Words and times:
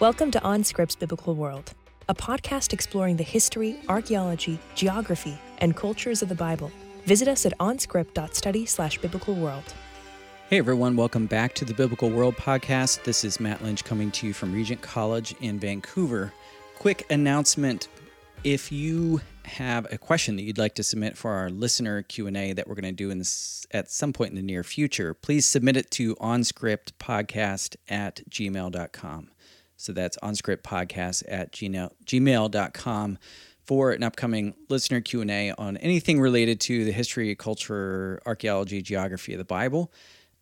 Welcome 0.00 0.30
to 0.30 0.38
OnScript's 0.38 0.94
Biblical 0.94 1.34
World, 1.34 1.72
a 2.08 2.14
podcast 2.14 2.72
exploring 2.72 3.16
the 3.16 3.24
history, 3.24 3.80
archaeology, 3.88 4.60
geography, 4.76 5.36
and 5.58 5.74
cultures 5.74 6.22
of 6.22 6.28
the 6.28 6.36
Bible. 6.36 6.70
Visit 7.04 7.26
us 7.26 7.44
at 7.44 7.58
onscript.study 7.58 8.64
slash 8.66 8.96
biblical 8.98 9.34
world. 9.34 9.74
Hey 10.50 10.58
everyone, 10.58 10.94
welcome 10.94 11.26
back 11.26 11.52
to 11.54 11.64
the 11.64 11.74
Biblical 11.74 12.10
World 12.10 12.36
podcast. 12.36 13.02
This 13.02 13.24
is 13.24 13.40
Matt 13.40 13.60
Lynch 13.64 13.82
coming 13.82 14.12
to 14.12 14.28
you 14.28 14.32
from 14.32 14.52
Regent 14.52 14.82
College 14.82 15.34
in 15.40 15.58
Vancouver. 15.58 16.32
Quick 16.78 17.04
announcement 17.10 17.88
if 18.44 18.70
you 18.70 19.20
have 19.42 19.92
a 19.92 19.98
question 19.98 20.36
that 20.36 20.42
you'd 20.42 20.58
like 20.58 20.76
to 20.76 20.84
submit 20.84 21.16
for 21.16 21.32
our 21.32 21.50
listener 21.50 22.02
q&a 22.02 22.52
that 22.52 22.68
we're 22.68 22.74
going 22.74 22.84
to 22.84 22.92
do 22.92 23.10
in 23.10 23.18
this 23.18 23.66
at 23.70 23.90
some 23.90 24.12
point 24.12 24.30
in 24.30 24.36
the 24.36 24.42
near 24.42 24.62
future 24.62 25.14
please 25.14 25.46
submit 25.46 25.76
it 25.76 25.90
to 25.90 26.14
onscriptpodcast 26.16 27.76
at 27.88 28.20
gmail.com 28.30 29.30
so 29.78 29.92
that's 29.92 30.18
onscriptpodcast 30.18 31.22
at 31.26 31.50
gmail.com 31.52 33.18
for 33.64 33.92
an 33.92 34.02
upcoming 34.02 34.54
listener 34.68 35.00
q&a 35.00 35.52
on 35.52 35.78
anything 35.78 36.20
related 36.20 36.60
to 36.60 36.84
the 36.84 36.92
history 36.92 37.34
culture 37.34 38.20
archaeology 38.26 38.82
geography 38.82 39.32
of 39.32 39.38
the 39.38 39.44
bible 39.44 39.90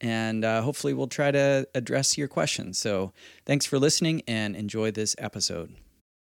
and 0.01 0.45
uh, 0.45 0.61
hopefully 0.61 0.93
we'll 0.93 1.07
try 1.07 1.31
to 1.31 1.67
address 1.75 2.19
your 2.19 2.27
questions 2.27 2.77
so 2.79 3.13
thanks 3.45 3.65
for 3.65 3.79
listening 3.79 4.21
and 4.27 4.57
enjoy 4.57 4.91
this 4.91 5.15
episode 5.19 5.77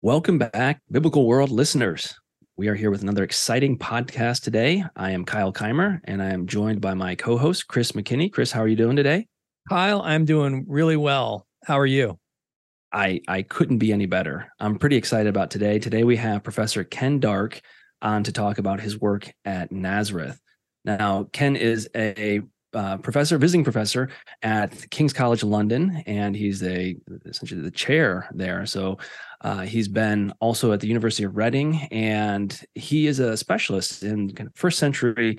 Welcome 0.05 0.37
back, 0.37 0.83
Biblical 0.91 1.27
World 1.27 1.49
listeners. 1.49 2.21
We 2.59 2.69
are 2.69 2.75
here 2.75 2.91
with 2.91 3.01
another 3.01 3.25
exciting 3.25 3.79
podcast 3.79 4.43
today. 4.43 4.85
I 4.97 5.13
am 5.13 5.25
Kyle 5.25 5.51
Keimer, 5.51 6.01
and 6.05 6.23
I 6.23 6.29
am 6.29 6.47
joined 6.47 6.83
by 6.83 6.93
my 6.93 7.15
co 7.15 7.39
host, 7.39 7.69
Chris 7.69 7.93
McKinney. 7.93 8.31
Chris, 8.31 8.53
how 8.53 8.61
are 8.61 8.69
you 8.69 8.77
doing 8.77 8.97
today? 8.97 9.27
Kyle, 9.71 10.03
I'm 10.03 10.27
doing 10.27 10.67
really 10.69 10.99
well. 10.99 11.47
How 11.65 11.79
are 11.79 11.87
you? 11.87 12.19
I, 12.95 13.21
I 13.27 13.43
couldn't 13.43 13.79
be 13.79 13.93
any 13.93 14.07
better. 14.07 14.53
I'm 14.61 14.79
pretty 14.79 14.95
excited 14.97 15.27
about 15.27 15.51
today. 15.51 15.81
Today, 15.81 16.05
we 16.05 16.17
have 16.17 16.45
Professor 16.45 16.85
Ken 16.85 17.19
Dark 17.19 17.61
on 18.01 18.23
to 18.23 18.33
talk 18.33 18.59
about 18.59 18.81
his 18.81 19.01
work 19.01 19.31
at 19.45 19.73
Nazareth. 19.73 20.41
Now, 20.85 21.25
Ken 21.33 21.57
is 21.57 21.91
a 21.97 22.43
uh, 22.73 22.99
professor, 22.99 23.37
visiting 23.37 23.65
professor 23.65 24.11
at 24.43 24.89
King's 24.91 25.13
College 25.13 25.43
London, 25.43 26.05
and 26.07 26.37
he's 26.37 26.63
a 26.63 26.97
essentially 27.27 27.63
the 27.63 27.71
chair 27.71 28.29
there. 28.33 28.65
So 28.65 28.99
uh, 29.41 29.63
he's 29.63 29.89
been 29.89 30.33
also 30.39 30.71
at 30.71 30.79
the 30.79 30.89
University 30.89 31.25
of 31.25 31.37
Reading, 31.37 31.89
and 31.91 32.61
he 32.77 33.09
is 33.09 33.19
a 33.19 33.37
specialist 33.37 34.05
in 34.05 34.31
kind 34.35 34.49
of 34.49 34.55
first 34.55 34.79
century 34.79 35.39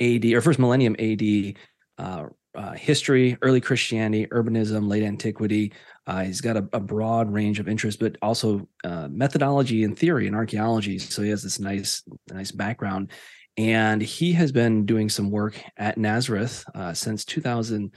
AD 0.00 0.24
or 0.24 0.40
first 0.40 0.58
millennium 0.58 0.96
AD 0.98 1.54
uh, 1.98 2.26
uh, 2.56 2.72
history, 2.72 3.36
early 3.42 3.60
Christianity, 3.60 4.26
urbanism, 4.26 4.88
late 4.88 5.02
antiquity. 5.02 5.72
Uh, 6.06 6.22
he's 6.24 6.40
got 6.40 6.56
a, 6.56 6.68
a, 6.72 6.80
broad 6.80 7.32
range 7.32 7.58
of 7.58 7.68
interests, 7.68 8.00
but 8.00 8.16
also 8.22 8.68
uh, 8.84 9.08
methodology 9.10 9.82
and 9.82 9.98
theory 9.98 10.28
and 10.28 10.36
archaeology. 10.36 10.98
So 10.98 11.22
he 11.22 11.30
has 11.30 11.42
this 11.42 11.58
nice, 11.58 12.02
nice 12.30 12.52
background 12.52 13.10
and 13.56 14.02
he 14.02 14.32
has 14.32 14.52
been 14.52 14.84
doing 14.84 15.08
some 15.08 15.30
work 15.30 15.60
at 15.76 15.96
Nazareth 15.96 16.64
uh, 16.74 16.92
since 16.92 17.24
2000, 17.24 17.90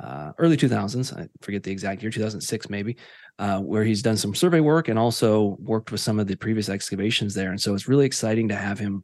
uh, 0.00 0.32
early 0.38 0.56
2000s. 0.56 1.16
I 1.16 1.28
forget 1.42 1.62
the 1.62 1.70
exact 1.70 2.02
year, 2.02 2.10
2006 2.10 2.70
maybe, 2.70 2.96
uh, 3.38 3.60
where 3.60 3.84
he's 3.84 4.02
done 4.02 4.16
some 4.16 4.34
survey 4.34 4.60
work 4.60 4.88
and 4.88 4.98
also 4.98 5.56
worked 5.60 5.92
with 5.92 6.00
some 6.00 6.18
of 6.18 6.26
the 6.26 6.36
previous 6.36 6.68
excavations 6.68 7.34
there. 7.34 7.50
And 7.50 7.60
so 7.60 7.74
it's 7.74 7.88
really 7.88 8.06
exciting 8.06 8.48
to 8.48 8.56
have 8.56 8.78
him 8.78 9.02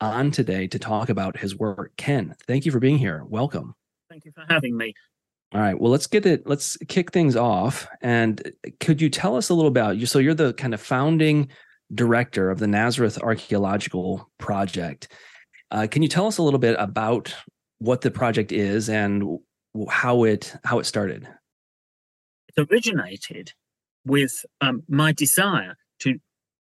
on 0.00 0.30
today 0.30 0.66
to 0.68 0.78
talk 0.78 1.10
about 1.10 1.36
his 1.36 1.56
work. 1.56 1.92
Ken, 1.96 2.34
thank 2.46 2.64
you 2.64 2.72
for 2.72 2.80
being 2.80 2.98
here. 2.98 3.22
Welcome. 3.28 3.74
Thank 4.08 4.24
you 4.24 4.32
for 4.32 4.44
having 4.48 4.76
me. 4.76 4.94
All 5.54 5.60
right. 5.60 5.78
Well, 5.78 5.90
let's 5.90 6.06
get 6.06 6.24
it. 6.24 6.46
Let's 6.46 6.78
kick 6.88 7.12
things 7.12 7.36
off. 7.36 7.86
And 8.00 8.52
could 8.80 9.02
you 9.02 9.10
tell 9.10 9.36
us 9.36 9.50
a 9.50 9.54
little 9.54 9.68
about 9.68 9.98
you? 9.98 10.06
So 10.06 10.18
you're 10.18 10.32
the 10.32 10.54
kind 10.54 10.72
of 10.72 10.80
founding 10.80 11.48
director 11.94 12.50
of 12.50 12.58
the 12.58 12.66
Nazareth 12.66 13.18
Archaeological 13.18 14.30
Project. 14.38 15.12
Uh, 15.70 15.86
can 15.90 16.02
you 16.02 16.08
tell 16.08 16.26
us 16.26 16.38
a 16.38 16.42
little 16.42 16.58
bit 16.58 16.74
about 16.78 17.34
what 17.78 18.00
the 18.00 18.10
project 18.10 18.50
is 18.50 18.88
and 18.88 19.38
how 19.90 20.24
it 20.24 20.54
how 20.64 20.78
it 20.78 20.84
started? 20.84 21.28
It 22.56 22.68
originated 22.70 23.52
with 24.06 24.44
um, 24.62 24.82
my 24.88 25.12
desire 25.12 25.76
to 26.00 26.18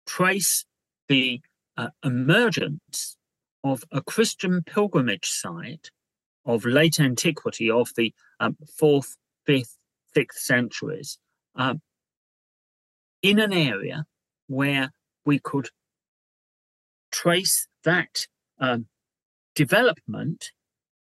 trace 0.06 0.64
the 1.08 1.40
uh, 1.76 1.88
emergence 2.02 3.16
of 3.62 3.84
a 3.92 4.00
Christian 4.00 4.62
pilgrimage 4.62 5.28
site 5.28 5.90
of 6.54 6.64
late 6.64 7.00
antiquity 7.00 7.70
of 7.70 7.90
the 7.96 8.12
um, 8.40 8.56
fourth, 8.76 9.16
fifth, 9.46 9.76
sixth 10.14 10.40
centuries. 10.40 11.18
Um, 11.54 11.80
in 13.22 13.38
an 13.38 13.52
area 13.52 14.04
where 14.46 14.92
we 15.24 15.38
could 15.38 15.68
trace 17.12 17.66
that 17.84 18.26
um, 18.58 18.86
development 19.54 20.52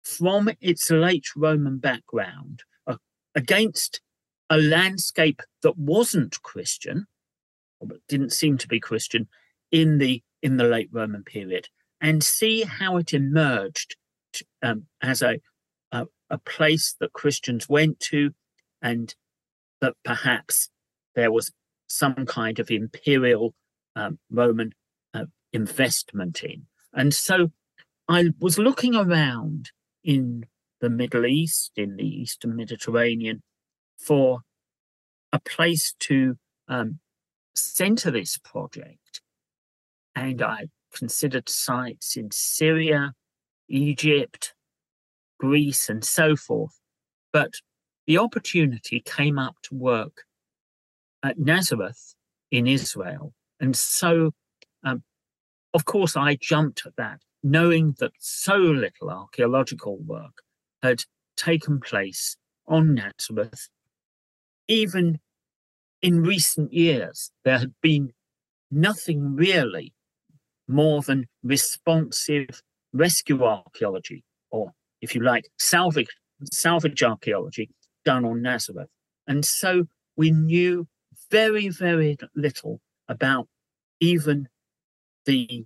from 0.04 0.50
its 0.60 0.90
late 0.92 1.28
Roman 1.36 1.78
background 1.78 2.64
uh, 2.88 2.98
against 3.36 4.02
a 4.50 4.58
landscape 4.58 5.42
that 5.64 5.78
wasn't 5.78 6.42
Christian, 6.42 7.08
or 7.80 7.88
didn't 8.08 8.34
seem 8.34 8.58
to 8.58 8.68
be 8.68 8.80
Christian, 8.80 9.28
in 9.72 9.98
the 9.98 10.22
in 10.42 10.58
the 10.58 10.66
late 10.66 10.90
Roman 10.92 11.24
period, 11.24 11.68
and 12.02 12.24
see 12.24 12.64
how 12.64 12.98
it 12.98 13.14
emerged 13.14 13.96
um, 14.62 14.86
as 15.02 15.22
a, 15.22 15.40
a 15.92 16.06
a 16.30 16.38
place 16.38 16.96
that 17.00 17.14
Christians 17.14 17.68
went 17.68 18.00
to, 18.00 18.32
and 18.82 19.14
that 19.82 19.96
perhaps 20.06 20.70
there 21.14 21.32
was 21.32 21.52
some 21.88 22.26
kind 22.26 22.58
of 22.58 22.72
imperial 22.72 23.54
um, 23.96 24.18
Roman 24.30 24.72
uh, 25.14 25.26
investment 25.52 26.42
in. 26.44 26.68
And 26.94 27.14
so 27.14 27.52
I 28.08 28.32
was 28.40 28.58
looking 28.58 28.96
around 28.96 29.72
in 30.04 30.46
the 30.80 30.90
Middle 30.90 31.26
East, 31.26 31.72
in 31.76 31.98
the 31.98 32.08
Eastern 32.08 32.56
Mediterranean, 32.56 33.44
for 33.98 34.42
a 35.34 35.40
place 35.40 35.94
to 36.00 36.38
um, 36.68 37.00
center 37.56 38.10
this 38.10 38.38
project. 38.38 39.22
And 40.16 40.42
I 40.42 40.68
considered 40.94 41.50
sites 41.50 42.16
in 42.16 42.32
Syria, 42.32 43.14
Egypt, 43.72 44.54
Greece, 45.40 45.90
and 45.90 46.04
so 46.04 46.36
forth. 46.36 46.80
But 47.34 47.54
the 48.08 48.18
opportunity 48.18 49.02
came 49.06 49.40
up 49.40 49.56
to 49.64 49.76
work 49.76 50.24
at 51.24 51.40
Nazareth 51.40 52.16
in 52.52 52.68
Israel. 52.68 53.34
And 53.60 53.76
so, 53.76 54.32
um, 54.84 55.04
of 55.74 55.86
course, 55.86 56.18
I 56.18 56.36
jumped 56.36 56.86
at 56.86 56.96
that 56.98 57.22
knowing 57.44 57.96
that 58.00 58.12
so 58.20 58.56
little 58.56 59.10
archaeological 59.10 59.98
work 59.98 60.44
had 60.84 61.04
taken 61.38 61.80
place 61.80 62.36
on 62.68 62.94
Nazareth, 62.94 63.70
even 64.68 65.20
in 66.02 66.24
recent 66.24 66.74
years, 66.74 67.32
there 67.44 67.60
had 67.60 67.74
been 67.82 68.14
nothing 68.70 69.36
really 69.36 69.94
more 70.68 71.02
than 71.02 71.28
responsive 71.44 72.62
rescue 72.94 73.44
archaeology, 73.44 74.24
or 74.50 74.72
if 75.02 75.16
you 75.16 75.22
like, 75.24 75.46
salvage, 75.58 76.10
salvage 76.52 77.04
archaeology 77.04 77.70
done 78.06 78.26
on 78.26 78.42
Nazareth. 78.42 78.90
And 79.28 79.46
so 79.46 79.86
we 80.16 80.32
knew 80.32 80.88
very, 81.30 81.70
very 81.70 82.18
little 82.36 82.82
about 83.08 83.48
even 84.00 84.48
the 85.26 85.66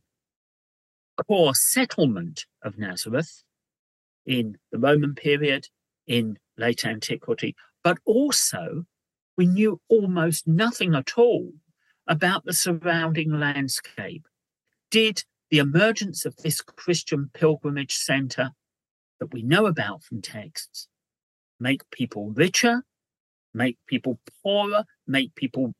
core 1.28 1.56
settlement 1.56 2.46
of 2.62 2.78
Nazareth 2.78 3.44
in 4.26 4.58
the 4.72 4.80
Roman 4.80 5.16
period, 5.16 5.68
in 6.08 6.38
late 6.58 6.86
antiquity, 6.86 7.56
but 7.84 7.98
also 8.06 8.86
we 9.38 9.46
knew 9.46 9.80
almost 9.90 10.48
nothing 10.48 10.96
at 10.96 11.18
all 11.18 11.52
about 12.08 12.46
the 12.46 12.54
surrounding 12.54 13.40
landscape. 13.40 14.28
Did 14.92 15.24
the 15.50 15.60
emergence 15.60 16.26
of 16.26 16.36
this 16.38 16.62
Christian 16.62 17.30
pilgrimage 17.34 17.96
center 17.96 18.52
that 19.20 19.34
we 19.34 19.42
know 19.42 19.66
about 19.66 20.04
from 20.04 20.22
texts 20.22 20.88
make 21.60 21.90
people 21.90 22.32
richer, 22.32 22.84
make 23.54 23.78
people 23.88 24.20
poorer, 24.44 24.84
make 25.08 25.34
people 25.36 25.74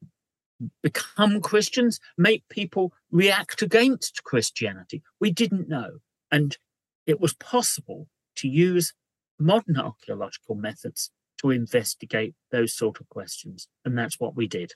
become 0.82 1.42
Christians, 1.42 2.00
make 2.18 2.48
people 2.50 2.94
react 3.12 3.62
against 3.62 4.24
Christianity. 4.24 5.04
We 5.20 5.32
didn't 5.32 5.68
know. 5.68 5.98
And 6.32 6.58
it 7.06 7.20
was 7.20 7.34
possible 7.34 8.08
to 8.38 8.48
use 8.48 8.94
modern 9.38 9.78
archaeological 9.78 10.56
methods 10.56 11.12
to 11.42 11.52
investigate 11.52 12.34
those 12.52 12.74
sort 12.74 13.02
of 13.02 13.10
questions. 13.10 13.68
And 13.84 13.98
that's 13.98 14.20
what 14.20 14.36
we 14.36 14.48
did. 14.48 14.74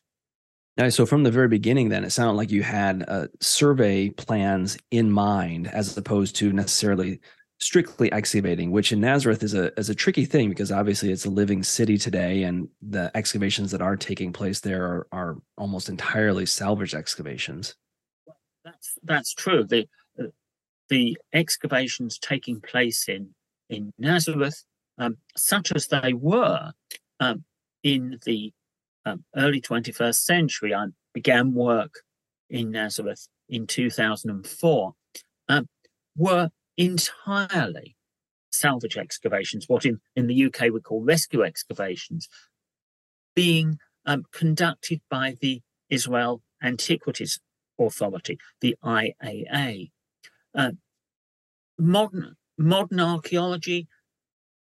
So 0.87 1.05
from 1.05 1.23
the 1.23 1.31
very 1.31 1.49
beginning, 1.49 1.89
then 1.89 2.05
it 2.05 2.11
sounded 2.11 2.37
like 2.37 2.51
you 2.51 2.63
had 2.63 3.03
uh, 3.09 3.27
survey 3.41 4.09
plans 4.11 4.77
in 4.91 5.11
mind, 5.11 5.67
as 5.67 5.97
opposed 5.97 6.37
to 6.37 6.53
necessarily 6.53 7.19
strictly 7.59 8.09
excavating, 8.13 8.71
which 8.71 8.93
in 8.93 9.01
Nazareth 9.01 9.43
is 9.43 9.53
a 9.53 9.77
is 9.77 9.89
a 9.89 9.95
tricky 9.95 10.23
thing 10.23 10.47
because 10.47 10.71
obviously 10.71 11.11
it's 11.11 11.25
a 11.25 11.29
living 11.29 11.63
city 11.63 11.97
today, 11.97 12.43
and 12.43 12.69
the 12.81 13.11
excavations 13.13 13.71
that 13.71 13.81
are 13.81 13.97
taking 13.97 14.31
place 14.31 14.61
there 14.61 14.85
are, 14.85 15.07
are 15.11 15.37
almost 15.57 15.89
entirely 15.89 16.45
salvage 16.45 16.95
excavations. 16.95 17.75
That's 18.63 18.93
that's 19.03 19.33
true. 19.33 19.65
The 19.65 19.89
uh, 20.17 20.27
the 20.87 21.17
excavations 21.33 22.17
taking 22.17 22.61
place 22.61 23.09
in 23.09 23.35
in 23.69 23.91
Nazareth, 23.97 24.63
um, 24.97 25.17
such 25.35 25.73
as 25.73 25.87
they 25.87 26.13
were 26.13 26.71
um, 27.19 27.43
in 27.83 28.19
the 28.23 28.53
um, 29.05 29.23
early 29.35 29.61
21st 29.61 30.15
century, 30.15 30.73
I 30.73 30.87
began 31.13 31.53
work 31.53 32.01
in 32.49 32.71
Nazareth 32.71 33.27
in 33.47 33.67
2004, 33.67 34.93
um, 35.47 35.67
were 36.15 36.49
entirely 36.77 37.95
salvage 38.51 38.97
excavations, 38.97 39.65
what 39.67 39.85
in, 39.85 39.99
in 40.15 40.27
the 40.27 40.45
UK 40.45 40.71
we 40.71 40.81
call 40.81 41.03
rescue 41.03 41.43
excavations, 41.43 42.27
being 43.35 43.77
um, 44.05 44.23
conducted 44.31 45.01
by 45.09 45.35
the 45.41 45.61
Israel 45.89 46.41
Antiquities 46.61 47.39
Authority, 47.79 48.37
the 48.59 48.75
IAA. 48.83 49.91
Uh, 50.53 50.71
modern 51.77 52.35
modern 52.57 52.99
archaeology 52.99 53.87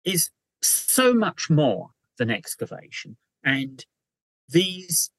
is 0.04 0.30
so 0.62 1.14
much 1.14 1.48
more 1.48 1.90
than 2.18 2.30
excavation, 2.30 3.16
and 3.44 3.84
these 4.48 5.10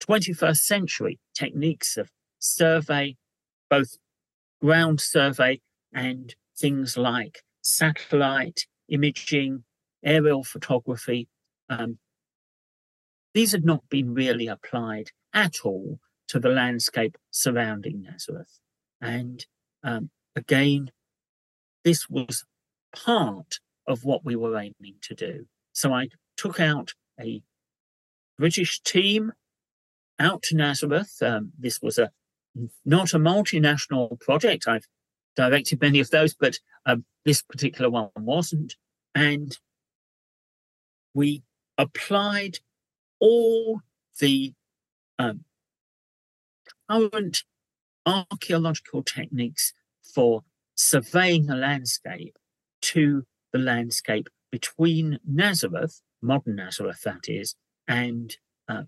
21st 0.00 0.56
century 0.56 1.18
techniques 1.34 1.96
of 1.96 2.10
survey, 2.38 3.16
both 3.70 3.96
ground 4.60 5.00
survey 5.00 5.60
and 5.92 6.34
things 6.58 6.96
like 6.96 7.42
satellite 7.62 8.66
imaging, 8.88 9.64
aerial 10.04 10.44
photography, 10.44 11.28
um, 11.68 11.98
these 13.34 13.52
had 13.52 13.64
not 13.64 13.88
been 13.88 14.14
really 14.14 14.46
applied 14.46 15.10
at 15.34 15.56
all 15.64 15.98
to 16.28 16.38
the 16.38 16.48
landscape 16.48 17.18
surrounding 17.30 18.02
Nazareth. 18.02 18.60
And 19.00 19.44
um, 19.84 20.10
again, 20.34 20.90
this 21.84 22.08
was 22.08 22.44
part 22.94 23.60
of 23.86 24.04
what 24.04 24.24
we 24.24 24.36
were 24.36 24.56
aiming 24.56 24.96
to 25.02 25.14
do. 25.14 25.46
So 25.72 25.92
I 25.92 26.08
took 26.36 26.58
out 26.60 26.94
a 27.20 27.42
British 28.38 28.80
team 28.82 29.32
out 30.18 30.42
to 30.44 30.56
Nazareth. 30.56 31.16
Um, 31.22 31.52
this 31.58 31.80
was 31.80 31.98
a 31.98 32.10
not 32.84 33.12
a 33.12 33.18
multinational 33.18 34.18
project. 34.20 34.66
I've 34.66 34.86
directed 35.36 35.80
many 35.80 36.00
of 36.00 36.10
those, 36.10 36.34
but 36.34 36.58
um, 36.86 37.04
this 37.24 37.42
particular 37.42 37.90
one 37.90 38.10
wasn't. 38.16 38.76
And 39.14 39.56
we 41.14 41.42
applied 41.76 42.58
all 43.20 43.80
the 44.20 44.54
um, 45.18 45.44
current 46.88 47.42
archaeological 48.06 49.02
techniques 49.02 49.72
for 50.14 50.44
surveying 50.74 51.50
a 51.50 51.56
landscape 51.56 52.36
to 52.80 53.24
the 53.52 53.58
landscape 53.58 54.28
between 54.50 55.18
Nazareth, 55.26 56.00
modern 56.22 56.56
Nazareth 56.56 57.02
that 57.04 57.28
is, 57.28 57.54
and 57.88 58.36
uh, 58.68 58.84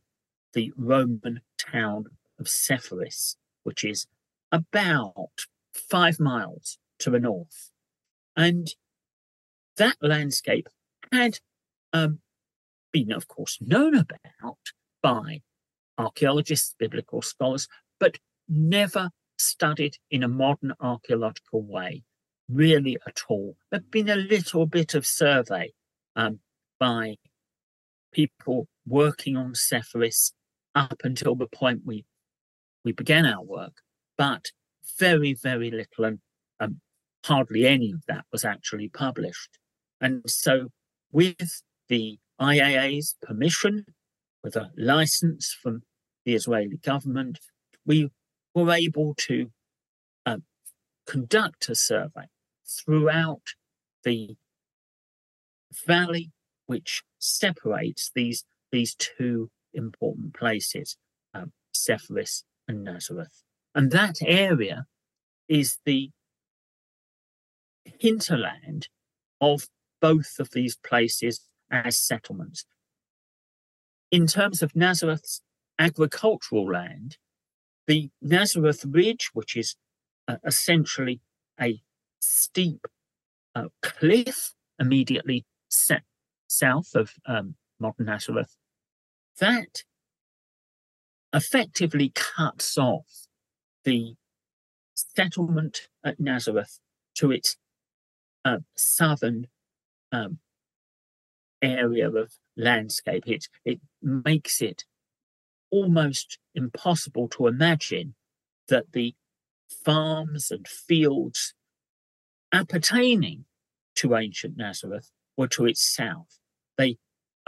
the 0.54 0.72
Roman 0.76 1.40
town 1.58 2.06
of 2.38 2.48
Sepphoris, 2.48 3.36
which 3.62 3.84
is 3.84 4.06
about 4.50 5.46
five 5.72 6.18
miles 6.18 6.78
to 7.00 7.10
the 7.10 7.20
north. 7.20 7.70
And 8.36 8.68
that 9.76 9.96
landscape 10.00 10.68
had 11.12 11.38
um, 11.92 12.20
been, 12.92 13.12
of 13.12 13.28
course, 13.28 13.58
known 13.60 13.94
about 13.94 14.58
by 15.02 15.40
archaeologists, 15.96 16.74
biblical 16.78 17.22
scholars, 17.22 17.68
but 17.98 18.18
never 18.48 19.10
studied 19.38 19.96
in 20.10 20.22
a 20.22 20.28
modern 20.28 20.72
archaeological 20.80 21.62
way, 21.62 22.02
really 22.48 22.96
at 23.06 23.22
all. 23.28 23.56
There'd 23.70 23.90
been 23.90 24.08
a 24.08 24.16
little 24.16 24.66
bit 24.66 24.94
of 24.94 25.06
survey 25.06 25.72
um, 26.16 26.40
by 26.78 27.16
people 28.12 28.68
working 28.88 29.36
on 29.36 29.54
Sepphoris 29.54 30.32
up 30.74 31.00
until 31.04 31.34
the 31.34 31.46
point 31.46 31.82
we 31.84 32.04
we 32.84 32.92
began 32.92 33.26
our 33.26 33.42
work, 33.42 33.82
but 34.16 34.52
very, 34.98 35.34
very 35.34 35.70
little 35.70 36.04
and 36.04 36.18
um, 36.60 36.80
hardly 37.24 37.66
any 37.66 37.92
of 37.92 38.02
that 38.08 38.24
was 38.32 38.44
actually 38.44 38.88
published. 38.88 39.58
And 40.00 40.22
so, 40.28 40.68
with 41.12 41.62
the 41.88 42.18
IAA's 42.40 43.16
permission, 43.22 43.84
with 44.42 44.56
a 44.56 44.70
license 44.76 45.54
from 45.60 45.82
the 46.24 46.34
Israeli 46.34 46.76
government, 46.78 47.38
we 47.84 48.10
were 48.54 48.72
able 48.72 49.14
to 49.26 49.50
uh, 50.24 50.38
conduct 51.06 51.68
a 51.68 51.74
survey 51.74 52.26
throughout 52.66 53.54
the 54.04 54.36
valley 55.86 56.30
which 56.66 57.02
separates 57.18 58.10
these 58.14 58.44
these 58.70 58.94
two 58.94 59.50
important 59.74 60.34
places, 60.34 60.96
um, 61.34 61.52
Sepphoris 61.72 62.44
and 62.66 62.84
Nazareth. 62.84 63.42
And 63.74 63.90
that 63.90 64.16
area 64.24 64.86
is 65.48 65.78
the 65.84 66.10
hinterland 68.00 68.88
of 69.40 69.68
both 70.00 70.38
of 70.38 70.50
these 70.50 70.76
places 70.76 71.40
as 71.70 71.98
settlements. 71.98 72.64
In 74.10 74.26
terms 74.26 74.62
of 74.62 74.74
Nazareth's 74.74 75.42
agricultural 75.78 76.66
land, 76.66 77.18
the 77.86 78.10
Nazareth 78.20 78.84
Ridge, 78.86 79.30
which 79.32 79.56
is 79.56 79.76
uh, 80.26 80.36
essentially 80.44 81.20
a 81.60 81.80
steep 82.20 82.86
uh, 83.54 83.68
cliff 83.82 84.54
immediately 84.78 85.44
set 85.68 86.02
south 86.48 86.94
of 86.94 87.14
um, 87.26 87.54
modern 87.80 88.06
Nazareth, 88.06 88.56
that 89.40 89.84
effectively 91.32 92.12
cuts 92.14 92.76
off 92.78 93.26
the 93.84 94.14
settlement 94.94 95.88
at 96.04 96.18
Nazareth 96.18 96.80
to 97.14 97.30
its 97.30 97.56
uh, 98.44 98.58
southern 98.76 99.46
um, 100.12 100.38
area 101.62 102.08
of 102.10 102.32
landscape. 102.56 103.24
It, 103.26 103.48
it 103.64 103.80
makes 104.02 104.62
it 104.62 104.84
almost 105.70 106.38
impossible 106.54 107.28
to 107.28 107.46
imagine 107.46 108.14
that 108.68 108.92
the 108.92 109.14
farms 109.84 110.50
and 110.50 110.66
fields 110.66 111.54
appertaining 112.52 113.44
to 113.96 114.16
ancient 114.16 114.56
Nazareth 114.56 115.10
were 115.36 115.48
to 115.48 115.66
its 115.66 115.82
south. 115.82 116.38
They 116.76 116.96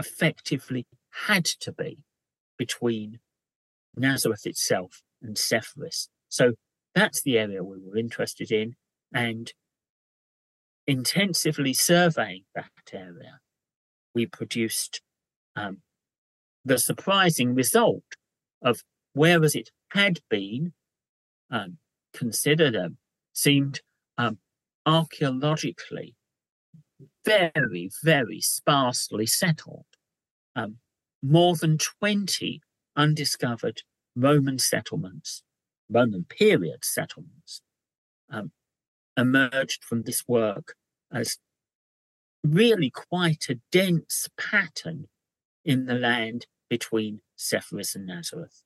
effectively 0.00 0.86
had 1.26 1.44
to 1.44 1.72
be 1.72 1.98
between 2.58 3.20
Nazareth 3.96 4.46
itself 4.46 5.02
and 5.22 5.36
Sepphoris. 5.36 6.08
So 6.28 6.54
that's 6.94 7.22
the 7.22 7.38
area 7.38 7.62
we 7.62 7.78
were 7.78 7.96
interested 7.96 8.50
in 8.50 8.74
and 9.12 9.52
intensively 10.86 11.74
surveying 11.74 12.44
that 12.54 12.70
area. 12.92 13.40
We 14.14 14.26
produced 14.26 15.02
um, 15.54 15.78
the 16.64 16.78
surprising 16.78 17.54
result 17.54 18.02
of 18.62 18.82
whereas 19.12 19.54
it 19.54 19.70
had 19.90 20.20
been 20.28 20.72
um, 21.50 21.78
considered 22.12 22.74
um, 22.74 22.96
seemed 23.32 23.80
um, 24.18 24.38
archaeologically 24.86 26.14
very, 27.24 27.90
very 28.02 28.40
sparsely 28.40 29.26
settled. 29.26 29.89
Um, 30.56 30.76
more 31.22 31.54
than 31.54 31.78
20 31.78 32.60
undiscovered 32.96 33.82
Roman 34.16 34.58
settlements, 34.58 35.42
Roman 35.88 36.24
period 36.24 36.84
settlements, 36.84 37.62
um, 38.30 38.52
emerged 39.16 39.84
from 39.84 40.02
this 40.02 40.26
work 40.26 40.74
as 41.12 41.38
really 42.42 42.90
quite 42.90 43.46
a 43.48 43.60
dense 43.70 44.28
pattern 44.36 45.06
in 45.64 45.86
the 45.86 45.94
land 45.94 46.46
between 46.68 47.20
Sepphoris 47.36 47.94
and 47.94 48.06
Nazareth. 48.06 48.62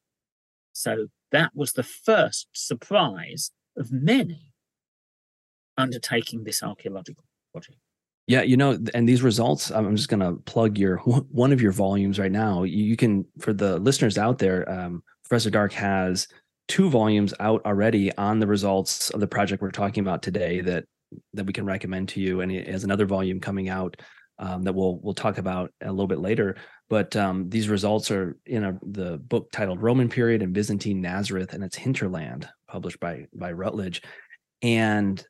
So 0.72 1.08
that 1.32 1.52
was 1.54 1.72
the 1.72 1.82
first 1.82 2.48
surprise 2.52 3.50
of 3.76 3.90
many 3.90 4.52
undertaking 5.76 6.44
this 6.44 6.62
archaeological 6.62 7.24
project. 7.52 7.78
Yeah, 8.26 8.42
you 8.42 8.56
know, 8.56 8.78
and 8.94 9.06
these 9.06 9.22
results, 9.22 9.70
I'm 9.70 9.96
just 9.96 10.08
going 10.08 10.20
to 10.20 10.40
plug 10.42 10.78
your 10.78 10.96
one 10.98 11.52
of 11.52 11.60
your 11.60 11.72
volumes 11.72 12.18
right 12.18 12.32
now. 12.32 12.62
You 12.62 12.96
can, 12.96 13.26
for 13.38 13.52
the 13.52 13.78
listeners 13.78 14.16
out 14.16 14.38
there, 14.38 14.68
um, 14.70 15.02
Professor 15.24 15.50
Dark 15.50 15.72
has 15.72 16.28
two 16.66 16.88
volumes 16.88 17.34
out 17.40 17.64
already 17.66 18.14
on 18.16 18.38
the 18.38 18.46
results 18.46 19.10
of 19.10 19.20
the 19.20 19.26
project 19.26 19.60
we're 19.60 19.70
talking 19.70 20.02
about 20.02 20.22
today 20.22 20.60
that 20.62 20.84
that 21.34 21.44
we 21.44 21.52
can 21.52 21.66
recommend 21.66 22.08
to 22.08 22.20
you, 22.20 22.40
and 22.40 22.50
he 22.50 22.62
has 22.64 22.84
another 22.84 23.06
volume 23.06 23.40
coming 23.40 23.68
out 23.68 23.96
um, 24.38 24.62
that 24.62 24.74
we'll 24.74 24.98
we'll 25.00 25.14
talk 25.14 25.38
about 25.38 25.70
a 25.82 25.90
little 25.90 26.06
bit 26.06 26.18
later. 26.18 26.56
But 26.88 27.14
um, 27.16 27.48
these 27.48 27.68
results 27.68 28.10
are 28.10 28.36
in 28.46 28.64
a, 28.64 28.78
the 28.82 29.18
book 29.18 29.50
titled 29.52 29.82
Roman 29.82 30.08
Period 30.08 30.42
and 30.42 30.52
Byzantine 30.52 31.00
Nazareth 31.00 31.52
and 31.52 31.62
its 31.62 31.76
Hinterland, 31.76 32.48
published 32.68 33.00
by 33.00 33.26
by 33.34 33.52
Routledge. 33.52 34.02
And 34.62 35.24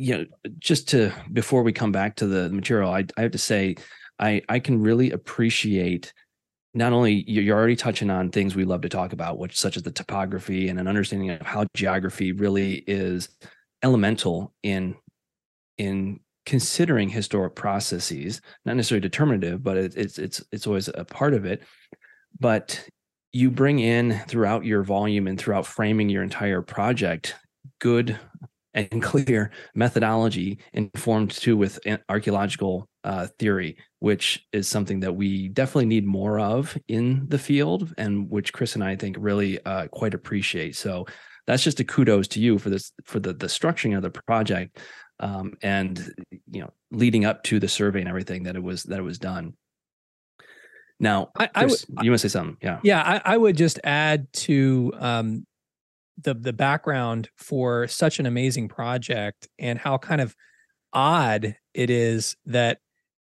you 0.00 0.16
know, 0.16 0.50
just 0.58 0.88
to 0.88 1.12
before 1.30 1.62
we 1.62 1.72
come 1.72 1.92
back 1.92 2.16
to 2.16 2.26
the 2.26 2.48
material, 2.48 2.90
I, 2.90 3.04
I 3.18 3.22
have 3.22 3.32
to 3.32 3.38
say, 3.38 3.76
I 4.18 4.40
I 4.48 4.58
can 4.58 4.80
really 4.80 5.10
appreciate 5.10 6.14
not 6.72 6.92
only 6.92 7.24
you're 7.28 7.58
already 7.58 7.76
touching 7.76 8.08
on 8.08 8.30
things 8.30 8.54
we 8.54 8.64
love 8.64 8.80
to 8.82 8.88
talk 8.88 9.12
about, 9.12 9.38
which 9.38 9.58
such 9.58 9.76
as 9.76 9.82
the 9.82 9.90
topography 9.90 10.68
and 10.68 10.80
an 10.80 10.88
understanding 10.88 11.30
of 11.30 11.42
how 11.42 11.66
geography 11.74 12.32
really 12.32 12.82
is 12.86 13.28
elemental 13.82 14.54
in 14.62 14.96
in 15.76 16.20
considering 16.46 17.10
historic 17.10 17.54
processes, 17.54 18.40
not 18.64 18.76
necessarily 18.76 19.02
determinative, 19.02 19.62
but 19.62 19.76
it, 19.76 19.96
it's 19.96 20.18
it's 20.18 20.42
it's 20.50 20.66
always 20.66 20.88
a 20.88 21.04
part 21.04 21.34
of 21.34 21.44
it. 21.44 21.62
But 22.38 22.88
you 23.32 23.50
bring 23.50 23.80
in 23.80 24.18
throughout 24.28 24.64
your 24.64 24.82
volume 24.82 25.26
and 25.26 25.38
throughout 25.38 25.66
framing 25.66 26.08
your 26.08 26.22
entire 26.22 26.62
project 26.62 27.34
good 27.80 28.18
and 28.74 29.02
clear 29.02 29.50
methodology 29.74 30.58
informed 30.72 31.30
too 31.30 31.56
with 31.56 31.78
archaeological 32.08 32.88
uh, 33.04 33.26
theory, 33.38 33.76
which 33.98 34.46
is 34.52 34.68
something 34.68 35.00
that 35.00 35.14
we 35.14 35.48
definitely 35.48 35.86
need 35.86 36.06
more 36.06 36.38
of 36.38 36.76
in 36.88 37.26
the 37.28 37.38
field, 37.38 37.92
and 37.98 38.30
which 38.30 38.52
Chris 38.52 38.74
and 38.74 38.84
I 38.84 38.96
think 38.96 39.16
really 39.18 39.64
uh, 39.64 39.88
quite 39.88 40.14
appreciate. 40.14 40.76
So 40.76 41.06
that's 41.46 41.64
just 41.64 41.80
a 41.80 41.84
kudos 41.84 42.28
to 42.28 42.40
you 42.40 42.58
for 42.58 42.70
this 42.70 42.92
for 43.04 43.18
the 43.18 43.32
the 43.32 43.46
structuring 43.46 43.96
of 43.96 44.02
the 44.02 44.10
project, 44.10 44.78
um, 45.18 45.54
and 45.62 46.12
you 46.50 46.60
know 46.60 46.72
leading 46.90 47.24
up 47.24 47.42
to 47.44 47.58
the 47.58 47.68
survey 47.68 48.00
and 48.00 48.08
everything 48.08 48.44
that 48.44 48.56
it 48.56 48.62
was 48.62 48.84
that 48.84 48.98
it 48.98 49.02
was 49.02 49.18
done. 49.18 49.54
Now, 51.02 51.30
I, 51.34 51.48
I 51.54 51.60
Chris, 51.62 51.86
would, 51.88 52.04
you 52.04 52.10
want 52.10 52.20
to 52.20 52.28
say 52.28 52.32
something? 52.32 52.58
Yeah, 52.62 52.78
yeah. 52.82 53.20
I, 53.24 53.34
I 53.34 53.36
would 53.36 53.56
just 53.56 53.80
add 53.82 54.30
to 54.34 54.92
um, 54.98 55.46
the 56.22 56.34
the 56.34 56.52
background 56.52 57.28
for 57.36 57.86
such 57.88 58.18
an 58.18 58.26
amazing 58.26 58.68
project 58.68 59.48
and 59.58 59.78
how 59.78 59.98
kind 59.98 60.20
of 60.20 60.34
odd 60.92 61.56
it 61.74 61.90
is 61.90 62.36
that 62.46 62.78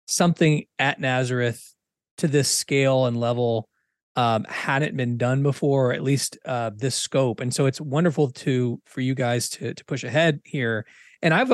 something 0.07 0.65
at 0.79 1.01
Nazareth 1.01 1.75
to 2.19 2.29
this 2.29 2.49
scale 2.49 3.07
and 3.07 3.17
level 3.17 3.69
um, 4.15 4.45
hadn't 4.45 4.97
been 4.97 5.19
done 5.19 5.43
before, 5.43 5.91
or 5.91 5.93
at 5.93 6.03
least 6.03 6.39
uh, 6.47 6.71
this 6.75 6.95
scope. 6.95 7.41
And 7.41 7.55
so 7.55 7.67
it's 7.67 7.81
wonderful 7.81 8.31
to 8.31 8.81
for 8.87 9.01
you 9.01 9.15
guys 9.15 9.49
to 9.51 9.75
to 9.75 9.85
push 9.85 10.05
ahead 10.05 10.41
here. 10.45 10.87
And 11.23 11.35
I've 11.35 11.53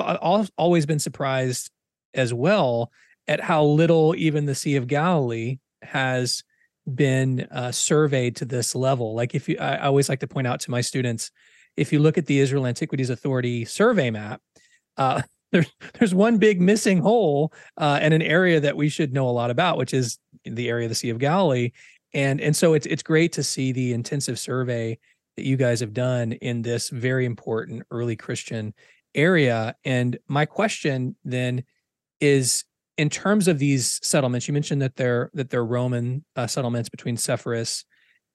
always 0.57 0.87
been 0.87 0.99
surprised 0.99 1.71
as 2.15 2.33
well 2.33 2.93
at 3.27 3.41
how 3.41 3.65
little 3.65 4.15
even 4.17 4.47
the 4.47 4.55
Sea 4.55 4.77
of 4.77 4.87
Galilee 4.87 5.59
has 5.83 6.45
been 6.93 7.47
uh, 7.51 7.73
surveyed 7.73 8.37
to 8.37 8.45
this 8.45 8.75
level. 8.75 9.15
Like 9.15 9.35
if 9.35 9.49
you, 9.49 9.57
I, 9.59 9.87
always 9.87 10.09
like 10.09 10.21
to 10.21 10.27
point 10.27 10.47
out 10.47 10.61
to 10.61 10.71
my 10.71 10.81
students, 10.81 11.31
if 11.77 11.93
you 11.93 12.01
look 12.01 12.19
at 12.19 12.27
the 12.27 12.39
Israel 12.39 12.67
Antiquities 12.67 13.11
Authority 13.11 13.65
survey 13.65 14.11
map, 14.11 14.41
uh, 14.97 15.23
there's 15.53 15.71
there's 15.99 16.15
one 16.15 16.39
big 16.39 16.61
missing 16.61 16.99
hole 16.99 17.53
uh, 17.77 17.99
an 18.01 18.23
area 18.23 18.59
that 18.61 18.77
we 18.77 18.89
should 18.89 19.13
know 19.13 19.29
a 19.29 19.31
lot 19.31 19.51
about, 19.51 19.77
which 19.77 19.93
is 19.93 20.19
the 20.45 20.69
area 20.69 20.87
of 20.87 20.91
the 20.91 20.95
Sea 20.95 21.11
of 21.11 21.19
Galilee. 21.19 21.71
And 22.15 22.41
and 22.41 22.57
so 22.57 22.75
it's 22.75 22.87
it's 22.87 23.03
great 23.03 23.33
to 23.33 23.43
see 23.43 23.73
the 23.73 23.93
intensive 23.93 24.39
survey 24.39 24.99
that 25.37 25.45
you 25.45 25.57
guys 25.57 25.81
have 25.81 25.93
done 25.93 26.33
in 26.33 26.63
this 26.63 26.89
very 26.89 27.25
important 27.25 27.83
early 27.91 28.17
Christian 28.17 28.75
area. 29.15 29.75
And 29.85 30.19
my 30.29 30.47
question 30.47 31.17
then 31.25 31.65
is 32.21 32.65
in 32.97 33.09
terms 33.09 33.49
of 33.49 33.59
these 33.59 33.99
settlements, 34.03 34.47
you 34.47 34.55
mentioned 34.55 34.83
that 34.83 34.97
they're 34.97 35.31
that 35.35 35.51
they're 35.51 35.65
Roman 35.65 36.25
uh, 36.37 36.47
settlements 36.47 36.89
between 36.89 37.17
Sepphoris 37.17 37.85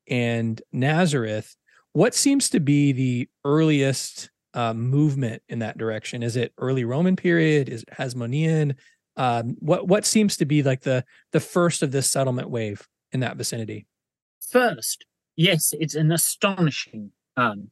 and 0.09 0.61
Nazareth. 0.71 1.55
What 1.93 2.13
seems 2.13 2.49
to 2.51 2.59
be 2.59 2.91
the 2.91 3.29
earliest 3.45 4.29
uh, 4.53 4.73
movement 4.73 5.43
in 5.49 5.59
that 5.59 5.77
direction? 5.77 6.23
Is 6.23 6.35
it 6.35 6.53
early 6.57 6.83
Roman 6.83 7.15
period? 7.15 7.69
Is 7.69 7.83
it 7.83 7.89
Hasmonean? 7.97 8.75
Um, 9.15 9.55
what 9.59 9.87
what 9.87 10.05
seems 10.05 10.37
to 10.37 10.45
be 10.45 10.63
like 10.63 10.81
the 10.81 11.03
the 11.31 11.39
first 11.39 11.83
of 11.83 11.91
this 11.91 12.09
settlement 12.09 12.49
wave 12.49 12.87
in 13.11 13.19
that 13.21 13.37
vicinity? 13.37 13.87
First, 14.51 15.05
yes, 15.35 15.73
it's 15.79 15.95
an 15.95 16.11
astonishing 16.11 17.11
um, 17.35 17.69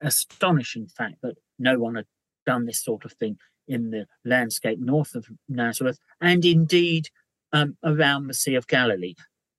astonishing 0.00 0.86
fact 0.86 1.16
that 1.22 1.34
no 1.58 1.78
one 1.78 1.96
had 1.96 2.06
done 2.46 2.66
this 2.66 2.82
sort 2.82 3.04
of 3.04 3.12
thing 3.12 3.36
in 3.68 3.90
the 3.90 4.06
landscape 4.24 4.78
north 4.80 5.14
of 5.14 5.26
Nazareth, 5.48 5.98
and 6.20 6.44
indeed 6.44 7.08
um, 7.52 7.76
around 7.84 8.26
the 8.26 8.34
Sea 8.34 8.54
of 8.54 8.66
Galilee. 8.66 9.14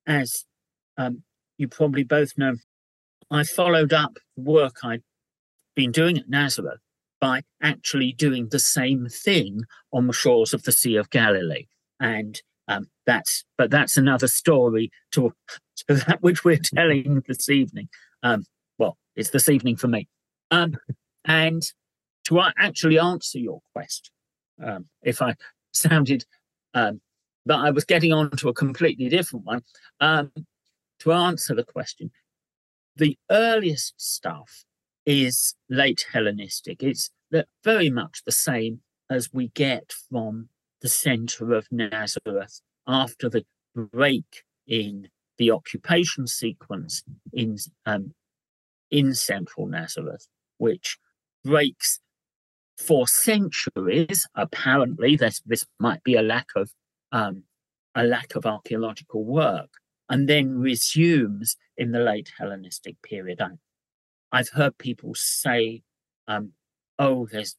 As 0.08 0.46
um, 0.98 1.24
you 1.58 1.68
probably 1.68 2.04
both 2.04 2.38
know, 2.38 2.56
I 3.32 3.44
followed 3.44 3.94
up 3.94 4.18
the 4.36 4.44
work 4.44 4.78
I'd 4.84 5.04
been 5.76 5.92
doing 5.92 6.18
at 6.18 6.30
Nazareth 6.30 6.80
by 7.22 7.44
actually 7.62 8.14
doing 8.14 8.48
the 8.50 8.60
same 8.60 9.08
thing 9.08 9.62
on 9.92 10.08
the 10.08 10.14
shores 10.14 10.54
of 10.54 10.64
the 10.64 10.72
Sea 10.72 10.96
of 10.96 11.10
Galilee. 11.10 11.68
And 12.00 12.42
um, 12.68 12.88
that's, 13.06 13.44
but 13.58 13.72
that's 13.72 13.98
another 13.98 14.28
story 14.28 14.92
to, 15.12 15.34
to 15.88 15.96
that 15.96 16.22
which 16.22 16.44
we're 16.44 16.60
telling 16.64 17.24
this 17.28 17.50
evening. 17.50 17.90
Um, 18.24 18.46
well, 18.78 18.98
it's 19.16 19.32
this 19.32 19.50
evening 19.50 19.76
for 19.76 19.88
me. 19.88 20.08
Um, 20.52 20.76
and 21.26 21.64
to 22.30 22.40
actually 22.60 23.00
answer 23.00 23.40
your 23.40 23.60
question, 23.74 24.14
um, 24.64 24.86
if 25.02 25.22
I 25.22 25.36
sounded 25.74 26.26
um, 26.76 27.02
that 27.48 27.58
I 27.58 27.72
was 27.72 27.86
getting 27.86 28.14
on 28.14 28.30
to 28.38 28.50
a 28.50 28.54
completely 28.54 29.10
different 29.10 29.46
one, 29.46 29.62
um, 30.00 30.32
to 31.00 31.12
answer 31.12 31.56
the 31.56 31.64
question, 31.64 32.12
the 32.96 33.18
earliest 33.32 33.96
stuff 33.98 34.66
is 35.08 35.56
late 35.70 36.06
Hellenistic. 36.14 36.84
It's 36.84 37.10
very 37.64 37.90
much 37.90 38.22
the 38.26 38.32
same 38.32 38.82
as 39.10 39.34
we 39.34 39.48
get 39.50 39.92
from 40.10 40.50
the 40.82 40.90
center 40.90 41.54
of 41.54 41.68
Nazareth 41.72 42.62
after 42.86 43.28
the 43.28 43.44
break 43.76 44.44
in 44.68 45.08
the 45.38 45.50
occupation 45.50 46.28
sequence 46.28 47.04
in 47.34 47.58
um, 47.88 48.14
in 48.92 49.16
central 49.16 49.66
Nazareth, 49.68 50.28
which 50.58 51.00
breaks 51.44 52.00
for 52.80 53.08
centuries. 53.08 54.26
Apparently, 54.36 55.16
this 55.16 55.42
this 55.46 55.66
might 55.80 56.04
be 56.04 56.16
a 56.16 56.22
lack 56.22 56.48
of 56.56 56.72
um, 57.12 57.44
a 57.96 58.04
lack 58.04 58.36
of 58.36 58.46
archaeological 58.46 59.24
work, 59.26 59.70
and 60.10 60.28
then 60.28 60.58
resumes 60.58 61.56
in 61.78 61.92
the 61.92 62.00
late 62.00 62.32
Hellenistic 62.38 63.02
period. 63.02 63.42
I, 63.42 63.50
I've 64.32 64.50
heard 64.50 64.78
people 64.78 65.14
say, 65.16 65.82
um, 66.28 66.54
"Oh, 66.98 67.28
there's 67.32 67.56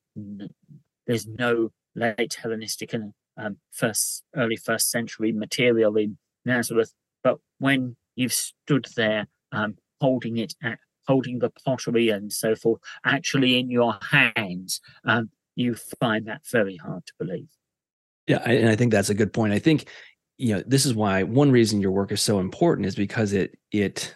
there's 1.07 1.27
no 1.27 1.71
late 1.95 2.37
Hellenistic 2.43 2.93
and 2.95 3.13
um, 3.37 3.59
first 3.73 4.23
early 4.35 4.57
first 4.57 4.91
century 4.91 5.33
material 5.33 5.97
in 5.97 6.19
Nazareth," 6.45 6.93
but 7.23 7.39
when 7.59 7.97
you've 8.17 8.33
stood 8.33 8.87
there 8.97 9.27
um, 9.53 9.77
holding 10.01 10.39
it 10.39 10.55
at 10.63 10.79
holding 11.07 11.39
the 11.39 11.51
pottery 11.51 12.11
and 12.11 12.33
so 12.33 12.55
forth 12.55 12.81
actually 13.05 13.59
in 13.59 13.71
your 13.71 13.99
hands, 14.11 14.81
um, 15.05 15.31
you 15.57 15.75
find 16.01 16.27
that 16.27 16.43
very 16.51 16.77
hard 16.77 17.05
to 17.07 17.13
believe. 17.19 17.49
Yeah, 18.27 18.39
and 18.39 18.69
I 18.69 18.77
think 18.77 18.93
that's 18.93 19.11
a 19.11 19.15
good 19.15 19.33
point. 19.33 19.53
I 19.53 19.59
think 19.59 19.89
you 20.39 20.55
know 20.55 20.63
this 20.67 20.87
is 20.87 20.95
why 20.95 21.23
one 21.23 21.51
reason 21.51 21.81
your 21.81 21.91
work 21.91 22.13
is 22.13 22.23
so 22.23 22.39
important 22.39 22.87
is 22.87 22.95
because 22.95 23.33
it 23.33 23.59
it 23.73 24.15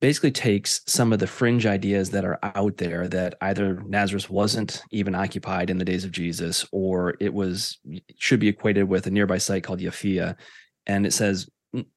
basically 0.00 0.32
takes 0.32 0.82
some 0.86 1.12
of 1.12 1.18
the 1.18 1.26
fringe 1.26 1.64
ideas 1.64 2.10
that 2.10 2.24
are 2.24 2.38
out 2.42 2.76
there 2.76 3.08
that 3.08 3.36
either 3.40 3.80
Nazareth 3.86 4.28
wasn't 4.28 4.82
even 4.90 5.14
occupied 5.14 5.70
in 5.70 5.78
the 5.78 5.84
days 5.84 6.04
of 6.04 6.12
Jesus 6.12 6.66
or 6.72 7.14
it 7.20 7.32
was 7.32 7.78
should 8.18 8.40
be 8.40 8.48
equated 8.48 8.88
with 8.88 9.06
a 9.06 9.10
nearby 9.10 9.38
site 9.38 9.64
called 9.64 9.80
Yafia 9.80 10.36
and 10.86 11.06
it 11.06 11.12
says 11.12 11.48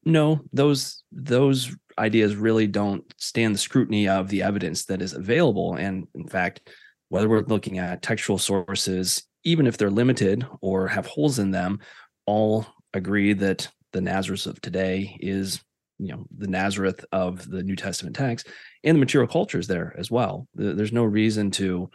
no 0.04 0.40
those 0.52 1.02
those 1.12 1.76
ideas 1.98 2.36
really 2.36 2.66
don't 2.66 3.04
stand 3.16 3.54
the 3.54 3.58
scrutiny 3.58 4.08
of 4.08 4.28
the 4.28 4.42
evidence 4.42 4.84
that 4.86 5.02
is 5.02 5.12
available. 5.12 5.74
And 5.74 6.06
in 6.14 6.26
fact, 6.26 6.70
whether 7.08 7.28
we're 7.28 7.42
looking 7.42 7.78
at 7.78 8.02
textual 8.02 8.38
sources, 8.38 9.24
even 9.44 9.66
if 9.66 9.76
they're 9.76 9.90
limited 9.90 10.46
or 10.60 10.88
have 10.88 11.06
holes 11.06 11.38
in 11.38 11.50
them, 11.50 11.80
all 12.26 12.66
agree 12.94 13.32
that 13.32 13.68
the 13.92 14.00
Nazareth 14.00 14.46
of 14.46 14.60
today 14.60 15.16
is, 15.20 15.62
you 15.98 16.08
know, 16.08 16.26
the 16.36 16.46
Nazareth 16.46 17.04
of 17.12 17.48
the 17.48 17.62
New 17.62 17.76
Testament 17.76 18.14
text, 18.14 18.48
and 18.84 18.94
the 18.94 19.00
material 19.00 19.28
culture 19.28 19.58
is 19.58 19.66
there 19.66 19.94
as 19.98 20.10
well. 20.10 20.46
There's 20.54 20.92
no 20.92 21.04
reason 21.04 21.50
to 21.52 21.90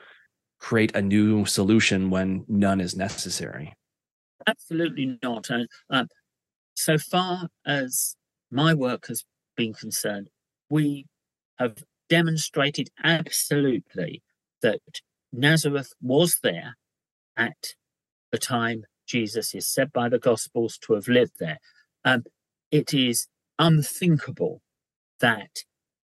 create 0.60 0.96
a 0.96 1.02
new 1.02 1.46
solution 1.46 2.10
when 2.10 2.46
none 2.48 2.82
is 2.82 2.96
necessary. 2.96 3.74
Absolutely 4.48 5.20
not. 5.22 5.50
Uh, 5.90 6.06
so 6.74 6.98
far 6.98 7.48
as 7.66 8.16
my 8.50 8.74
work 8.74 9.08
has 9.08 9.24
been 9.56 9.74
concerned, 9.74 10.30
we 10.70 11.06
have 11.58 11.84
demonstrated 12.10 12.90
absolutely 13.04 14.22
that 14.62 14.80
Nazareth 15.32 15.94
was 16.02 16.40
there 16.44 16.78
at 17.36 17.76
the 18.32 18.38
time 18.38 18.84
Jesus 19.06 19.54
is 19.54 19.68
said 19.68 19.92
by 19.92 20.10
the 20.10 20.20
Gospels 20.20 20.78
to 20.80 20.94
have 20.94 21.08
lived 21.08 21.40
there. 21.40 21.60
Um, 22.06 22.24
it 22.72 22.94
is 22.94 23.28
unthinkable 23.60 24.62
that 25.20 25.64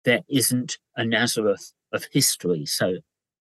there 0.05 0.23
isn't 0.29 0.79
a 0.97 1.05
Nazareth 1.05 1.73
of 1.93 2.07
history, 2.13 2.67
so 2.67 2.99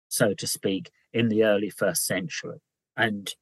so 0.07 0.33
to 0.36 0.45
speak, 0.45 0.91
in 1.12 1.29
the 1.29 1.43
early 1.43 1.72
first 1.72 2.05
century. 2.05 2.60
And 2.95 3.33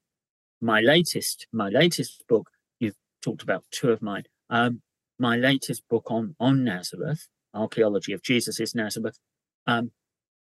my 0.61 0.79
latest, 0.79 1.47
my 1.51 1.67
latest 1.67 2.23
book, 2.29 2.49
you've 2.79 2.95
talked 3.21 3.43
about 3.43 3.65
two 3.71 3.89
of 3.89 4.01
mine. 4.01 4.23
Um, 4.49 4.81
my 5.21 5.37
latest 5.37 5.87
book 5.87 6.07
on 6.09 6.35
on 6.39 6.63
Nazareth, 6.63 7.27
archaeology 7.53 8.11
of 8.11 8.23
Jesus' 8.23 8.75
Nazareth, 8.75 9.19
um, 9.67 9.91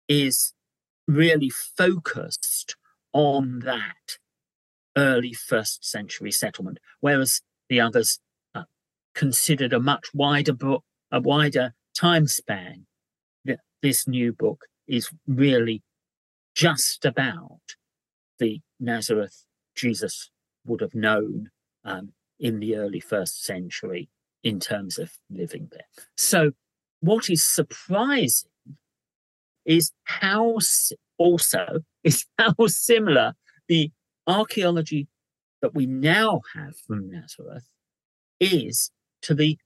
is 0.08 0.54
really 1.08 1.50
focused 1.50 2.76
on 3.14 3.60
that 3.60 4.18
early 4.98 5.34
first 5.34 5.86
century 5.86 6.32
settlement, 6.32 6.80
whereas 7.02 7.42
the 7.70 7.82
others 7.82 8.20
uh, 8.56 8.64
considered 9.14 9.74
a 9.74 9.80
much 9.80 10.08
wider 10.14 10.54
book, 10.54 10.84
a 11.12 11.20
wider 11.20 11.74
time 11.94 12.28
span. 12.28 12.86
This 13.82 14.08
new 14.08 14.32
book 14.32 14.66
is 14.88 15.10
really 15.28 15.82
just 16.54 17.04
about 17.04 17.62
the 18.38 18.62
Nazareth 18.80 19.46
Jesus 19.76 20.30
would 20.66 20.82
have 20.82 20.94
known 20.94 21.50
um, 21.84 22.14
in 22.40 22.60
the 22.60 22.76
early 22.76 23.00
first 23.00 23.44
century 23.44 24.10
in 24.44 24.60
terms 24.60 24.98
of 24.98 25.12
living 25.30 25.70
there. 25.72 25.86
So, 26.18 26.52
what 27.00 27.30
is 27.30 27.44
surprising 27.44 28.50
is 29.66 29.92
how 30.04 30.58
also 31.18 31.80
is 32.04 32.26
how 32.38 32.56
similar 32.68 33.34
the 33.68 33.92
archaeology 34.28 35.08
that 35.62 35.76
we 35.76 35.86
now 35.86 36.42
have 36.56 36.76
from 36.76 37.10
Nazareth 37.10 37.70
is 38.40 38.92
to 39.22 39.36
the 39.36 39.58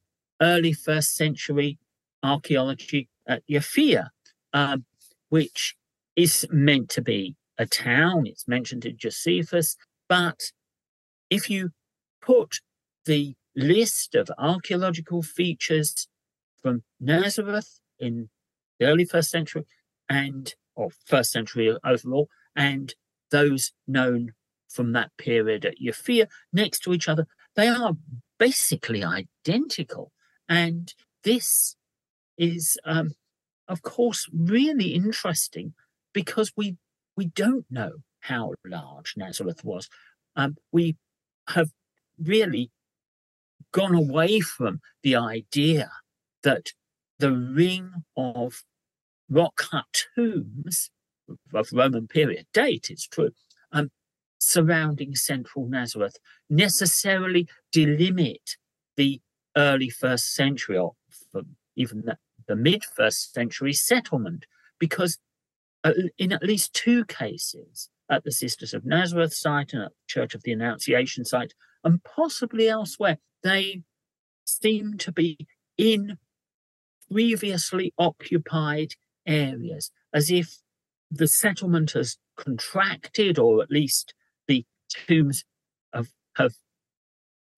early 0.41 0.74
first 0.74 1.15
century 1.15 1.77
archaeology 2.24 3.08
at 3.27 3.44
Yafia, 3.50 4.10
um, 4.53 4.86
which 5.29 5.75
is 6.15 6.46
meant 6.51 6.89
to 6.89 7.01
be 7.01 7.36
a 7.58 7.65
town. 7.65 8.27
It's 8.27 8.48
mentioned 8.48 8.86
in 8.86 8.98
Josephus. 8.98 9.77
But 10.10 10.51
if 11.29 11.50
you 11.50 11.72
put 12.22 12.60
the 13.05 13.36
list 13.56 14.16
of 14.16 14.30
archaeological 14.38 15.22
features 15.22 16.08
from 16.62 16.84
Nazareth 17.00 17.80
in 18.00 18.30
the 18.80 18.88
early 18.88 19.06
first 19.06 19.30
century 19.30 19.64
and 20.10 20.54
or 20.76 20.90
first 21.06 21.32
century 21.32 21.76
overall, 21.84 22.28
and 22.56 22.94
those 23.32 23.72
known 23.88 24.34
from 24.70 24.92
that 24.92 25.12
period 25.18 25.66
at 25.66 25.80
Yafia 25.82 26.28
next 26.52 26.80
to 26.80 26.94
each 26.94 27.08
other, 27.08 27.26
they 27.56 27.68
are 27.68 27.94
basically 28.38 29.04
identical. 29.04 30.12
And 30.50 30.94
this 31.24 31.76
is, 32.38 32.78
um, 32.84 33.12
of 33.68 33.82
course, 33.82 34.28
really 34.34 34.90
interesting 34.90 35.74
because 36.14 36.52
we 36.58 36.78
we 37.16 37.28
don't 37.28 37.66
know 37.70 37.94
how 38.20 38.54
large 38.66 39.14
Nazareth 39.16 39.64
was. 39.64 39.88
Um, 40.36 40.58
we 40.72 40.98
have 41.48 41.70
really 42.22 42.72
gone 43.75 43.94
away 43.94 44.39
from 44.39 44.79
the 45.03 45.17
idea 45.17 45.91
that 46.44 46.67
the 47.20 47.34
ring 47.34 47.91
of 48.15 48.63
rock 49.29 49.58
cut 49.58 50.05
tombs 50.15 50.89
of 51.53 51.67
Roman 51.74 52.08
period 52.08 52.46
date, 52.53 52.88
it's 52.89 53.05
true, 53.05 53.32
um, 53.74 53.91
surrounding 54.39 55.13
central 55.13 55.67
Nazareth 55.67 56.15
necessarily 56.50 57.50
delimit 57.74 58.55
the 58.96 59.20
early 59.58 59.89
first 59.89 60.34
century 60.34 60.77
or 60.77 60.94
even 61.75 62.03
the, 62.05 62.17
the 62.48 62.55
mid 62.55 62.86
first 62.96 63.34
century 63.34 63.74
settlement 63.74 64.46
because 64.79 65.17
in 66.17 66.32
at 66.32 66.43
least 66.43 66.73
two 66.73 67.04
cases 67.06 67.89
at 68.10 68.23
the 68.23 68.32
Sisters 68.32 68.73
of 68.73 68.86
Nazareth 68.86 69.34
site 69.34 69.73
and 69.73 69.84
at 69.84 69.89
the 69.89 70.08
Church 70.08 70.34
of 70.34 70.43
the 70.43 70.54
Annunciation 70.54 71.26
site, 71.26 71.54
and 71.84 72.04
possibly 72.04 72.69
elsewhere, 72.69 73.17
they 73.45 73.84
seem 74.43 74.97
to 74.97 75.12
be 75.12 75.47
in 75.77 76.17
previously 77.12 77.93
occupied 77.97 78.95
areas, 79.25 79.91
as 80.12 80.31
if 80.31 80.58
the 81.12 81.27
settlement 81.27 81.91
has 81.91 82.17
contracted, 82.36 83.38
or 83.38 83.62
at 83.62 83.69
least 83.69 84.15
the 84.47 84.65
tombs 84.89 85.45
of, 85.93 86.10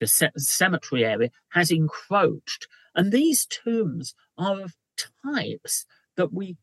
the 0.00 0.06
cemetery 0.36 1.04
area 1.04 1.30
has 1.48 1.72
encroached. 1.72 2.68
And 2.94 3.10
these 3.10 3.46
tombs 3.46 4.14
are 4.36 4.60
of 4.60 4.74
types 5.24 5.86
that 6.16 6.32
we 6.32 6.56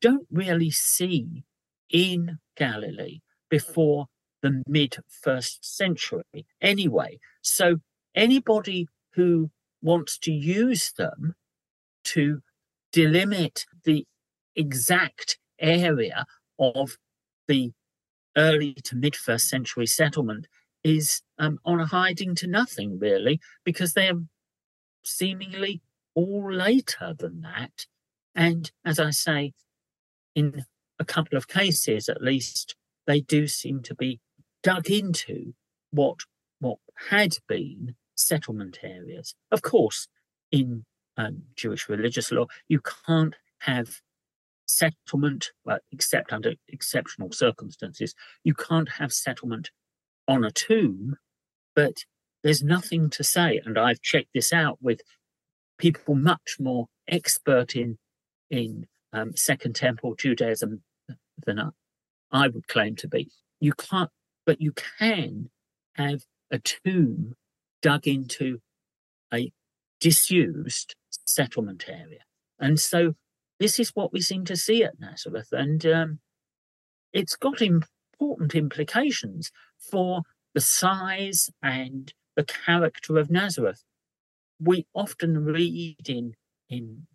don't 0.00 0.26
really 0.30 0.70
see 0.70 1.44
in 1.90 2.38
Galilee 2.56 3.20
before 3.50 4.06
the 4.40 4.62
mid 4.66 4.96
first 5.08 5.76
century 5.76 6.46
anyway. 6.62 7.18
So 7.42 7.80
anybody 8.14 8.88
who 9.14 9.50
wants 9.82 10.18
to 10.18 10.32
use 10.32 10.92
them 10.96 11.34
to 12.04 12.40
delimit 12.92 13.64
the 13.84 14.06
exact 14.56 15.38
area 15.58 16.24
of 16.58 16.96
the 17.46 17.72
early 18.36 18.74
to 18.74 18.96
mid 18.96 19.16
first 19.16 19.48
century 19.48 19.86
settlement 19.86 20.46
is 20.84 21.22
um, 21.38 21.58
on 21.64 21.80
a 21.80 21.86
hiding 21.86 22.34
to 22.36 22.46
nothing, 22.46 22.98
really, 22.98 23.40
because 23.64 23.92
they're 23.92 24.20
seemingly 25.04 25.80
all 26.14 26.52
later 26.52 27.14
than 27.18 27.40
that. 27.42 27.86
And 28.34 28.70
as 28.84 28.98
I 28.98 29.10
say, 29.10 29.52
in 30.34 30.64
a 30.98 31.04
couple 31.04 31.36
of 31.36 31.48
cases 31.48 32.08
at 32.08 32.22
least, 32.22 32.76
they 33.06 33.20
do 33.20 33.46
seem 33.48 33.82
to 33.82 33.94
be 33.94 34.20
dug 34.62 34.90
into 34.90 35.54
what 35.90 36.20
what 36.60 36.78
had 37.10 37.36
been 37.46 37.94
settlement 38.14 38.78
areas. 38.82 39.34
Of 39.50 39.62
course, 39.62 40.08
in 40.50 40.84
um, 41.16 41.42
Jewish 41.56 41.88
religious 41.88 42.32
law, 42.32 42.46
you 42.68 42.80
can't 43.06 43.34
have 43.60 44.00
settlement, 44.66 45.50
well, 45.64 45.78
except 45.92 46.32
under 46.32 46.54
exceptional 46.68 47.32
circumstances. 47.32 48.14
You 48.44 48.54
can't 48.54 48.88
have 48.88 49.12
settlement 49.12 49.70
on 50.26 50.44
a 50.44 50.50
tomb, 50.50 51.16
but 51.74 52.04
there's 52.42 52.62
nothing 52.62 53.10
to 53.10 53.24
say. 53.24 53.60
And 53.64 53.78
I've 53.78 54.02
checked 54.02 54.30
this 54.34 54.52
out 54.52 54.78
with 54.80 55.00
people 55.78 56.14
much 56.14 56.56
more 56.60 56.86
expert 57.08 57.74
in 57.74 57.98
in 58.50 58.86
um, 59.12 59.34
Second 59.36 59.74
Temple 59.74 60.14
Judaism 60.14 60.82
than 61.46 61.72
I 62.30 62.48
would 62.48 62.68
claim 62.68 62.96
to 62.96 63.08
be. 63.08 63.30
You 63.60 63.72
can't, 63.72 64.10
but 64.46 64.60
you 64.60 64.72
can 64.72 65.50
have 65.94 66.22
a 66.50 66.58
tomb 66.58 67.34
dug 67.82 68.06
into 68.06 68.58
a 69.32 69.52
disused 70.00 70.94
settlement 71.10 71.84
area. 71.88 72.20
And 72.58 72.78
so 72.80 73.14
this 73.60 73.78
is 73.78 73.90
what 73.90 74.12
we 74.12 74.20
seem 74.20 74.44
to 74.46 74.56
see 74.56 74.82
at 74.84 75.00
Nazareth. 75.00 75.48
And 75.52 75.84
um, 75.86 76.18
it's 77.12 77.36
got 77.36 77.60
important 77.60 78.54
implications 78.54 79.50
for 79.78 80.22
the 80.54 80.60
size 80.60 81.50
and 81.62 82.12
the 82.36 82.44
character 82.44 83.18
of 83.18 83.30
Nazareth. 83.30 83.82
We 84.60 84.86
often 84.94 85.44
read 85.44 86.08
in, 86.08 86.34
in 86.68 87.06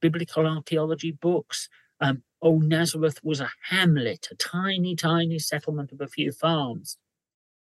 biblical 0.00 0.46
archaeology 0.46 1.10
books. 1.10 1.68
Um, 2.00 2.22
oh, 2.40 2.58
Nazareth 2.58 3.20
was 3.22 3.40
a 3.40 3.50
hamlet, 3.68 4.28
a 4.30 4.34
tiny, 4.34 4.96
tiny 4.96 5.38
settlement 5.38 5.92
of 5.92 6.00
a 6.00 6.08
few 6.08 6.32
farms. 6.32 6.96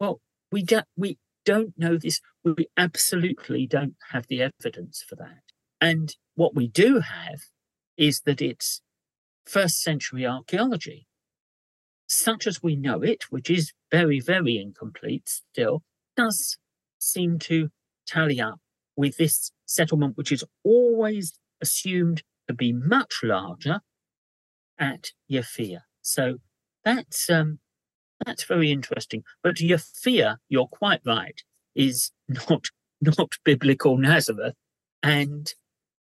Well, 0.01 0.21
we 0.51 0.63
don't, 0.63 0.87
we 0.97 1.19
don't 1.45 1.79
know 1.79 1.97
this. 1.97 2.21
We 2.45 2.69
absolutely 2.77 3.67
don't 3.67 3.97
have 4.11 4.27
the 4.29 4.43
evidence 4.43 5.05
for 5.07 5.17
that. 5.17 5.43
And 5.81 6.15
what 6.35 6.55
we 6.55 6.69
do 6.69 7.01
have 7.01 7.41
is 7.97 8.23
that 8.23 8.43
it's 8.43 8.83
first 9.45 9.83
century 9.83 10.27
archaeology, 10.27 11.07
such 12.07 12.47
as 12.47 12.63
we 12.63 12.77
know 12.77 13.03
it, 13.03 13.25
which 13.31 13.51
is 13.51 13.73
very, 13.91 14.21
very 14.21 14.59
incomplete 14.59 15.29
still, 15.29 15.83
does 16.17 16.59
seem 16.99 17.39
to 17.39 17.69
tally 18.07 18.41
up 18.41 18.61
with 18.97 19.17
this 19.17 19.51
settlement, 19.67 20.17
which 20.17 20.33
is 20.33 20.45
always 20.65 21.39
assumed 21.61 22.23
to 22.49 22.55
be 22.55 22.73
much 22.73 23.21
larger 23.23 23.81
at 24.79 25.11
Yafia. 25.31 25.81
So 26.03 26.37
that's 26.85 27.29
um, 27.29 27.59
that's 28.25 28.45
very 28.45 28.71
interesting. 28.71 29.25
But 29.43 29.57
Yafia, 29.57 30.39
you're 30.49 30.69
quite 30.69 31.01
right, 31.05 31.43
is 31.75 32.11
not 32.29 32.67
not 33.01 33.33
biblical 33.45 33.99
Nazareth, 33.99 34.55
and 35.03 35.53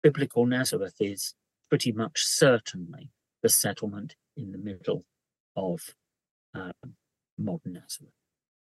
biblical 0.03 0.45
Nazareth 0.45 0.95
is 0.99 1.33
pretty 1.69 1.91
much 1.91 2.23
certainly 2.23 3.11
the 3.43 3.49
settlement 3.49 4.15
in 4.37 4.51
the 4.51 4.57
middle 4.57 5.03
of 5.55 5.81
um, 6.53 6.71
modern 7.37 7.73
Nazareth. 7.73 8.13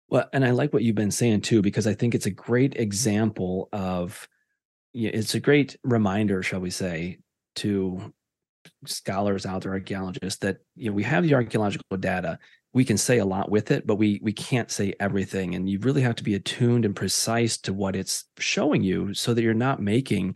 Well, 0.09 0.29
and 0.33 0.43
I 0.45 0.51
like 0.51 0.73
what 0.73 0.83
you've 0.83 0.95
been 0.95 1.09
saying 1.09 1.41
too, 1.41 1.61
because 1.61 1.87
I 1.87 1.93
think 1.93 2.13
it's 2.13 2.25
a 2.25 2.31
great 2.31 2.75
example 2.75 3.69
of, 3.71 4.27
it's 4.93 5.35
a 5.35 5.39
great 5.39 5.77
reminder, 5.83 6.43
shall 6.43 6.59
we 6.59 6.69
say, 6.69 7.19
to 7.55 8.13
scholars 8.85 9.45
out 9.45 9.63
there, 9.63 9.71
archaeologists, 9.71 10.39
that 10.39 10.57
you 10.75 10.89
know 10.89 10.95
we 10.95 11.03
have 11.03 11.23
the 11.23 11.33
archaeological 11.33 11.97
data. 11.97 12.37
We 12.73 12.85
can 12.85 12.97
say 12.97 13.17
a 13.17 13.25
lot 13.25 13.51
with 13.51 13.71
it, 13.71 13.85
but 13.85 13.95
we 13.95 14.19
we 14.23 14.31
can't 14.31 14.71
say 14.71 14.93
everything, 14.99 15.55
and 15.55 15.69
you 15.69 15.79
really 15.79 16.01
have 16.01 16.15
to 16.15 16.23
be 16.23 16.35
attuned 16.35 16.85
and 16.85 16.95
precise 16.95 17.57
to 17.59 17.73
what 17.73 17.95
it's 17.95 18.25
showing 18.39 18.83
you, 18.83 19.13
so 19.13 19.33
that 19.33 19.41
you're 19.41 19.53
not 19.53 19.81
making 19.81 20.35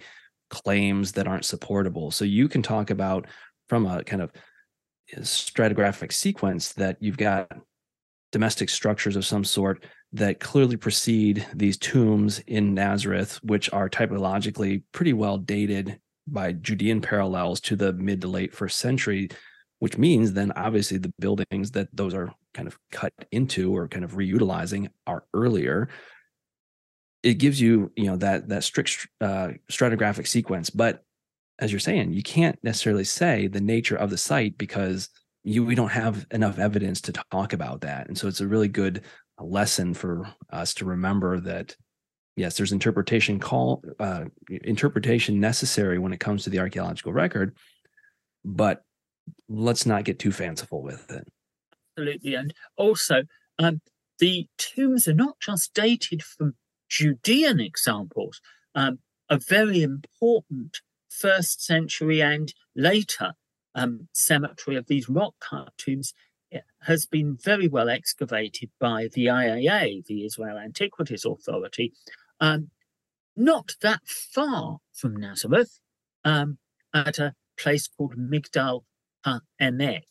claims 0.50 1.14
that 1.14 1.28
aren't 1.28 1.46
supportable. 1.46 2.12
So 2.12 2.26
you 2.26 2.48
can 2.48 2.62
talk 2.62 2.90
about 2.90 3.28
from 3.70 3.86
a 3.86 4.04
kind 4.04 4.22
of 4.22 4.32
eh, 5.14 5.20
stratigraphic 5.20 6.12
sequence 6.12 6.74
that 6.74 6.98
you've 7.00 7.18
got 7.18 7.52
domestic 8.32 8.70
structures 8.70 9.16
of 9.16 9.26
some 9.26 9.44
sort 9.44 9.86
that 10.14 10.40
clearly 10.40 10.78
precede 10.78 11.46
these 11.54 11.78
tombs 11.78 12.40
in 12.40 12.74
Nazareth, 12.74 13.40
which 13.44 13.72
are 13.74 13.90
typologically 13.90 14.84
pretty 14.92 15.14
well 15.14 15.38
dated 15.38 16.00
by 16.28 16.52
Judean 16.54 17.02
parallels 17.02 17.60
to 17.62 17.76
the 17.76 17.94
mid 17.94 18.22
to 18.22 18.28
late 18.28 18.54
first 18.54 18.78
century, 18.80 19.30
which 19.80 19.98
means 19.98 20.34
then 20.34 20.52
obviously 20.54 20.98
the 20.98 21.14
buildings 21.20 21.72
that 21.72 21.90
those 21.94 22.14
are 22.14 22.34
kind 22.54 22.68
of 22.68 22.78
cut 22.92 23.14
into 23.32 23.76
or 23.76 23.88
kind 23.88 24.06
of 24.06 24.14
reutilizing 24.14 24.90
are 25.06 25.26
earlier. 25.34 25.90
It 27.24 27.36
gives 27.36 27.60
you, 27.60 27.92
you 27.96 28.06
know, 28.06 28.18
that 28.18 28.50
that 28.50 28.64
strict 28.64 29.08
uh, 29.22 29.50
stratigraphic 29.70 30.28
sequence, 30.28 30.70
but 30.70 31.04
as 31.60 31.72
you're 31.72 31.80
saying, 31.80 32.14
you 32.14 32.22
can't 32.22 32.60
necessarily 32.64 33.04
say 33.04 33.48
the 33.48 33.62
nature 33.62 33.96
of 33.96 34.10
the 34.10 34.18
site 34.18 34.58
because 34.58 35.10
you 35.44 35.64
we 35.64 35.76
don't 35.76 35.92
have 35.92 36.26
enough 36.32 36.60
evidence 36.60 37.02
to 37.02 37.14
talk 37.32 37.54
about 37.54 37.82
that. 37.82 38.08
And 38.08 38.18
so 38.18 38.28
it's 38.28 38.42
a 38.42 38.48
really 38.48 38.68
good 38.68 39.04
lesson 39.40 39.94
for 39.94 40.28
us 40.52 40.74
to 40.76 40.86
remember 40.86 41.40
that 41.42 41.76
yes, 42.36 42.58
there's 42.58 42.72
interpretation 42.72 43.40
call 43.40 43.84
uh, 44.00 44.26
interpretation 44.50 45.40
necessary 45.40 46.00
when 46.00 46.14
it 46.14 46.20
comes 46.20 46.44
to 46.44 46.50
the 46.50 46.60
archaeological 46.60 47.14
record, 47.14 47.56
but 48.44 48.84
let's 49.50 49.86
not 49.86 50.04
get 50.04 50.20
too 50.20 50.32
fanciful 50.32 50.82
with 50.82 51.10
it. 51.12 51.28
Absolutely, 51.98 52.36
and 52.36 52.54
also 52.78 53.24
um, 53.60 53.82
the 54.20 54.48
tombs 54.58 55.08
are 55.08 55.14
not 55.14 55.40
just 55.40 55.74
dated 55.74 56.24
from 56.24 56.56
Judean 56.90 57.60
examples. 57.60 58.42
Um, 58.74 59.00
a 59.30 59.40
very 59.40 59.82
important 59.82 60.82
first 61.10 61.64
century 61.64 62.22
and 62.22 62.54
later 62.76 63.34
um, 63.74 64.08
cemetery 64.14 64.76
of 64.76 64.88
these 64.88 65.10
rock 65.10 65.34
cut 65.40 65.74
tombs 65.78 66.14
eh, 66.52 66.60
has 66.84 67.06
been 67.06 67.38
very 67.42 67.68
well 67.68 67.90
excavated 67.90 68.70
by 68.80 69.10
the 69.14 69.28
IAA, 69.28 70.06
the 70.06 70.26
Israel 70.26 70.58
Antiquities 70.58 71.26
Authority, 71.26 71.94
um, 72.40 72.70
not 73.36 73.76
that 73.82 74.02
far 74.06 74.78
from 74.94 75.16
Nazareth, 75.16 75.80
um, 76.24 76.58
at 76.94 77.20
a 77.20 77.34
place 77.58 77.88
called 77.88 78.16
Migdal 78.18 78.84
HaEmek. 79.26 80.04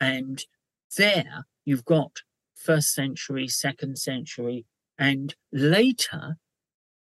And 0.00 0.44
there 0.96 1.46
you've 1.64 1.84
got 1.84 2.22
first 2.54 2.92
century, 2.92 3.48
second 3.48 3.98
century, 3.98 4.66
and 4.98 5.34
later 5.52 6.36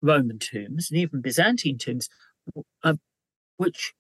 Roman 0.02 0.40
tombs 0.40 0.90
and 0.92 1.00
even 1.00 1.22
Byzantine 1.22 1.78
tombs, 1.78 2.10
uh, 2.84 2.96
which 3.58 3.94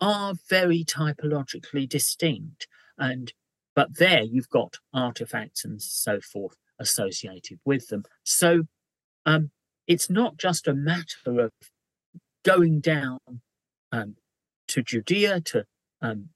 are 0.00 0.34
very 0.48 0.84
typologically 0.84 1.88
distinct. 1.88 2.66
And 2.98 3.32
but 3.74 3.96
there 3.96 4.22
you've 4.22 4.50
got 4.50 4.78
artifacts 4.92 5.64
and 5.64 5.80
so 5.80 6.20
forth 6.20 6.56
associated 6.78 7.60
with 7.64 7.88
them. 7.88 8.04
So 8.24 8.64
um, 9.24 9.50
it's 9.86 10.10
not 10.10 10.36
just 10.36 10.66
a 10.68 10.74
matter 10.74 11.40
of 11.40 11.52
going 12.44 12.80
down 12.80 13.18
um, 13.92 14.16
to 14.68 14.82
Judea 14.82 15.40
to 15.40 15.64
um, 16.00 16.30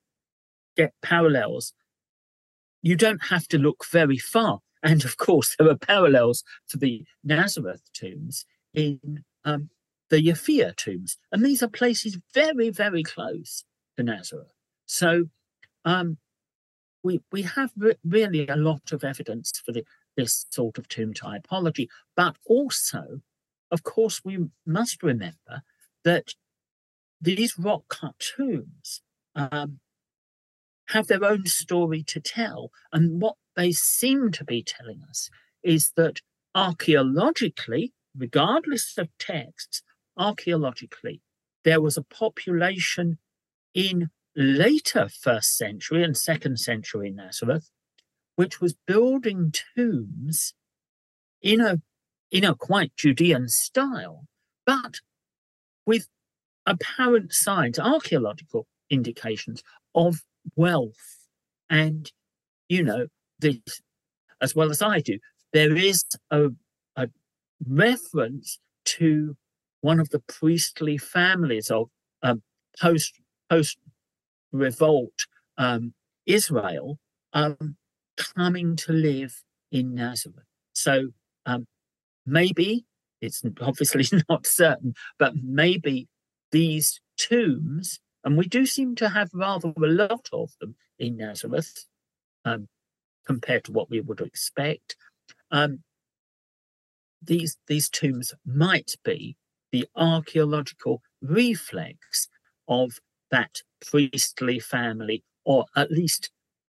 get 0.77 0.93
parallels. 1.03 1.73
You 2.83 2.97
don't 2.97 3.27
have 3.27 3.49
to 3.49 3.59
look 3.59 3.85
very 3.91 4.19
far. 4.19 4.61
And 4.83 5.05
of 5.05 5.17
course, 5.17 5.57
there 5.59 5.69
are 5.69 5.77
parallels 5.77 6.45
for 6.67 6.79
the 6.79 7.05
Nazareth 7.25 7.83
tombs 7.93 8.45
in 8.75 9.25
um, 9.45 9.71
the 10.11 10.23
Yafia 10.23 10.77
tombs. 10.77 11.17
And 11.33 11.45
these 11.45 11.63
are 11.63 11.69
places 11.69 12.19
very, 12.33 12.71
very 12.71 13.03
close 13.03 13.65
to 13.97 14.03
Nazareth. 14.03 14.53
So 14.85 15.25
um, 15.85 16.19
we, 17.03 17.21
we 17.33 17.43
have 17.43 17.73
re- 17.77 17.97
really 18.05 18.47
a 18.47 18.57
lot 18.57 18.93
of 18.93 19.03
evidence 19.03 19.53
for 19.65 19.73
the, 19.73 19.85
this 20.17 20.47
sort 20.51 20.79
of 20.79 20.89
tomb 20.89 21.15
typology, 21.15 21.89
but 22.15 22.37
also 22.47 23.23
of 23.71 23.83
course, 23.83 24.23
we 24.25 24.47
must 24.65 25.03
remember 25.03 25.63
that 26.05 26.35
these 27.21 27.59
rock 27.59 27.85
cut 27.89 28.15
tombs 28.19 29.03
um, 29.35 29.81
have 30.89 31.07
their 31.07 31.25
own 31.25 31.47
story 31.47 32.03
to 32.05 32.21
tell. 32.21 32.71
And 32.93 33.21
what 33.21 33.37
they 33.57 33.73
seem 33.73 34.31
to 34.33 34.45
be 34.45 34.63
telling 34.63 35.03
us 35.09 35.31
is 35.63 35.93
that 35.97 36.21
archaeologically, 36.55 37.93
regardless 38.17 38.97
of 38.99 39.09
texts, 39.19 39.83
archaeologically, 40.17 41.21
there 41.65 41.81
was 41.81 41.97
a 41.97 42.03
population 42.03 43.19
in 43.75 44.11
later 44.37 45.09
first 45.09 45.57
century 45.57 46.03
and 46.05 46.17
second 46.17 46.59
century 46.59 47.11
Nazareth, 47.11 47.71
which 48.37 48.61
was 48.61 48.77
building 48.87 49.53
tombs 49.53 50.55
in 51.43 51.61
a 51.61 51.81
in 52.31 52.45
a 52.45 52.55
quite 52.55 52.95
Judean 52.97 53.49
style, 53.49 54.27
but 54.65 54.97
with 55.87 56.09
apparent 56.67 57.33
signs, 57.33 57.79
archaeological 57.79 58.67
indications 58.91 59.63
of 59.95 60.23
wealth. 60.55 61.27
And, 61.69 62.11
you 62.69 62.83
know, 62.83 63.07
this, 63.39 63.59
as 64.41 64.55
well 64.55 64.71
as 64.71 64.83
I 64.83 65.01
do, 65.01 65.19
there 65.53 65.75
is 65.75 66.05
a, 66.31 66.49
a 66.97 67.09
reference 67.67 68.59
to 68.85 69.37
one 69.81 70.01
of 70.01 70.11
the 70.11 70.21
priestly 70.21 70.99
families 70.99 71.71
of 71.71 71.89
um, 72.23 72.43
post 72.81 73.15
post 73.49 73.79
revolt 74.53 75.27
um, 75.59 75.95
Israel 76.27 76.99
um, 77.33 77.77
coming 78.17 78.77
to 78.77 78.93
live 78.93 79.43
in 79.71 79.95
Nazareth. 79.95 80.45
So 80.73 81.09
um, 81.47 81.67
maybe 82.25 82.85
it's 83.21 83.43
obviously 83.61 84.05
not 84.29 84.47
certain, 84.47 84.95
but 85.19 85.35
maybe 85.43 86.09
these 86.53 87.01
tombs, 87.19 88.01
and 88.27 88.37
we 88.37 88.49
do 88.49 88.67
seem 88.67 88.97
to 88.97 89.09
have 89.09 89.31
rather 89.33 89.69
a 89.69 89.87
lot 89.87 90.29
of 90.33 90.51
them 90.61 90.75
in 90.99 91.17
Nazareth 91.17 91.87
um, 92.45 92.67
compared 93.25 93.63
to 93.65 93.73
what 93.73 93.89
we 93.89 94.01
would 94.01 94.21
expect. 94.21 94.97
Um, 95.53 95.85
these 97.23 97.57
these 97.69 97.89
tombs 97.89 98.35
might 98.45 98.97
be 99.05 99.37
the 99.71 99.87
archaeological 99.95 101.03
reflex 101.23 102.29
of 102.67 102.99
that 103.31 103.63
priestly 103.81 104.59
family, 104.59 105.23
or 105.45 105.67
at 105.77 105.93
least 105.93 106.31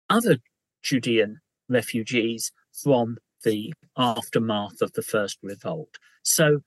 other 0.08 0.38
Judean 0.82 1.40
refugees 1.68 2.50
from 2.72 3.18
the 3.44 3.74
aftermath 3.94 4.80
of 4.80 4.94
the 4.94 5.02
first 5.02 5.38
revolt. 5.42 5.98
So 6.22 6.60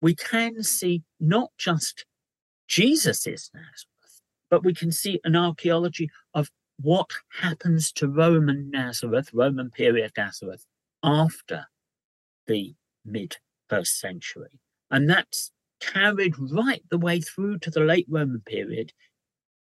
we 0.00 0.16
can 0.16 0.64
see 0.64 1.02
not 1.20 1.50
just 1.56 2.04
Jesus's 2.66 3.50
Nazareth, 3.54 3.91
but 4.52 4.62
we 4.62 4.74
can 4.74 4.92
see 4.92 5.18
an 5.24 5.34
archaeology 5.34 6.10
of 6.34 6.50
what 6.78 7.08
happens 7.40 7.90
to 7.90 8.06
Roman 8.06 8.70
Nazareth, 8.70 9.30
Roman 9.32 9.70
period 9.70 10.12
Nazareth, 10.14 10.66
after 11.02 11.68
the 12.46 12.74
mid 13.02 13.38
first 13.70 13.98
century. 13.98 14.60
And 14.90 15.08
that's 15.08 15.52
carried 15.80 16.34
right 16.38 16.82
the 16.90 16.98
way 16.98 17.22
through 17.22 17.60
to 17.60 17.70
the 17.70 17.80
late 17.80 18.04
Roman 18.10 18.42
period 18.44 18.92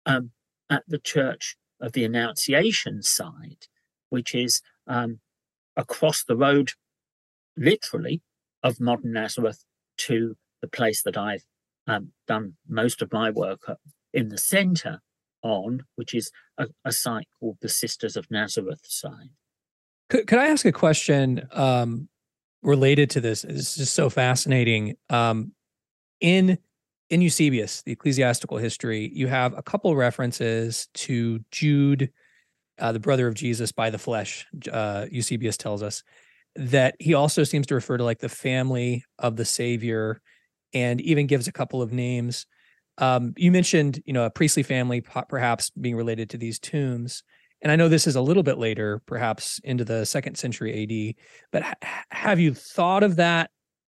um, 0.05 0.33
at 0.68 0.83
the 0.87 0.99
Church 0.99 1.57
of 1.81 1.92
the 1.92 2.05
Annunciation 2.05 3.03
side, 3.03 3.68
which 4.11 4.35
is 4.35 4.61
um, 4.87 5.18
across 5.79 6.25
the 6.25 6.37
road, 6.37 6.73
literally, 7.57 8.20
of 8.62 8.81
modern 8.81 9.14
Nazareth 9.14 9.64
to 9.97 10.37
the 10.61 10.68
place 10.68 11.03
that 11.05 11.16
I've 11.16 11.44
um, 11.87 12.12
done 12.29 12.57
most 12.68 13.01
of 13.01 13.14
my 13.14 13.31
work 13.31 13.61
in 14.14 14.29
the 14.31 14.38
center 14.38 15.00
on, 15.42 15.83
which 15.96 16.14
is 16.14 16.31
a, 16.57 16.66
a, 16.85 16.92
site 16.92 17.29
called 17.38 17.59
the 17.61 17.68
Sisters 17.68 18.16
of 18.16 18.31
Nazareth 18.31 18.81
site. 18.85 19.31
Could, 20.09 20.27
could 20.27 20.38
I 20.38 20.46
ask 20.46 20.64
a 20.64 20.72
question 20.72 21.46
um, 21.53 22.09
related 22.62 23.11
to 23.11 23.20
this? 23.20 23.44
It's 23.44 23.77
just 23.77 23.92
so 23.92 24.09
fascinating. 24.09 24.96
Um, 25.11 25.53
in 26.20 26.59
in 27.11 27.20
Eusebius, 27.20 27.83
the 27.83 27.92
ecclesiastical 27.92 28.57
history, 28.57 29.11
you 29.12 29.27
have 29.27 29.57
a 29.57 29.62
couple 29.62 29.94
references 29.94 30.88
to 30.94 31.40
Jude 31.50 32.11
uh, 32.79 32.92
the 32.92 33.00
brother 33.00 33.27
of 33.27 33.35
Jesus 33.35 33.72
by 33.72 33.90
the 33.90 33.98
flesh, 33.98 34.46
uh, 34.70 35.07
Eusebius 35.11 35.57
tells 35.57 35.83
us, 35.83 36.03
that 36.57 36.94
he 36.98 37.14
also 37.14 37.44
seems 37.44 37.66
to 37.66 37.74
refer 37.74 37.96
to 37.96 38.05
like 38.05 38.20
the 38.20 38.29
family 38.29 39.05
of 39.18 39.37
the 39.37 39.44
Savior 39.44 40.20
and 40.72 41.00
even 41.00 41.27
gives 41.27 41.48
a 41.48 41.53
couple 41.53 41.83
of 41.83 41.92
names. 41.92 42.46
Um, 42.98 43.33
you 43.37 43.50
mentioned, 43.50 44.02
you 44.04 44.12
know, 44.12 44.24
a 44.24 44.30
priestly 44.30 44.62
family 44.62 45.02
perhaps 45.28 45.70
being 45.70 45.96
related 45.96 46.30
to 46.30 46.38
these 46.38 46.59
tombs. 46.59 47.22
And 47.62 47.72
I 47.72 47.76
know 47.76 47.88
this 47.88 48.07
is 48.07 48.16
a 48.16 48.20
little 48.20 48.42
bit 48.42 48.59
later, 48.59 49.02
perhaps 49.07 49.61
into 49.64 49.85
the 49.85 50.04
second 50.04 50.37
century 50.37 50.83
AD, 50.83 51.24
but 51.50 51.62
ha- 51.62 52.04
have 52.11 52.38
you 52.38 52.54
thought 52.54 53.02
of 53.02 53.16
that 53.16 53.50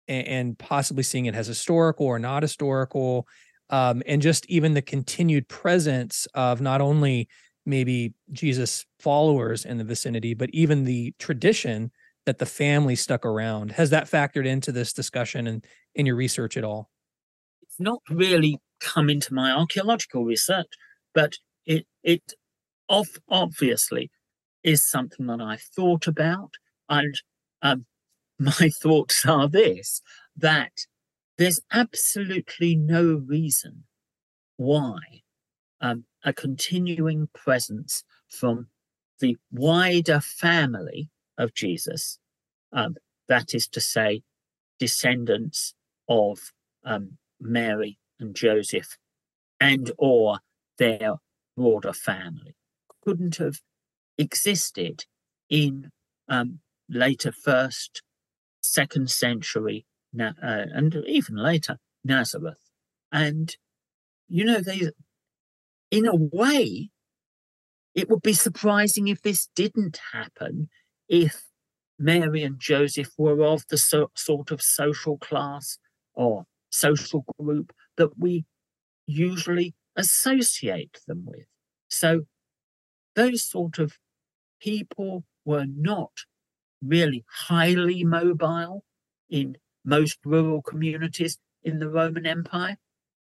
and, 0.08 0.28
and, 0.28 0.60
possibly 0.60 1.04
seeing 1.04 1.26
it 1.26 1.36
as 1.36 1.48
historical 1.48 2.06
or 2.06 2.20
not 2.20 2.44
historical? 2.44 3.28
Um, 3.72 4.04
and 4.06 4.22
just 4.22 4.46
even 4.48 4.76
the 4.76 4.84
continued 4.84 5.48
presence 5.48 6.28
of 6.36 6.62
not 6.62 6.80
only 6.80 7.28
maybe 7.66 8.14
Jesus 8.32 8.86
followers 9.00 9.66
in 9.66 9.78
the 9.78 9.84
vicinity, 9.84 10.36
but 10.36 10.52
even 10.52 10.84
the 10.84 11.14
tradition 11.18 11.92
that 12.26 12.38
the 12.38 12.46
family 12.46 12.96
stuck 12.96 13.26
around. 13.26 13.72
Has 13.72 13.90
that 13.90 14.10
factored 14.10 14.46
into 14.46 14.72
this 14.72 14.94
discussion 14.94 15.48
and 15.48 15.66
in 15.96 16.06
your 16.06 16.16
research 16.16 16.58
at 16.58 16.64
all? 16.64 16.90
It's 17.64 17.80
not 17.80 18.00
really 18.10 18.60
come 18.80 19.10
into 19.10 19.34
my 19.34 19.52
archaeological 19.52 20.26
research, 20.26 20.72
but 21.14 21.38
it 21.66 21.86
it 22.04 22.34
obviously 22.90 24.12
is 24.64 24.84
something 24.84 25.26
that 25.28 25.42
I 25.42 25.58
thought 25.58 26.08
about, 26.08 26.52
and 26.90 27.16
um, 27.62 27.86
my 28.40 28.70
thoughts 28.82 29.26
are 29.26 29.48
this: 29.48 30.02
that 30.36 30.72
there's 31.38 31.60
absolutely 31.72 32.76
no 32.76 33.24
reason 33.26 33.84
why 34.58 35.00
um, 35.82 36.06
a 36.24 36.34
continuing 36.34 37.28
presence 37.34 38.04
from 38.30 38.68
the 39.20 39.38
wider 39.52 40.20
family 40.20 41.10
of 41.38 41.54
Jesus, 41.54 42.20
um, 42.74 42.96
that 43.28 43.54
is 43.54 43.68
to 43.68 43.82
say, 43.82 44.22
descendants 44.80 45.74
of 46.10 46.40
um, 46.84 47.18
Mary 47.40 47.98
and 48.20 48.36
Joseph, 48.36 48.98
and 49.60 49.92
or 49.98 50.40
their 50.78 51.16
broader 51.56 51.94
family, 51.94 52.56
couldn't 53.04 53.38
have 53.38 53.60
existed 54.18 55.06
in 55.50 55.90
um, 56.28 56.60
later 56.90 57.32
first, 57.32 58.02
second 58.62 59.10
century, 59.10 59.86
uh, 60.20 60.32
and 60.42 60.96
even 61.08 61.36
later 61.36 61.78
Nazareth. 62.04 62.70
And 63.12 63.56
you 64.28 64.44
know, 64.44 64.60
they, 64.60 64.90
in 65.92 66.08
a 66.08 66.16
way, 66.16 66.90
it 67.94 68.10
would 68.10 68.22
be 68.22 68.34
surprising 68.34 69.08
if 69.08 69.22
this 69.22 69.50
didn't 69.56 70.00
happen 70.14 70.70
if 71.08 71.44
Mary 71.98 72.44
and 72.44 72.60
Joseph 72.60 73.10
were 73.18 73.44
of 73.44 73.64
the 73.70 73.78
so, 73.78 74.12
sort 74.16 74.52
of 74.52 74.62
social 74.62 75.18
class 75.18 75.78
or 76.14 76.46
social 76.70 77.26
group 77.40 77.72
that 77.98 78.18
we 78.18 78.46
usually 79.08 79.76
associate 79.96 81.00
them 81.08 81.26
with. 81.26 81.46
So 81.90 82.26
those 83.16 83.44
sort 83.44 83.80
of 83.80 83.98
people 84.62 85.24
were 85.46 85.66
not 85.68 86.12
really 86.84 87.26
highly 87.30 88.04
mobile 88.04 88.84
in 89.30 89.58
most 89.86 90.20
rural 90.26 90.62
communities 90.62 91.38
in 91.64 91.80
the 91.80 91.90
Roman 91.90 92.26
Empire, 92.26 92.78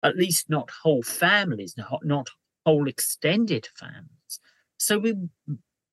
at 0.03 0.17
least 0.17 0.51
not 0.51 0.71
whole 0.83 1.03
families, 1.03 1.75
not 1.77 2.01
not 2.05 2.29
whole 2.67 2.89
extended 2.89 3.69
families. 3.77 4.41
So 4.79 4.99
we 4.99 5.15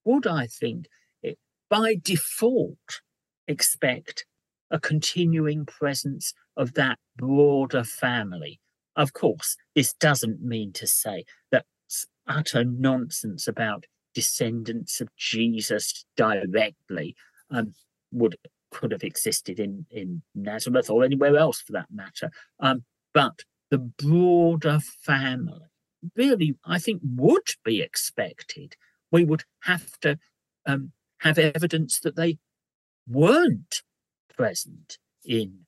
would, 0.05 0.27
I 0.27 0.47
think, 0.47 0.87
eh, 1.23 1.33
by 1.69 1.95
default 2.01 3.01
expect 3.47 4.25
a 4.71 4.79
continuing 4.79 5.65
presence 5.65 6.33
of 6.57 6.73
that 6.73 6.99
broader 7.17 7.83
family. 7.83 8.59
Of 8.95 9.13
course, 9.13 9.57
this 9.75 9.93
doesn't 9.93 10.41
mean 10.41 10.71
to 10.73 10.87
say 10.87 11.25
that 11.51 11.65
utter 12.27 12.63
nonsense 12.63 13.47
about 13.47 13.85
descendants 14.13 15.01
of 15.01 15.09
Jesus 15.17 16.05
directly 16.15 17.15
um, 17.49 17.73
would 18.11 18.37
could 18.71 18.91
have 18.91 19.03
existed 19.03 19.59
in 19.59 19.85
in 19.91 20.21
Nazareth 20.35 20.89
or 20.89 21.03
anywhere 21.03 21.37
else 21.37 21.61
for 21.61 21.73
that 21.73 21.87
matter. 21.91 22.31
Um, 22.59 22.83
but 23.13 23.43
the 23.69 23.77
broader 23.77 24.79
family 24.79 25.69
really, 26.15 26.55
I 26.65 26.79
think, 26.79 27.01
would 27.03 27.55
be 27.63 27.81
expected. 27.81 28.75
We 29.11 29.23
would 29.23 29.43
have 29.63 29.99
to 30.01 30.17
um, 30.65 30.91
have 31.19 31.37
evidence 31.37 31.99
that 32.01 32.15
they 32.15 32.37
weren't 33.07 33.81
present 34.35 34.97
in 35.25 35.65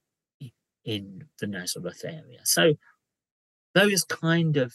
in 0.86 1.26
the 1.39 1.48
Nazareth 1.48 2.04
area. 2.06 2.39
So 2.43 2.76
those 3.74 4.04
kind 4.04 4.56
of 4.58 4.74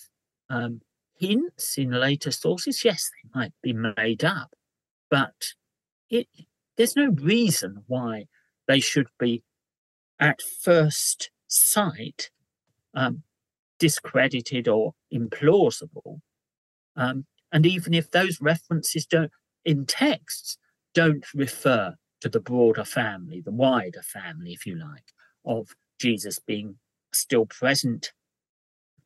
um, 0.51 0.81
hints 1.15 1.79
in 1.79 1.91
later 1.91 2.31
sources, 2.31 2.85
yes, 2.85 3.11
they 3.11 3.39
might 3.39 3.53
be 3.63 3.73
made 3.73 4.25
up, 4.25 4.55
but 5.09 5.55
it, 6.11 6.27
there's 6.77 6.97
no 6.97 7.11
reason 7.11 7.85
why 7.87 8.27
they 8.67 8.81
should 8.81 9.09
be 9.19 9.43
at 10.19 10.41
first 10.43 11.31
sight 11.47 12.31
um, 12.95 13.23
discredited 13.79 14.69
or 14.69 14.95
implausible. 15.13 16.21
Um, 16.97 17.27
and 17.53 17.67
even 17.67 17.95
if 17.95 18.11
those 18.11 18.41
references 18.41 19.07
don't 19.07 19.31
in 19.65 19.87
texts 19.87 20.59
don't 20.95 21.25
refer 21.35 21.95
to 22.21 22.29
the 22.29 22.41
broader 22.41 22.85
family, 22.85 23.41
the 23.41 23.51
wider 23.51 24.03
family, 24.03 24.53
if 24.53 24.67
you 24.67 24.79
like, 24.79 25.13
of 25.45 25.75
Jesus 26.01 26.39
being 26.39 26.77
still 27.13 27.47
present 27.47 28.13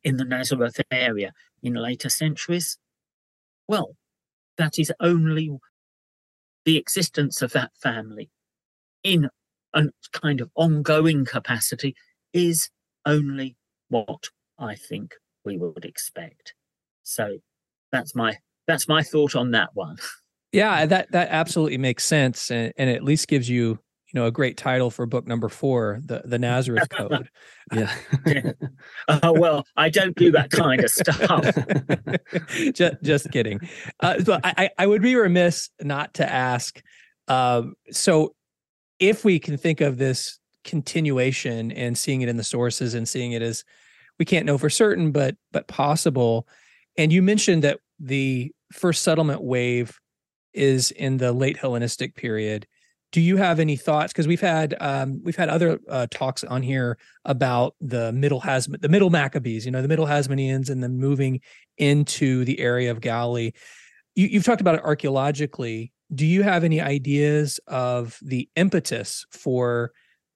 in 0.03 0.17
the 0.17 0.25
Nazareth 0.25 0.79
area 0.89 1.33
in 1.61 1.73
later 1.73 2.09
centuries? 2.09 2.77
Well, 3.67 3.95
that 4.57 4.79
is 4.79 4.91
only 4.99 5.51
the 6.63 6.77
existence 6.77 7.41
of 7.41 7.51
that 7.51 7.71
family 7.81 8.29
in 9.03 9.29
a 9.73 9.83
kind 10.13 10.41
of 10.41 10.49
ongoing 10.55 11.25
capacity 11.25 11.95
is 12.33 12.69
only 13.05 13.55
what 13.89 14.29
I 14.57 14.75
think 14.75 15.15
we 15.43 15.57
would 15.57 15.85
expect. 15.85 16.53
So 17.03 17.37
that's 17.91 18.15
my 18.15 18.37
that's 18.67 18.87
my 18.87 19.03
thought 19.03 19.35
on 19.35 19.51
that 19.51 19.69
one. 19.73 19.97
Yeah, 20.51 20.85
that 20.85 21.11
that 21.11 21.27
absolutely 21.31 21.77
makes 21.79 22.05
sense, 22.05 22.49
and, 22.49 22.71
and 22.77 22.89
at 22.89 23.03
least 23.03 23.27
gives 23.27 23.49
you 23.49 23.55
you 23.59 23.79
know 24.15 24.25
a 24.25 24.31
great 24.31 24.57
title 24.57 24.89
for 24.89 25.05
book 25.05 25.27
number 25.27 25.49
four, 25.49 25.99
the 26.03 26.23
the 26.25 26.39
Nazareth 26.39 26.89
Code. 26.89 27.29
yeah. 27.73 27.93
uh, 29.07 29.33
well, 29.35 29.65
I 29.75 29.89
don't 29.89 30.15
do 30.15 30.31
that 30.31 30.49
kind 30.49 30.83
of 30.83 30.89
stuff. 30.89 32.73
just 32.73 32.95
just 33.03 33.31
kidding. 33.31 33.59
Uh, 33.99 34.21
but 34.25 34.41
I 34.43 34.69
I 34.77 34.87
would 34.87 35.01
be 35.01 35.15
remiss 35.15 35.69
not 35.81 36.15
to 36.15 36.29
ask. 36.29 36.81
Um, 37.27 37.75
so, 37.91 38.33
if 38.99 39.23
we 39.23 39.39
can 39.39 39.57
think 39.57 39.81
of 39.81 39.97
this 39.97 40.39
continuation 40.63 41.71
and 41.71 41.97
seeing 41.97 42.21
it 42.21 42.29
in 42.29 42.37
the 42.37 42.43
sources 42.43 42.95
and 42.95 43.07
seeing 43.07 43.33
it 43.33 43.41
as 43.41 43.63
we 44.17 44.25
can't 44.25 44.45
know 44.45 44.57
for 44.57 44.69
certain, 44.69 45.11
but 45.11 45.35
but 45.51 45.67
possible. 45.67 46.47
And 46.97 47.11
you 47.11 47.21
mentioned 47.21 47.63
that 47.63 47.79
the 47.99 48.51
first 48.71 49.03
settlement 49.03 49.41
wave 49.41 49.99
is 50.53 50.91
in 50.91 51.17
the 51.17 51.33
late 51.33 51.57
Hellenistic 51.57 52.15
period. 52.15 52.65
Do 53.15 53.21
you 53.21 53.37
have 53.37 53.61
any 53.61 53.77
thoughts? 53.77 54.11
Because 54.11 54.27
we've 54.27 54.41
had 54.41 54.75
um, 54.81 55.21
we've 55.23 55.37
had 55.37 55.47
other 55.47 55.79
uh, 55.87 56.05
talks 56.11 56.43
on 56.43 56.61
here 56.61 56.97
about 57.23 57.73
the 57.79 58.11
middle 58.11 58.41
has 58.41 58.65
the 58.65 58.89
middle 58.89 59.09
Maccabees, 59.09 59.65
you 59.65 59.71
know, 59.71 59.81
the 59.81 59.87
middle 59.87 60.05
Hasmoneans, 60.05 60.69
and 60.69 60.83
then 60.83 60.97
moving 60.97 61.39
into 61.77 62.43
the 62.43 62.59
area 62.59 62.91
of 62.91 62.99
Galilee. 62.99 63.53
You, 64.15 64.27
you've 64.27 64.43
talked 64.43 64.59
about 64.59 64.75
it 64.75 64.83
archaeologically. 64.83 65.93
Do 66.13 66.25
you 66.25 66.43
have 66.43 66.65
any 66.65 66.81
ideas 66.81 67.57
of 67.67 68.19
the 68.21 68.49
impetus 68.57 69.25
for 69.31 69.93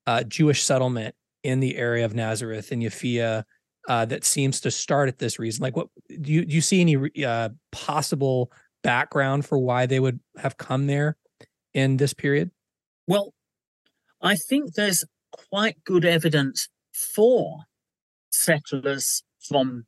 uh, 0.07 0.23
Jewish 0.23 0.63
settlement 0.63 1.15
in 1.43 1.59
the 1.59 1.75
area 1.75 2.05
of 2.05 2.15
Nazareth 2.15 2.71
and 2.71 2.81
Yafia 2.81 3.43
uh, 3.89 4.05
that 4.05 4.23
seems 4.23 4.61
to 4.61 4.71
start 4.71 5.09
at 5.09 5.19
this 5.19 5.37
reason? 5.37 5.63
Like, 5.63 5.75
what 5.75 5.89
do 6.07 6.31
you 6.31 6.45
do? 6.45 6.55
You 6.55 6.61
see 6.61 6.79
any 6.79 7.25
uh, 7.25 7.49
possible 7.73 8.53
background 8.83 9.45
for 9.45 9.57
why 9.57 9.85
they 9.85 9.99
would 9.99 10.21
have 10.37 10.55
come 10.55 10.87
there 10.87 11.17
in 11.73 11.97
this 11.97 12.13
period? 12.13 12.51
Well, 13.09 13.33
I 14.21 14.35
think 14.35 14.75
there's 14.75 15.03
quite 15.31 15.83
good 15.83 16.05
evidence 16.05 16.69
for 16.93 17.61
settlers 18.29 19.23
from 19.39 19.85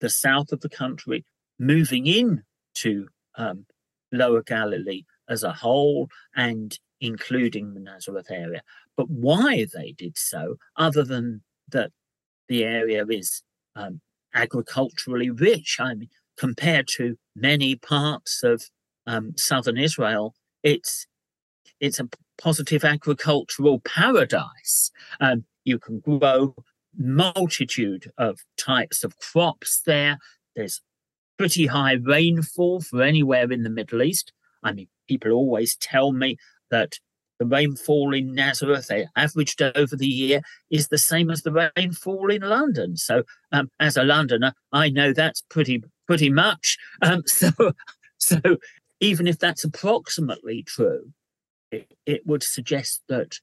the 0.00 0.10
south 0.10 0.50
of 0.50 0.60
the 0.60 0.68
country 0.68 1.24
moving 1.60 2.08
in 2.08 2.42
to 2.74 3.06
um, 3.36 3.66
Lower 4.10 4.42
Galilee 4.42 5.04
as 5.28 5.44
a 5.44 5.52
whole 5.52 6.08
and 6.34 6.76
including 7.00 7.74
the 7.74 7.80
Nazareth 7.80 8.28
area. 8.28 8.62
But 8.96 9.08
why 9.08 9.64
they 9.72 9.92
did 9.92 10.18
so, 10.18 10.56
other 10.74 11.04
than 11.04 11.44
that 11.68 11.92
the 12.48 12.64
area 12.64 13.06
is 13.08 13.40
um, 13.76 14.00
agriculturally 14.34 15.30
rich, 15.30 15.76
I 15.78 15.94
mean, 15.94 16.08
compared 16.36 16.88
to 16.96 17.16
many 17.36 17.76
parts 17.76 18.42
of 18.42 18.64
um, 19.06 19.34
southern 19.36 19.78
Israel, 19.78 20.34
it's 20.64 21.06
it's 21.78 22.00
a 22.00 22.08
positive 22.38 22.84
agricultural 22.84 23.80
paradise. 23.80 24.90
Um, 25.20 25.44
you 25.64 25.78
can 25.78 26.00
grow 26.00 26.54
multitude 26.96 28.10
of 28.18 28.40
types 28.56 29.04
of 29.04 29.18
crops 29.18 29.82
there. 29.84 30.18
There's 30.56 30.80
pretty 31.38 31.66
high 31.66 31.94
rainfall 31.94 32.80
for 32.80 33.02
anywhere 33.02 33.50
in 33.52 33.62
the 33.62 33.70
Middle 33.70 34.02
East. 34.02 34.32
I 34.62 34.72
mean, 34.72 34.88
people 35.08 35.32
always 35.32 35.76
tell 35.76 36.12
me 36.12 36.36
that 36.70 36.98
the 37.38 37.46
rainfall 37.46 38.14
in 38.14 38.34
Nazareth, 38.34 38.90
averaged 39.16 39.62
over 39.62 39.96
the 39.96 40.06
year, 40.06 40.40
is 40.70 40.88
the 40.88 40.98
same 40.98 41.30
as 41.30 41.42
the 41.42 41.70
rainfall 41.76 42.30
in 42.30 42.42
London. 42.42 42.96
So, 42.96 43.22
um, 43.52 43.70
as 43.78 43.96
a 43.96 44.02
Londoner, 44.02 44.52
I 44.72 44.90
know 44.90 45.12
that's 45.12 45.42
pretty 45.48 45.84
pretty 46.06 46.30
much. 46.30 46.76
Um, 47.02 47.22
so, 47.26 47.50
so 48.18 48.40
even 49.00 49.28
if 49.28 49.38
that's 49.38 49.62
approximately 49.62 50.64
true, 50.64 51.12
it, 51.70 51.92
it 52.06 52.26
would 52.26 52.42
suggest 52.42 53.02
that 53.08 53.36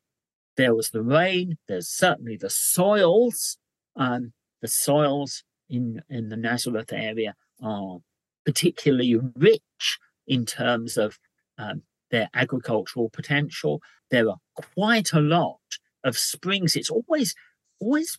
there 0.57 0.73
was 0.73 0.89
the 0.89 1.01
rain. 1.01 1.57
There's 1.67 1.89
certainly 1.89 2.37
the 2.37 2.49
soils. 2.49 3.57
Um, 3.95 4.33
the 4.61 4.67
soils 4.67 5.43
in 5.69 6.01
in 6.09 6.29
the 6.29 6.37
Nazareth 6.37 6.91
area 6.91 7.35
are 7.61 7.99
particularly 8.45 9.15
rich 9.35 9.97
in 10.27 10.45
terms 10.45 10.97
of 10.97 11.17
um, 11.57 11.83
their 12.11 12.29
agricultural 12.33 13.09
potential. 13.09 13.81
There 14.11 14.29
are 14.29 14.37
quite 14.75 15.13
a 15.13 15.19
lot 15.19 15.59
of 16.03 16.17
springs. 16.17 16.75
It's 16.75 16.89
always 16.89 17.35
always 17.79 18.17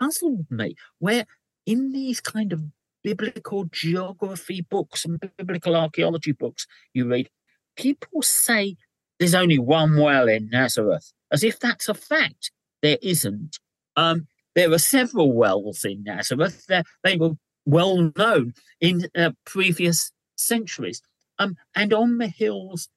puzzled 0.00 0.50
me 0.50 0.74
where 0.98 1.26
in 1.66 1.92
these 1.92 2.20
kind 2.20 2.52
of 2.52 2.62
biblical 3.02 3.64
geography 3.64 4.60
books 4.60 5.04
and 5.04 5.20
biblical 5.36 5.76
archaeology 5.76 6.32
books 6.32 6.66
you 6.92 7.06
read, 7.06 7.28
people 7.76 8.22
say 8.22 8.76
there's 9.18 9.34
only 9.34 9.58
one 9.58 9.96
well 9.96 10.28
in 10.28 10.48
Nazareth, 10.50 11.12
as 11.32 11.42
if 11.42 11.58
that's 11.58 11.88
a 11.88 11.94
fact. 11.94 12.50
There 12.82 12.98
isn't. 13.02 13.58
Um, 13.96 14.28
there 14.54 14.72
are 14.72 14.78
several 14.78 15.32
wells 15.32 15.84
in 15.84 16.04
Nazareth. 16.04 16.64
They're, 16.68 16.84
they 17.02 17.16
were 17.16 17.32
well 17.66 18.12
known 18.16 18.54
in 18.80 19.08
uh, 19.16 19.32
previous 19.44 20.12
centuries. 20.36 21.02
Um, 21.38 21.56
and 21.74 21.92
on 21.92 22.18
the 22.18 22.28
hills 22.28 22.88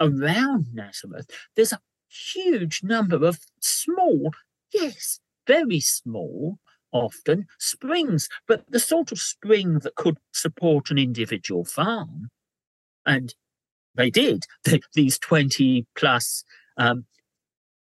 around 0.00 0.66
Nazareth, 0.72 1.30
there's 1.54 1.72
a 1.72 1.80
huge 2.08 2.82
number 2.82 3.24
of 3.24 3.38
small, 3.60 4.32
yes, 4.72 5.20
very 5.46 5.80
small, 5.80 6.58
often 6.92 7.46
springs, 7.58 8.28
but 8.46 8.64
the 8.68 8.80
sort 8.80 9.12
of 9.12 9.18
spring 9.18 9.78
that 9.80 9.94
could 9.94 10.18
support 10.32 10.90
an 10.90 10.98
individual 10.98 11.64
farm. 11.64 12.28
And 13.06 13.34
they 13.94 14.10
did. 14.10 14.44
These 14.94 15.18
20 15.18 15.86
plus 15.94 16.44
um, 16.76 17.06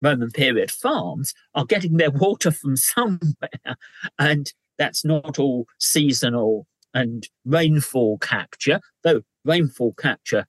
Roman 0.02 0.30
period 0.30 0.70
farms 0.70 1.34
are 1.54 1.64
getting 1.64 1.96
their 1.96 2.10
water 2.14 2.50
from 2.50 2.76
somewhere. 2.76 3.76
And 4.18 4.52
that's 4.78 5.04
not 5.04 5.38
all 5.38 5.66
seasonal 5.78 6.66
and 6.94 7.28
rainfall 7.44 8.18
capture, 8.18 8.80
though 9.02 9.22
rainfall 9.44 9.94
capture 9.94 10.46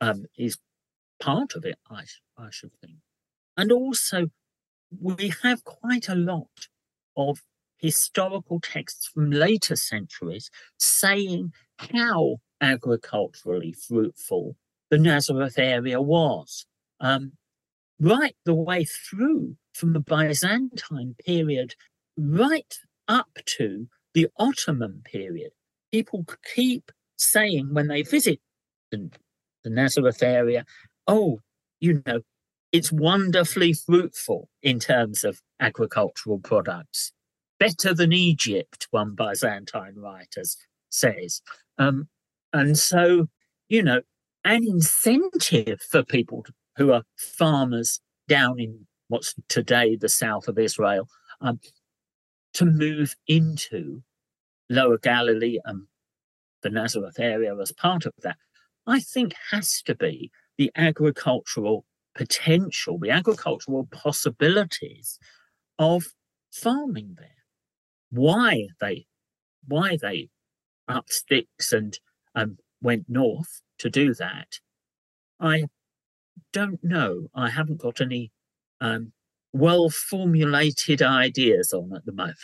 um, 0.00 0.24
is 0.36 0.58
part 1.20 1.54
of 1.54 1.64
it, 1.64 1.78
I, 1.90 2.04
I 2.38 2.48
should 2.50 2.72
think. 2.80 2.96
And 3.56 3.70
also, 3.70 4.28
we 4.98 5.32
have 5.42 5.64
quite 5.64 6.08
a 6.08 6.14
lot 6.14 6.68
of 7.16 7.42
historical 7.76 8.60
texts 8.60 9.06
from 9.06 9.30
later 9.30 9.76
centuries 9.76 10.50
saying 10.78 11.52
how 11.78 12.36
agriculturally 12.60 13.72
fruitful 13.72 14.56
the 14.90 14.98
Nazareth 14.98 15.58
area 15.58 16.00
was. 16.00 16.66
Um, 17.00 17.32
right 18.00 18.34
the 18.44 18.54
way 18.54 18.84
through 18.84 19.56
from 19.74 19.92
the 19.92 20.00
Byzantine 20.00 21.14
period 21.24 21.74
right 22.16 22.74
up 23.08 23.28
to 23.44 23.88
the 24.14 24.28
Ottoman 24.36 25.02
period. 25.04 25.52
People 25.92 26.24
keep 26.54 26.90
saying 27.16 27.72
when 27.72 27.88
they 27.88 28.02
visit 28.02 28.40
the, 28.90 29.10
the 29.64 29.70
Nazareth 29.70 30.22
area, 30.22 30.64
oh, 31.06 31.40
you 31.80 32.02
know, 32.06 32.20
it's 32.72 32.92
wonderfully 32.92 33.72
fruitful 33.72 34.48
in 34.62 34.78
terms 34.78 35.24
of 35.24 35.40
agricultural 35.58 36.38
products. 36.38 37.12
Better 37.58 37.92
than 37.92 38.12
Egypt, 38.12 38.86
one 38.90 39.14
Byzantine 39.14 39.94
writer 39.96 40.42
says. 40.88 41.42
Um, 41.78 42.08
and 42.52 42.78
so, 42.78 43.28
you 43.68 43.82
know, 43.82 44.00
an 44.44 44.64
incentive 44.66 45.80
for 45.80 46.02
people 46.02 46.44
who 46.76 46.92
are 46.92 47.02
farmers 47.16 48.00
down 48.28 48.58
in 48.58 48.86
what's 49.08 49.34
today 49.48 49.96
the 49.96 50.08
south 50.08 50.48
of 50.48 50.58
Israel 50.58 51.08
um, 51.40 51.58
to 52.54 52.64
move 52.64 53.14
into 53.26 54.02
Lower 54.68 54.98
Galilee 54.98 55.58
and 55.64 55.86
the 56.62 56.70
Nazareth 56.70 57.18
area 57.18 57.56
as 57.56 57.72
part 57.72 58.06
of 58.06 58.12
that, 58.22 58.36
I 58.86 59.00
think 59.00 59.34
has 59.50 59.82
to 59.82 59.94
be 59.94 60.30
the 60.58 60.70
agricultural 60.76 61.84
potential, 62.14 62.98
the 62.98 63.10
agricultural 63.10 63.88
possibilities 63.90 65.18
of 65.78 66.04
farming 66.52 67.16
there. 67.18 67.28
Why 68.10 68.68
they 68.80 69.06
why 69.66 69.96
they 70.00 70.28
up 70.88 71.08
sticks 71.08 71.72
and 71.72 71.98
um, 72.34 72.58
went 72.82 73.04
north 73.08 73.62
to 73.78 73.90
do 73.90 74.14
that, 74.14 74.58
I 75.38 75.64
don't 76.52 76.82
know. 76.82 77.28
I 77.34 77.50
haven't 77.50 77.80
got 77.80 78.00
any 78.00 78.30
um, 78.80 79.12
well 79.52 79.90
formulated 79.90 81.02
ideas 81.02 81.72
on 81.72 81.92
at 81.94 82.04
the 82.04 82.12
moment. 82.12 82.36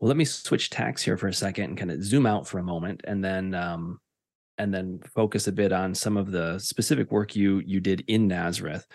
Well, 0.00 0.08
let 0.08 0.16
me 0.16 0.24
switch 0.24 0.70
tacks 0.70 1.02
here 1.02 1.16
for 1.16 1.28
a 1.28 1.34
second 1.34 1.64
and 1.64 1.78
kind 1.78 1.90
of 1.90 2.02
zoom 2.02 2.26
out 2.26 2.46
for 2.46 2.58
a 2.58 2.64
moment, 2.64 3.02
and 3.04 3.24
then 3.24 3.54
um, 3.54 4.00
and 4.58 4.72
then 4.72 5.00
focus 5.14 5.46
a 5.46 5.52
bit 5.52 5.72
on 5.72 5.94
some 5.94 6.16
of 6.16 6.30
the 6.30 6.58
specific 6.58 7.12
work 7.12 7.36
you 7.36 7.62
you 7.64 7.80
did 7.80 8.04
in 8.08 8.26
Nazareth 8.26 8.86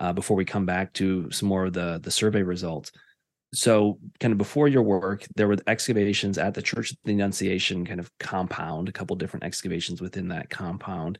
uh, 0.00 0.12
before 0.12 0.36
we 0.36 0.44
come 0.44 0.66
back 0.66 0.92
to 0.94 1.30
some 1.30 1.48
more 1.48 1.66
of 1.66 1.72
the 1.72 2.00
the 2.02 2.10
survey 2.10 2.42
results. 2.42 2.92
So, 3.52 3.98
kind 4.20 4.32
of 4.32 4.38
before 4.38 4.68
your 4.68 4.82
work, 4.82 5.26
there 5.34 5.48
were 5.48 5.56
excavations 5.66 6.38
at 6.38 6.54
the 6.54 6.62
Church 6.62 6.92
of 6.92 6.98
the 7.04 7.12
Annunciation 7.12 7.84
kind 7.84 7.98
of 7.98 8.10
compound, 8.18 8.88
a 8.88 8.92
couple 8.92 9.16
different 9.16 9.44
excavations 9.44 10.00
within 10.00 10.28
that 10.28 10.50
compound, 10.50 11.18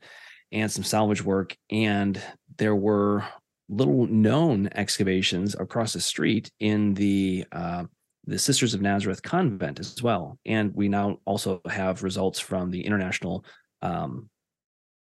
and 0.51 0.71
some 0.71 0.83
salvage 0.83 1.23
work. 1.23 1.55
And 1.69 2.21
there 2.57 2.75
were 2.75 3.25
little 3.67 4.07
known 4.07 4.69
excavations 4.75 5.55
across 5.55 5.93
the 5.93 6.01
street 6.01 6.51
in 6.59 6.93
the 6.93 7.45
uh, 7.51 7.83
the 8.25 8.37
Sisters 8.37 8.73
of 8.73 8.81
Nazareth 8.81 9.21
convent 9.21 9.79
as 9.79 10.01
well. 10.01 10.37
And 10.45 10.73
we 10.75 10.87
now 10.87 11.17
also 11.25 11.61
have 11.67 12.03
results 12.03 12.39
from 12.39 12.69
the 12.69 12.85
International 12.85 13.43
um, 13.81 14.29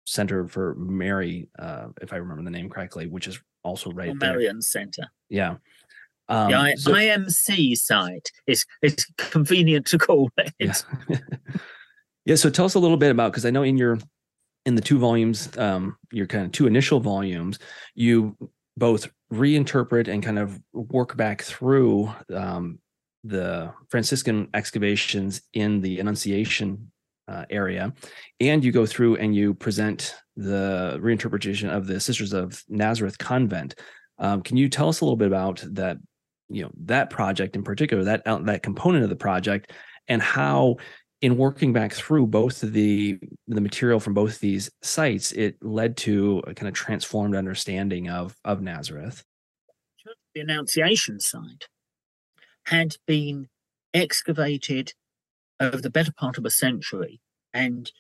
Center 0.06 0.48
for 0.48 0.76
Mary, 0.76 1.48
uh, 1.60 1.88
if 2.02 2.12
I 2.12 2.18
remember 2.18 2.44
the 2.44 2.50
name 2.50 2.70
correctly, 2.70 3.08
which 3.08 3.28
is 3.28 3.40
also 3.64 3.92
right 3.92 4.10
oh, 4.10 4.18
there. 4.20 4.34
Marian 4.34 4.62
Center. 4.62 5.04
Yeah. 5.30 5.56
Um, 6.30 6.52
the 6.52 6.58
I- 6.58 6.76
so, 6.76 6.94
IMC 6.94 7.78
site 7.78 8.32
is 8.48 8.66
it's 8.82 9.06
convenient 9.18 9.86
to 9.88 9.98
call 9.98 10.30
it. 10.38 10.54
Yeah. 10.60 10.74
yeah. 12.26 12.36
So 12.36 12.50
tell 12.50 12.66
us 12.66 12.76
a 12.76 12.80
little 12.80 12.98
bit 12.98 13.12
about 13.12 13.32
because 13.32 13.46
I 13.46 13.50
know 13.50 13.64
in 13.64 13.78
your 13.78 14.00
in 14.66 14.76
the 14.76 14.82
two 14.82 14.98
volumes, 14.98 15.56
um, 15.58 15.98
your 16.12 16.26
kind 16.26 16.46
of 16.46 16.52
two 16.52 16.68
initial 16.68 17.00
volumes, 17.00 17.60
you 17.96 18.38
both 18.78 19.10
reinterpret 19.32 20.08
and 20.08 20.24
kind 20.24 20.40
of 20.40 20.60
work 20.74 21.18
back 21.18 21.42
through 21.42 22.12
um, 22.34 22.80
the 23.24 23.74
Franciscan 23.90 24.48
excavations 24.54 25.42
in 25.54 25.82
the 25.82 26.00
Annunciation 26.00 26.92
uh, 27.28 27.46
area, 27.50 27.94
and 28.40 28.64
you 28.64 28.72
go 28.72 28.86
through 28.86 29.18
and 29.18 29.36
you 29.36 29.54
present 29.54 30.16
the 30.36 31.00
reinterpretation 31.02 31.70
of 31.70 31.88
the 31.88 32.00
Sisters 32.00 32.34
of 32.34 32.64
Nazareth 32.70 33.18
convent. 33.18 33.76
Um, 34.18 34.42
can 34.42 34.58
you 34.58 34.70
tell 34.70 34.90
us 34.90 35.02
a 35.02 35.06
little 35.06 35.18
bit 35.18 35.28
about 35.28 35.64
that? 35.72 35.98
You 36.54 36.64
know 36.64 36.72
that 36.86 37.10
project 37.10 37.56
in 37.56 37.64
particular, 37.64 38.04
that 38.04 38.26
uh, 38.28 38.38
that 38.44 38.64
component 38.64 39.04
of 39.04 39.10
the 39.10 39.16
project, 39.16 39.74
and 40.08 40.22
how 40.22 40.78
in 41.22 41.38
working 41.38 41.74
back 41.74 41.94
through 41.94 42.28
both 42.28 42.62
the 42.62 43.18
the 43.48 43.62
material 43.62 44.00
from 44.00 44.14
both 44.14 44.40
these 44.40 44.70
sites, 44.82 45.32
it 45.32 45.56
led 45.62 45.98
to 45.98 46.44
a 46.46 46.54
kind 46.54 46.68
of 46.68 46.74
transformed 46.74 47.36
understanding 47.36 48.10
of 48.10 48.36
of 48.46 48.62
Nazareth. 48.62 49.24
The 50.36 50.42
Annunciation 50.42 51.20
site 51.20 51.68
had 52.66 52.98
been 53.08 53.48
excavated 53.94 54.94
over 55.60 55.82
the 55.82 55.90
better 55.90 56.12
part 56.12 56.38
of 56.38 56.46
a 56.46 56.50
century, 56.50 57.20
and 57.54 57.92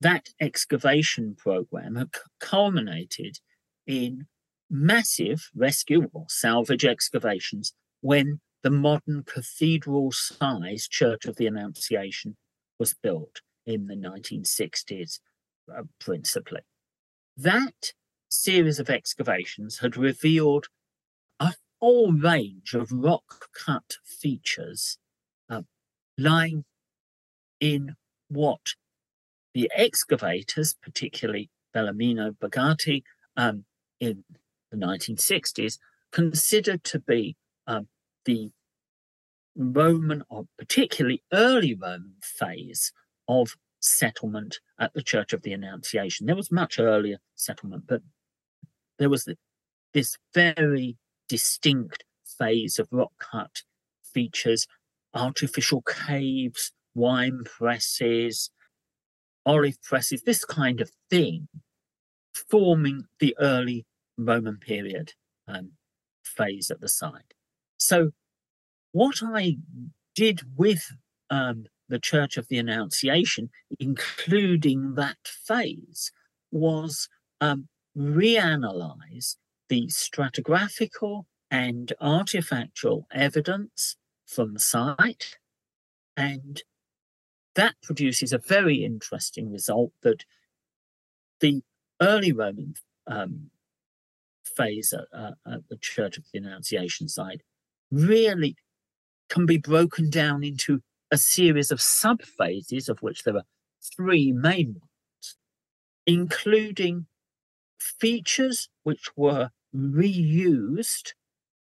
that 0.00 0.30
excavation 0.40 1.36
program 1.36 1.94
had 1.94 2.08
culminated 2.40 3.38
in 3.86 4.26
massive 4.70 5.50
rescue 5.54 6.08
or 6.12 6.24
salvage 6.28 6.84
excavations 6.84 7.74
when 8.02 8.40
the 8.62 8.70
modern 8.70 9.22
cathedral 9.24 10.12
sized 10.12 10.90
Church 10.90 11.24
of 11.24 11.36
the 11.36 11.46
Annunciation 11.46 12.36
was 12.78 12.94
built 13.02 13.40
in 13.64 13.86
the 13.86 13.96
1960s. 13.96 15.20
uh, 15.72 15.82
principally. 16.00 16.62
That 17.36 17.92
series 18.28 18.78
of 18.78 18.90
excavations 18.90 19.78
had 19.78 19.96
revealed 19.96 20.66
a 21.38 21.54
whole 21.80 22.12
range 22.12 22.74
of 22.74 22.90
rock 22.90 23.48
cut 23.54 23.96
features 24.04 24.98
uh, 25.48 25.62
lying 26.18 26.64
in 27.60 27.94
what 28.28 28.74
the 29.54 29.70
excavators, 29.74 30.74
particularly 30.82 31.50
Bellarmino 31.74 32.36
Bagatti, 32.36 33.02
um, 33.36 33.64
in 34.00 34.24
the 34.70 34.76
1960s, 34.76 35.78
considered 36.10 36.82
to 36.84 36.98
be 36.98 37.36
um, 37.66 37.88
the 38.24 38.50
Roman 39.56 40.22
or 40.30 40.46
particularly 40.58 41.22
early 41.32 41.74
Roman 41.74 42.14
phase 42.22 42.92
of 43.28 43.56
settlement 43.80 44.60
at 44.78 44.94
the 44.94 45.02
Church 45.02 45.32
of 45.32 45.42
the 45.42 45.52
Annunciation. 45.52 46.26
There 46.26 46.36
was 46.36 46.52
much 46.52 46.78
earlier 46.78 47.18
settlement, 47.34 47.84
but 47.86 48.02
there 48.98 49.10
was 49.10 49.28
this 49.92 50.16
very 50.32 50.96
distinct 51.28 52.04
phase 52.38 52.78
of 52.78 52.88
rock 52.90 53.12
cut 53.18 53.62
features, 54.02 54.66
artificial 55.14 55.82
caves, 55.82 56.72
wine 56.94 57.42
presses, 57.44 58.50
olive 59.44 59.80
presses, 59.82 60.22
this 60.22 60.44
kind 60.44 60.80
of 60.80 60.90
thing, 61.10 61.48
forming 62.50 63.04
the 63.18 63.34
early 63.38 63.84
Roman 64.16 64.58
period 64.58 65.12
um, 65.48 65.72
phase 66.24 66.70
at 66.70 66.80
the 66.80 66.88
site. 66.88 67.34
So, 67.82 68.10
what 68.92 69.22
I 69.22 69.56
did 70.14 70.42
with 70.56 70.84
um, 71.30 71.64
the 71.88 71.98
Church 71.98 72.36
of 72.36 72.46
the 72.48 72.58
Annunciation, 72.58 73.50
including 73.80 74.94
that 74.94 75.18
phase, 75.24 76.12
was 76.52 77.08
um, 77.40 77.68
reanalyze 77.96 79.36
the 79.68 79.88
stratigraphical 79.88 81.24
and 81.50 81.92
artifactual 82.00 83.04
evidence 83.12 83.96
from 84.26 84.54
the 84.54 84.60
site 84.60 85.36
and 86.16 86.62
that 87.54 87.74
produces 87.82 88.32
a 88.32 88.38
very 88.38 88.84
interesting 88.84 89.50
result 89.50 89.92
that 90.02 90.24
the 91.40 91.62
early 92.00 92.32
Roman 92.32 92.74
um, 93.06 93.50
phase 94.44 94.92
at, 94.92 95.06
uh, 95.12 95.32
at, 95.46 95.68
the 95.68 95.76
Church 95.76 96.16
of 96.16 96.24
the 96.32 96.38
Annunciation 96.38 97.08
side 97.08 97.42
really 97.92 98.56
can 99.28 99.46
be 99.46 99.58
broken 99.58 100.10
down 100.10 100.42
into 100.42 100.80
a 101.10 101.18
series 101.18 101.70
of 101.70 101.80
sub 101.80 102.22
phases, 102.22 102.88
of 102.88 102.98
which 103.00 103.22
there 103.22 103.36
are 103.36 103.44
three 103.96 104.32
main 104.32 104.74
ones, 104.80 105.36
including 106.06 107.06
features 107.78 108.68
which 108.82 109.10
were 109.14 109.50
reused 109.74 111.12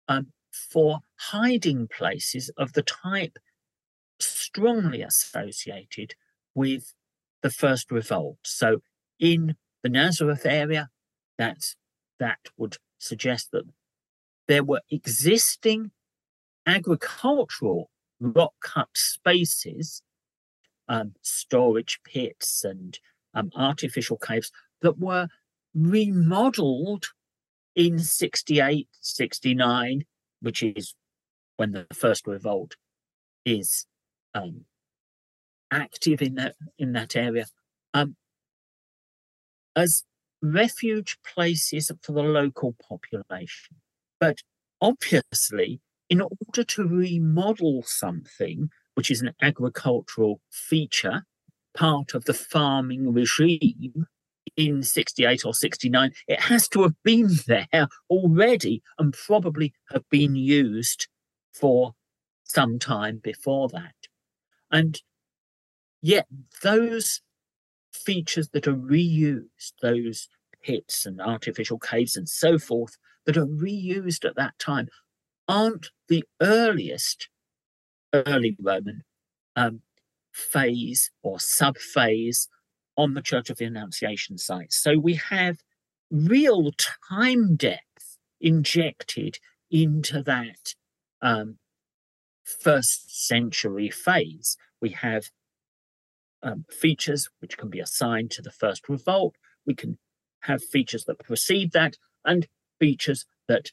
um, 0.07 0.29
for 0.53 1.01
hiding 1.17 1.89
places 1.89 2.51
of 2.57 2.75
the 2.75 2.83
type 2.83 3.39
strongly 4.21 5.03
associated 5.03 6.15
with 6.55 6.95
the 7.43 7.51
first 7.51 7.91
revolt. 7.91 8.39
So 8.45 8.79
in 9.19 9.57
the 9.83 9.89
Nazareth 9.89 10.45
area, 10.45 10.89
that's, 11.37 11.77
that 12.19 12.39
would 12.57 12.77
suggest 12.99 13.51
that 13.53 13.65
there 14.49 14.65
were 14.65 14.81
existing 14.91 15.93
agricultural 16.69 17.91
rock 18.21 18.53
cut 18.61 18.89
spaces, 18.95 20.03
um, 20.89 21.15
storage 21.23 21.99
pits, 22.05 22.63
and 22.63 22.99
um, 23.35 23.51
artificial 23.57 24.19
caves 24.19 24.53
that 24.83 24.99
were 24.99 25.29
remodeled 25.75 27.07
in 27.75 27.99
68, 27.99 28.89
69, 29.01 30.05
which 30.41 30.63
is 30.63 30.95
when 31.57 31.73
the 31.73 31.87
first 31.93 32.27
revolt 32.27 32.77
is 33.45 33.87
um, 34.35 34.65
active 35.71 36.23
in 36.23 36.35
that 36.35 36.55
in 36.79 36.93
that 36.93 37.17
area 37.17 37.47
um, 37.95 38.17
as 39.75 40.05
refuge 40.43 41.19
places 41.35 41.91
for 42.03 42.13
the 42.13 42.23
local 42.23 42.77
population. 42.89 43.77
But 44.21 44.39
obviously, 44.81 45.81
in 46.11 46.21
order 46.21 46.65
to 46.65 46.85
remodel 46.85 47.83
something, 47.85 48.71
which 48.95 49.11
is 49.11 49.21
an 49.21 49.33
agricultural 49.43 50.41
feature, 50.51 51.25
part 51.75 52.15
of 52.15 52.25
the 52.25 52.35
farming 52.35 53.13
regime 53.13 54.07
in 54.57 54.83
68 54.83 55.45
or 55.45 55.55
69, 55.55 56.13
it 56.27 56.41
has 56.41 56.69
to 56.69 56.83
have 56.83 56.95
been 57.05 57.29
there 57.47 57.89
already 58.11 58.83
and 58.99 59.13
probably 59.13 59.73
have 59.93 60.09
been 60.11 60.35
used 60.35 61.09
for 61.53 61.95
some 62.45 62.79
time 62.79 63.21
before 63.23 63.69
that. 63.69 63.95
And 64.71 65.01
yet, 66.03 66.27
those 66.63 67.21
features 67.93 68.49
that 68.51 68.67
are 68.67 68.75
reused, 68.75 69.73
those 69.83 70.29
pits 70.63 71.07
and 71.07 71.21
artificial 71.21 71.79
caves 71.79 72.17
and 72.17 72.29
so 72.29 72.59
forth, 72.59 72.97
that 73.27 73.37
are 73.37 73.47
reused 73.47 74.25
at 74.25 74.37
that 74.37 74.59
time, 74.59 74.89
aren't 75.49 75.91
the 76.09 76.25
earliest 76.41 77.29
early 78.13 78.57
Roman 78.61 79.03
um, 79.57 79.81
phase 80.33 81.11
or 81.23 81.41
sub 81.41 81.77
phase 81.79 82.49
on 82.97 83.15
the 83.15 83.23
Church 83.23 83.51
of 83.51 83.59
the 83.59 83.65
Annunciation 83.65 84.39
site. 84.39 84.73
So 84.73 84.99
we 84.99 85.15
have 85.15 85.59
real 86.11 86.71
time 87.09 87.57
depth 87.57 88.19
injected 88.41 89.39
into 89.71 90.23
that 90.23 90.75
um, 91.23 91.59
first 92.45 93.27
century 93.27 93.91
phase. 93.91 94.57
We 94.81 94.91
have 94.91 95.31
um, 96.43 96.65
features 96.71 97.29
which 97.41 97.59
can 97.59 97.69
be 97.69 97.81
assigned 97.81 98.31
to 98.33 98.43
the 98.43 98.51
first 98.51 98.89
revolt. 98.89 99.37
We 99.67 99.75
can 99.75 99.99
have 100.41 100.63
features 100.63 101.05
that 101.05 101.19
precede 101.19 101.73
that 101.73 101.97
and 102.25 102.47
features 102.79 103.27
that 103.49 103.73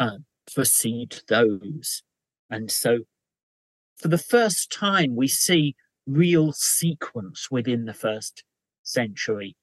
uh, 0.00 0.18
precede 0.54 1.20
those. 1.28 2.02
And 2.50 2.70
so, 2.70 3.00
for 3.96 4.08
the 4.08 4.18
first 4.18 4.72
time, 4.72 5.16
we 5.16 5.28
see 5.28 5.74
real 6.06 6.52
sequence 6.52 7.50
within 7.50 7.84
the 7.84 7.94
first 7.94 8.44
century 8.82 9.56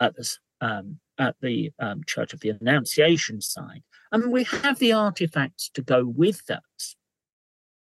at 0.00 0.14
the, 0.16 0.28
um, 0.60 1.00
at 1.18 1.36
the 1.42 1.72
um, 1.78 2.02
Church 2.06 2.32
of 2.32 2.40
the 2.40 2.50
Annunciation 2.50 3.40
side. 3.40 3.82
And 4.12 4.32
we 4.32 4.44
have 4.44 4.78
the 4.78 4.92
artifacts 4.92 5.68
to 5.74 5.82
go 5.82 6.04
with 6.04 6.46
those. 6.46 6.96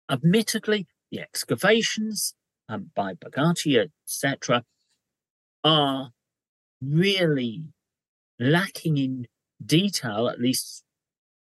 Admittedly, 0.09 0.87
the 1.11 1.19
excavations 1.19 2.33
um, 2.67 2.91
by 2.95 3.13
Bagatti, 3.13 3.87
etc., 4.05 4.63
are 5.63 6.11
really 6.81 7.63
lacking 8.39 8.97
in 8.97 9.27
detail, 9.63 10.27
at 10.27 10.39
least 10.39 10.83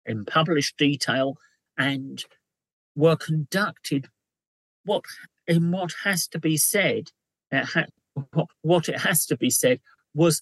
in 0.06 0.26
published 0.26 0.78
detail, 0.78 1.38
and 1.78 2.24
were 2.96 3.16
conducted 3.16 4.08
what 4.86 5.04
in 5.48 5.72
what 5.72 5.94
has 6.04 6.28
to 6.30 6.40
be 6.40 6.58
said. 6.58 7.12
It 7.52 7.66
ha- 7.66 8.46
what 8.62 8.90
it 8.90 9.00
has 9.00 9.26
to 9.28 9.38
be 9.38 9.50
said 9.50 9.80
was 10.14 10.42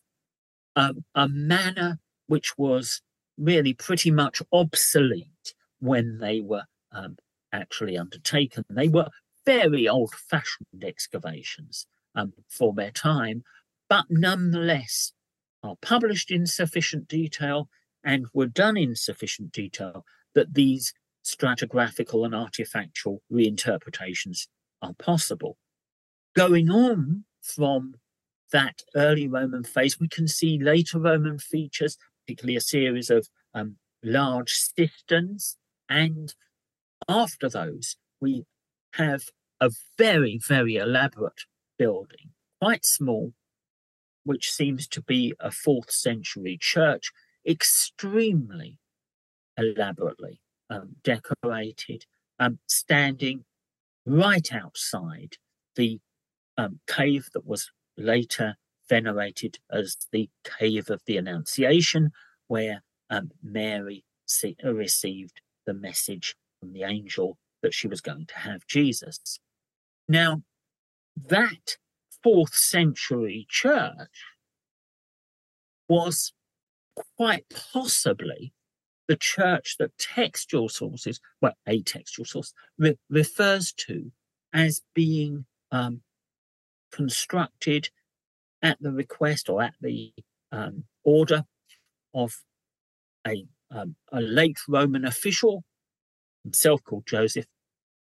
a, 0.75 0.93
a 1.15 1.27
manner 1.27 1.99
which 2.27 2.57
was 2.57 3.01
really 3.37 3.73
pretty 3.73 4.11
much 4.11 4.41
obsolete 4.51 5.53
when 5.79 6.19
they 6.19 6.41
were 6.41 6.63
um, 6.91 7.17
actually 7.51 7.97
undertaken. 7.97 8.63
They 8.69 8.87
were 8.87 9.09
very 9.45 9.87
old 9.87 10.13
fashioned 10.13 10.83
excavations 10.83 11.87
um, 12.15 12.33
for 12.47 12.73
their 12.73 12.91
time, 12.91 13.43
but 13.89 14.05
nonetheless 14.09 15.13
are 15.63 15.75
published 15.81 16.31
in 16.31 16.45
sufficient 16.45 17.07
detail 17.07 17.69
and 18.03 18.25
were 18.33 18.47
done 18.47 18.77
in 18.77 18.95
sufficient 18.95 19.51
detail 19.51 20.05
that 20.33 20.53
these 20.53 20.93
stratigraphical 21.23 22.25
and 22.25 22.33
artifactual 22.33 23.19
reinterpretations 23.31 24.47
are 24.81 24.93
possible. 24.93 25.57
Going 26.35 26.69
on 26.69 27.25
from 27.41 27.95
that 28.51 28.81
early 28.95 29.27
Roman 29.27 29.63
phase, 29.63 29.99
we 29.99 30.07
can 30.07 30.27
see 30.27 30.57
later 30.57 30.99
Roman 30.99 31.37
features, 31.37 31.97
particularly 32.25 32.55
a 32.55 32.61
series 32.61 33.09
of 33.09 33.27
um, 33.53 33.77
large 34.03 34.51
cisterns 34.51 35.57
and 35.91 36.33
after 37.09 37.49
those, 37.49 37.97
we 38.21 38.45
have 38.93 39.23
a 39.59 39.71
very, 39.97 40.39
very 40.47 40.77
elaborate 40.77 41.41
building, 41.77 42.31
quite 42.61 42.85
small, 42.85 43.33
which 44.23 44.49
seems 44.49 44.87
to 44.87 45.01
be 45.01 45.33
a 45.39 45.51
fourth 45.51 45.91
century 45.91 46.57
church, 46.59 47.11
extremely 47.45 48.77
elaborately 49.57 50.41
um, 50.69 50.95
decorated, 51.03 52.05
um, 52.39 52.59
standing 52.67 53.45
right 54.05 54.53
outside 54.53 55.37
the 55.75 55.99
um, 56.57 56.79
cave 56.87 57.29
that 57.33 57.45
was 57.45 57.71
later 57.97 58.55
venerated 58.89 59.57
as 59.71 59.95
the 60.11 60.29
Cave 60.43 60.89
of 60.89 61.01
the 61.05 61.17
Annunciation, 61.17 62.11
where 62.47 62.83
um, 63.09 63.31
Mary 63.41 64.03
see, 64.25 64.55
received 64.63 65.41
the 65.65 65.73
message 65.73 66.35
from 66.59 66.73
the 66.73 66.83
angel 66.83 67.37
that 67.61 67.73
she 67.73 67.87
was 67.87 68.01
going 68.01 68.25
to 68.25 68.37
have 68.37 68.65
Jesus. 68.67 69.39
Now, 70.09 70.43
that 71.15 71.77
fourth 72.23 72.53
century 72.53 73.45
church 73.49 74.25
was 75.87 76.33
quite 77.17 77.45
possibly 77.73 78.53
the 79.07 79.15
church 79.15 79.75
that 79.79 79.97
textual 79.97 80.69
sources, 80.69 81.19
well, 81.41 81.53
a 81.67 81.81
textual 81.81 82.25
source, 82.25 82.53
re- 82.77 82.97
refers 83.09 83.73
to 83.73 84.11
as 84.53 84.81
being 84.93 85.45
um, 85.71 86.01
constructed 86.91 87.89
at 88.61 88.77
the 88.81 88.91
request 88.91 89.49
or 89.49 89.61
at 89.61 89.73
the 89.81 90.13
um, 90.51 90.83
order 91.03 91.43
of 92.13 92.37
a, 93.27 93.45
um, 93.69 93.95
a 94.11 94.21
late 94.21 94.59
Roman 94.67 95.05
official, 95.05 95.63
himself 96.43 96.83
called 96.83 97.05
Joseph, 97.07 97.45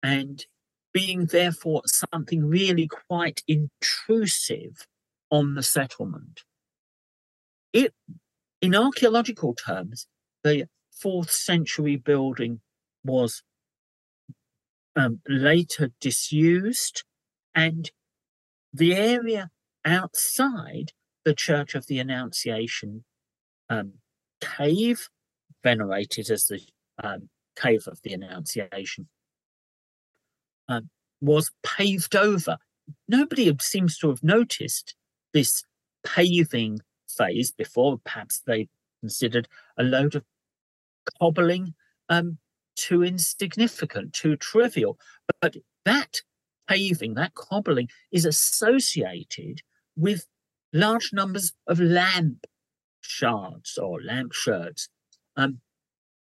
and 0.02 0.46
being 0.94 1.26
therefore 1.26 1.84
something 1.86 2.46
really 2.46 2.88
quite 2.88 3.44
intrusive 3.48 4.88
on 5.30 5.56
the 5.56 5.64
settlement. 5.64 6.42
It, 7.74 7.94
in 8.62 8.76
archaeological 8.76 9.56
terms, 9.56 10.08
the 10.44 10.68
fourth 10.92 11.32
century 11.32 11.96
building 11.96 12.62
was 13.04 13.44
um, 14.96 15.20
later 15.28 15.90
disused, 16.00 17.04
and 17.56 17.92
the 18.74 18.96
area 18.96 19.50
outside 19.84 20.92
the 21.26 21.34
Church 21.34 21.76
of 21.76 21.88
the 21.88 22.00
Annunciation 22.00 23.04
um, 23.70 23.94
cave, 24.42 25.10
venerated 25.64 26.30
as 26.30 26.46
the 26.46 26.62
um, 27.04 27.30
Cave 27.56 27.88
of 27.88 28.00
the 28.04 28.14
Annunciation, 28.14 29.08
um, 30.68 30.90
was 31.20 31.52
paved 31.64 32.16
over. 32.16 32.58
Nobody 33.08 33.56
seems 33.60 33.98
to 34.00 34.10
have 34.10 34.24
noticed 34.24 34.96
this 35.34 35.64
paving 36.04 36.82
phase 37.18 37.52
before. 37.52 38.00
Perhaps 38.04 38.42
they 38.46 38.70
considered 39.02 39.48
a 39.78 39.84
load 39.84 40.16
of 40.16 40.24
cobbling 41.20 41.74
um, 42.10 42.38
too 42.76 43.04
insignificant, 43.04 44.14
too 44.14 44.36
trivial. 44.36 44.98
But 45.42 45.58
that 45.86 46.22
paving, 46.68 47.16
that 47.16 47.36
cobbling, 47.36 47.90
is 48.12 48.26
associated 48.26 49.62
with 49.96 50.26
large 50.74 51.12
numbers 51.14 51.54
of 51.68 51.80
lamp 51.80 52.46
shards 53.02 53.78
or 53.78 54.02
lamp 54.02 54.34
sherds. 54.34 54.90
Um, 55.36 55.60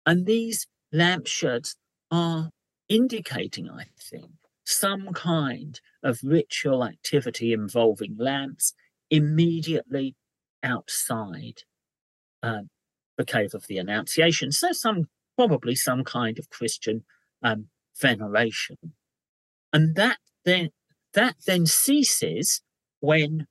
and 0.07 0.27
these 0.27 0.67
lamp 0.93 1.27
sherds 1.27 1.77
are 2.11 2.51
indicating, 2.89 3.71
I 3.71 3.85
think, 3.99 4.33
some 4.65 5.13
kind 5.13 5.81
of 6.03 6.21
ritual 6.23 6.85
activity 6.85 7.53
involving 7.53 8.17
lamps 8.19 8.75
immediately 9.11 10.15
outside 10.63 11.63
um, 12.43 12.69
the 13.17 13.25
cave 13.25 13.55
of 13.55 13.67
the 13.67 13.79
Annunciation. 13.79 14.53
So 14.53 14.73
some 14.73 15.09
probably 15.37 15.75
some 15.75 16.05
kind 16.05 16.39
of 16.39 16.51
Christian 16.51 17.05
um, 17.43 17.67
veneration, 18.01 18.77
and 19.73 19.95
that 19.97 20.19
then 20.45 20.71
that 21.15 21.37
then 21.47 21.67
ceases 21.67 22.63
when 23.01 23.47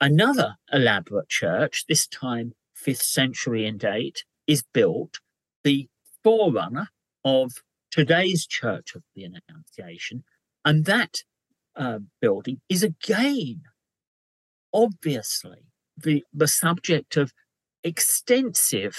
another 0.00 0.56
elaborate 0.72 1.28
church, 1.28 1.84
this 1.88 2.06
time 2.06 2.52
fifth 2.74 3.02
century 3.02 3.66
in 3.66 3.78
date, 3.78 4.24
is 4.46 4.64
built. 4.72 5.20
The 5.64 5.88
forerunner 6.24 6.88
of 7.24 7.52
today's 7.90 8.46
Church 8.46 8.94
of 8.94 9.02
the 9.14 9.24
Annunciation, 9.24 10.24
and 10.64 10.84
that 10.86 11.22
uh, 11.76 12.00
building 12.20 12.60
is 12.68 12.82
again, 12.82 13.62
obviously, 14.72 15.66
the 15.96 16.24
the 16.32 16.48
subject 16.48 17.16
of 17.16 17.32
extensive 17.84 18.96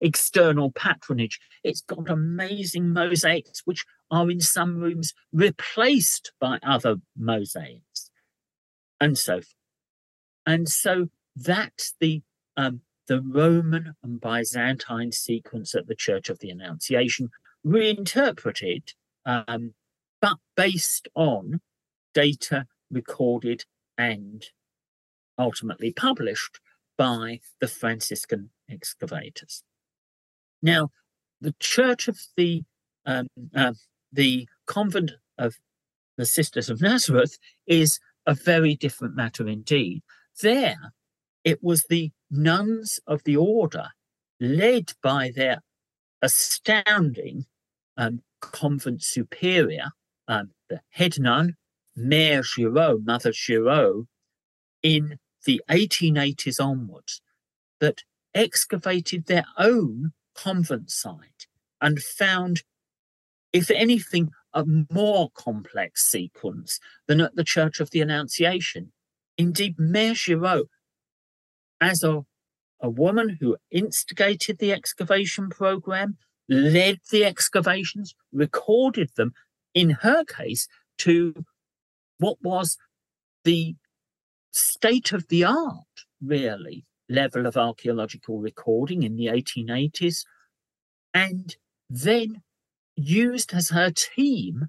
external 0.00 0.70
patronage. 0.70 1.40
It's 1.64 1.80
got 1.80 2.10
amazing 2.10 2.90
mosaics, 2.90 3.62
which 3.64 3.84
are 4.10 4.30
in 4.30 4.40
some 4.40 4.78
rooms 4.78 5.14
replaced 5.32 6.32
by 6.40 6.58
other 6.62 6.96
mosaics, 7.16 8.10
and 9.00 9.16
so 9.16 9.36
forth. 9.36 9.54
And 10.44 10.68
so 10.68 11.08
that's 11.34 11.94
the 12.00 12.22
um, 12.56 12.82
the 13.08 13.20
Roman 13.20 13.94
and 14.02 14.20
Byzantine 14.20 15.12
sequence 15.12 15.74
at 15.74 15.86
the 15.86 15.94
Church 15.94 16.28
of 16.28 16.38
the 16.40 16.50
Annunciation, 16.50 17.30
reinterpreted, 17.62 18.92
um, 19.24 19.74
but 20.20 20.36
based 20.56 21.08
on 21.14 21.60
data 22.14 22.66
recorded 22.90 23.64
and 23.98 24.44
ultimately 25.38 25.92
published 25.92 26.60
by 26.96 27.40
the 27.60 27.68
Franciscan 27.68 28.50
excavators. 28.70 29.62
Now, 30.62 30.90
the 31.40 31.54
Church 31.60 32.08
of 32.08 32.18
the 32.36 32.62
um, 33.04 33.28
uh, 33.54 33.74
the 34.12 34.48
convent 34.66 35.12
of 35.38 35.56
the 36.16 36.26
Sisters 36.26 36.68
of 36.70 36.80
Nazareth 36.80 37.38
is 37.66 38.00
a 38.26 38.34
very 38.34 38.74
different 38.74 39.14
matter 39.14 39.46
indeed. 39.46 40.02
There, 40.42 40.92
it 41.44 41.62
was 41.62 41.84
the 41.84 42.10
nuns 42.30 42.98
of 43.06 43.22
the 43.24 43.36
order, 43.36 43.88
led 44.40 44.92
by 45.02 45.30
their 45.34 45.62
astounding 46.22 47.46
um, 47.96 48.22
convent 48.40 49.02
superior, 49.02 49.90
um, 50.26 50.50
the 50.68 50.80
head 50.90 51.18
nun, 51.18 51.54
Mère 51.96 52.44
Giraud, 52.44 53.04
Mother 53.06 53.32
Giraud, 53.32 54.06
in 54.82 55.18
the 55.46 55.62
1880s 55.70 56.62
onwards 56.62 57.22
that 57.80 58.02
excavated 58.34 59.26
their 59.26 59.46
own 59.56 60.12
convent 60.34 60.90
site 60.90 61.46
and 61.80 62.00
found, 62.00 62.62
if 63.52 63.70
anything, 63.70 64.30
a 64.52 64.64
more 64.90 65.30
complex 65.34 66.06
sequence 66.10 66.78
than 67.06 67.20
at 67.20 67.36
the 67.36 67.44
Church 67.44 67.80
of 67.80 67.90
the 67.90 68.00
Annunciation. 68.00 68.92
Indeed, 69.38 69.76
Mère 69.76 70.14
Giraud, 70.14 70.66
as 71.80 72.02
a, 72.02 72.24
a 72.80 72.88
woman 72.88 73.38
who 73.40 73.56
instigated 73.70 74.58
the 74.58 74.72
excavation 74.72 75.50
program, 75.50 76.16
led 76.48 77.00
the 77.10 77.24
excavations, 77.24 78.14
recorded 78.32 79.10
them, 79.16 79.32
in 79.74 79.90
her 79.90 80.24
case, 80.24 80.68
to 80.98 81.34
what 82.18 82.38
was 82.42 82.78
the 83.44 83.76
state 84.56 85.12
of 85.12 85.28
the 85.28 85.44
art, 85.44 86.04
really, 86.22 86.84
level 87.08 87.46
of 87.46 87.56
archaeological 87.56 88.38
recording 88.40 89.02
in 89.02 89.16
the 89.16 89.26
1880s, 89.26 90.24
and 91.14 91.56
then 91.88 92.42
used 92.96 93.52
as 93.52 93.70
her 93.70 93.90
team 93.90 94.66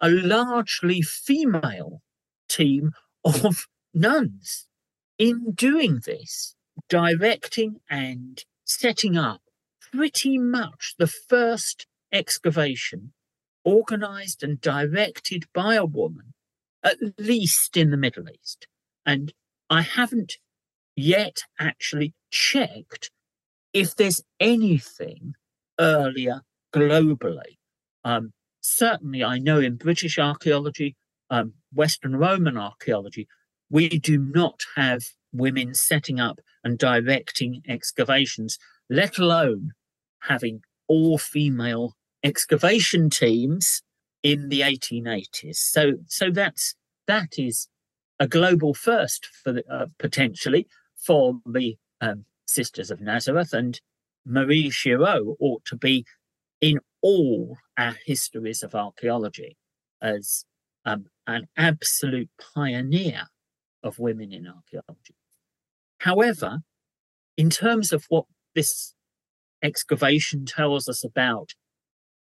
a 0.00 0.10
largely 0.10 1.02
female 1.02 2.02
team 2.48 2.92
of 3.24 3.66
nuns. 3.94 4.66
In 5.18 5.52
doing 5.52 6.00
this, 6.04 6.54
directing 6.88 7.80
and 7.88 8.44
setting 8.64 9.16
up 9.16 9.40
pretty 9.92 10.38
much 10.38 10.94
the 10.98 11.06
first 11.06 11.86
excavation 12.12 13.12
organized 13.64 14.42
and 14.42 14.60
directed 14.60 15.44
by 15.52 15.74
a 15.74 15.84
woman, 15.84 16.34
at 16.84 16.96
least 17.18 17.76
in 17.76 17.90
the 17.90 17.96
Middle 17.96 18.28
East. 18.28 18.68
And 19.06 19.32
I 19.70 19.82
haven't 19.82 20.34
yet 20.96 21.42
actually 21.58 22.12
checked 22.30 23.10
if 23.72 23.94
there's 23.94 24.22
anything 24.40 25.34
earlier 25.78 26.42
globally. 26.74 27.58
Um, 28.04 28.32
certainly, 28.60 29.22
I 29.22 29.38
know 29.38 29.60
in 29.60 29.76
British 29.76 30.18
archaeology, 30.18 30.96
um, 31.30 31.54
Western 31.72 32.16
Roman 32.16 32.56
archaeology, 32.56 33.28
we 33.70 33.88
do 33.88 34.18
not 34.18 34.60
have 34.76 35.02
women 35.32 35.74
setting 35.74 36.20
up 36.20 36.40
and 36.64 36.78
directing 36.78 37.62
excavations, 37.68 38.58
let 38.88 39.18
alone 39.18 39.72
having 40.22 40.60
all 40.88 41.18
female 41.18 41.94
excavation 42.24 43.10
teams 43.10 43.82
in 44.22 44.48
the 44.48 44.60
1880s. 44.60 45.56
So, 45.56 45.92
so 46.06 46.30
that's 46.30 46.74
that 47.06 47.38
is 47.38 47.68
a 48.18 48.26
global 48.26 48.74
first 48.74 49.26
for 49.26 49.52
the, 49.52 49.64
uh, 49.72 49.86
potentially 49.98 50.66
for 50.96 51.40
the 51.46 51.76
um, 52.00 52.24
Sisters 52.46 52.90
of 52.90 53.00
Nazareth, 53.00 53.52
and 53.52 53.80
Marie 54.24 54.70
Giraud 54.70 55.36
ought 55.40 55.64
to 55.66 55.76
be 55.76 56.04
in 56.60 56.80
all 57.02 57.58
our 57.76 57.96
histories 58.06 58.62
of 58.62 58.74
archaeology 58.74 59.56
as 60.00 60.44
um, 60.84 61.06
an 61.26 61.46
absolute 61.56 62.30
pioneer 62.54 63.24
of 63.82 63.98
women 63.98 64.32
in 64.32 64.46
archaeology. 64.46 65.14
However, 65.98 66.60
in 67.36 67.50
terms 67.50 67.92
of 67.92 68.04
what 68.08 68.24
this 68.54 68.94
excavation 69.62 70.46
tells 70.46 70.88
us 70.88 71.04
about 71.04 71.54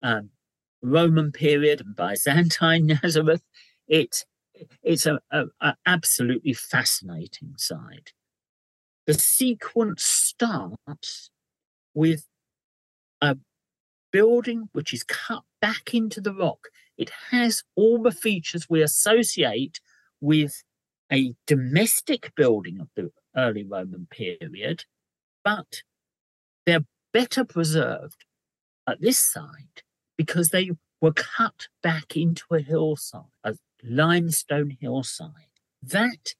um, 0.02 0.30
Roman 0.82 1.32
period 1.32 1.80
and 1.80 1.96
Byzantine 1.96 2.86
Nazareth, 3.02 3.42
it 3.86 4.24
it's 4.82 5.06
a, 5.06 5.20
a, 5.30 5.44
a 5.60 5.74
absolutely 5.86 6.52
fascinating 6.52 7.54
side. 7.56 8.12
The 9.06 9.14
sequence 9.14 10.02
starts 10.02 11.30
with 11.94 12.26
a 13.20 13.36
building 14.12 14.68
which 14.72 14.92
is 14.94 15.04
cut 15.04 15.42
back 15.60 15.92
into 15.92 16.20
the 16.20 16.34
rock. 16.34 16.68
It 16.96 17.10
has 17.30 17.64
all 17.74 18.02
the 18.02 18.12
features 18.12 18.68
we 18.68 18.82
associate 18.82 19.80
with 20.20 20.62
a 21.12 21.34
domestic 21.46 22.32
building 22.34 22.80
of 22.80 22.88
the 22.94 23.10
early 23.36 23.64
Roman 23.64 24.06
period, 24.10 24.84
but 25.42 25.82
they're 26.64 26.86
better 27.12 27.44
preserved 27.44 28.24
at 28.88 29.00
this 29.00 29.18
side 29.18 29.82
because 30.16 30.48
they 30.48 30.70
were 31.00 31.12
cut 31.12 31.68
back 31.82 32.16
into 32.16 32.44
a 32.52 32.60
hillside, 32.60 33.22
a 33.42 33.56
limestone 33.84 34.76
hillside. 34.80 35.30
That 35.82 36.34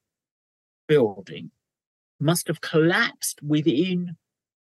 building 0.87 1.51
must 2.21 2.49
have 2.49 2.61
collapsed 2.61 3.43
within 3.43 4.17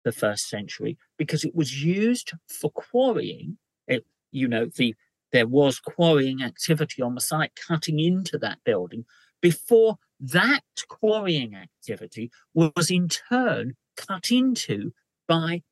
the 0.05 0.13
first 0.13 0.49
century 0.49 0.99
because 1.17 1.45
it 1.45 1.55
was 1.55 1.85
used 1.85 2.33
for 2.49 2.71
quarrying. 2.71 3.59
It, 3.87 4.05
you 4.31 4.49
know, 4.49 4.67
the 4.67 4.95
there 5.33 5.47
was 5.47 5.81
quarrying 5.81 6.43
activity 6.43 7.01
on 7.01 7.15
the 7.15 7.21
site 7.21 7.53
cutting 7.57 7.99
into 7.99 8.37
that 8.39 8.59
building 8.65 9.07
before 9.41 9.97
that 10.21 10.63
quarrying 10.89 11.55
activity 11.55 12.31
was 12.55 12.91
in 12.91 13.09
turn 13.09 13.75
cut 13.97 14.31
into 14.31 14.93
by 15.27 15.63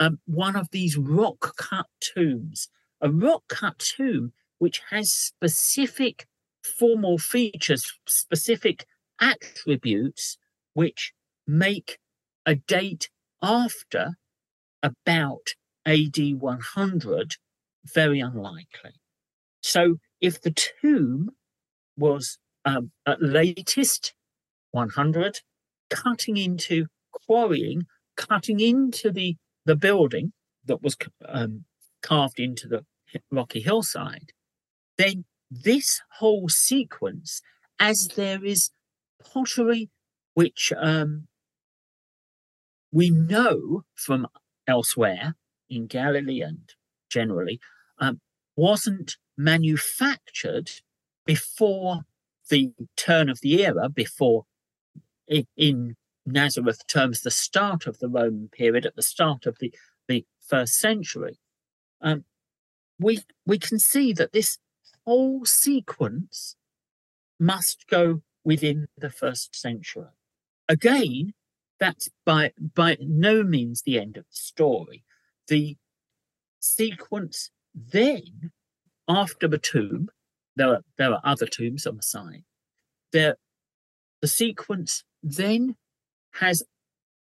um, 0.00 0.18
one 0.26 0.56
of 0.56 0.68
these 0.70 0.96
rock 0.96 1.54
cut 1.56 1.86
tombs. 2.00 2.68
A 3.00 3.10
rock 3.10 3.42
cut 3.48 3.78
tomb 3.78 4.32
which 4.62 4.80
has 4.90 5.10
specific 5.10 6.28
formal 6.62 7.18
features, 7.18 7.84
specific 8.06 8.86
attributes 9.20 10.38
which 10.72 11.12
make 11.48 11.98
a 12.46 12.54
date 12.54 13.10
after 13.42 14.10
about 14.80 15.48
AD 15.84 16.16
100 16.38 17.34
very 17.92 18.20
unlikely. 18.20 18.92
So 19.64 19.96
if 20.20 20.40
the 20.40 20.54
tomb 20.80 21.30
was 21.98 22.38
um, 22.64 22.92
at 23.04 23.20
latest 23.20 24.14
100, 24.70 25.40
cutting 25.90 26.36
into 26.36 26.86
quarrying, 27.26 27.86
cutting 28.16 28.60
into 28.60 29.10
the, 29.10 29.34
the 29.64 29.74
building 29.74 30.32
that 30.66 30.80
was 30.84 30.96
um, 31.28 31.64
carved 32.00 32.38
into 32.38 32.68
the 32.68 32.84
rocky 33.32 33.58
hillside, 33.60 34.30
then 34.98 35.24
this 35.50 36.00
whole 36.18 36.48
sequence, 36.48 37.42
as 37.78 38.08
there 38.16 38.44
is 38.44 38.70
pottery 39.22 39.90
which 40.34 40.72
um, 40.76 41.26
we 42.90 43.10
know 43.10 43.84
from 43.94 44.26
elsewhere 44.66 45.34
in 45.68 45.86
Galilee 45.86 46.40
and 46.40 46.74
generally, 47.10 47.60
um, 47.98 48.20
wasn't 48.56 49.16
manufactured 49.36 50.70
before 51.24 52.02
the 52.48 52.72
turn 52.96 53.28
of 53.28 53.40
the 53.40 53.62
era, 53.62 53.88
before 53.88 54.44
in 55.56 55.96
Nazareth 56.26 56.86
terms, 56.86 57.22
the 57.22 57.30
start 57.30 57.86
of 57.86 57.98
the 57.98 58.08
Roman 58.08 58.48
period, 58.48 58.86
at 58.86 58.96
the 58.96 59.02
start 59.02 59.46
of 59.46 59.58
the, 59.58 59.72
the 60.08 60.24
first 60.40 60.78
century, 60.78 61.38
um, 62.00 62.24
we, 62.98 63.20
we 63.46 63.58
can 63.58 63.78
see 63.78 64.12
that 64.12 64.32
this 64.32 64.58
whole 65.06 65.44
sequence 65.44 66.56
must 67.38 67.86
go 67.88 68.22
within 68.44 68.86
the 68.96 69.10
first 69.10 69.54
century. 69.54 70.06
Again, 70.68 71.32
that's 71.80 72.08
by, 72.24 72.52
by 72.74 72.96
no 73.00 73.42
means 73.42 73.82
the 73.82 73.98
end 73.98 74.16
of 74.16 74.24
the 74.24 74.36
story. 74.36 75.04
The 75.48 75.76
sequence 76.60 77.50
then, 77.74 78.52
after 79.08 79.48
the 79.48 79.58
tomb, 79.58 80.08
there 80.56 80.68
are, 80.68 80.84
there 80.98 81.12
are 81.12 81.20
other 81.24 81.46
tombs 81.46 81.86
on 81.86 81.96
the 81.96 82.02
side. 82.02 82.44
There, 83.12 83.36
the 84.20 84.28
sequence 84.28 85.04
then 85.22 85.76
has, 86.34 86.62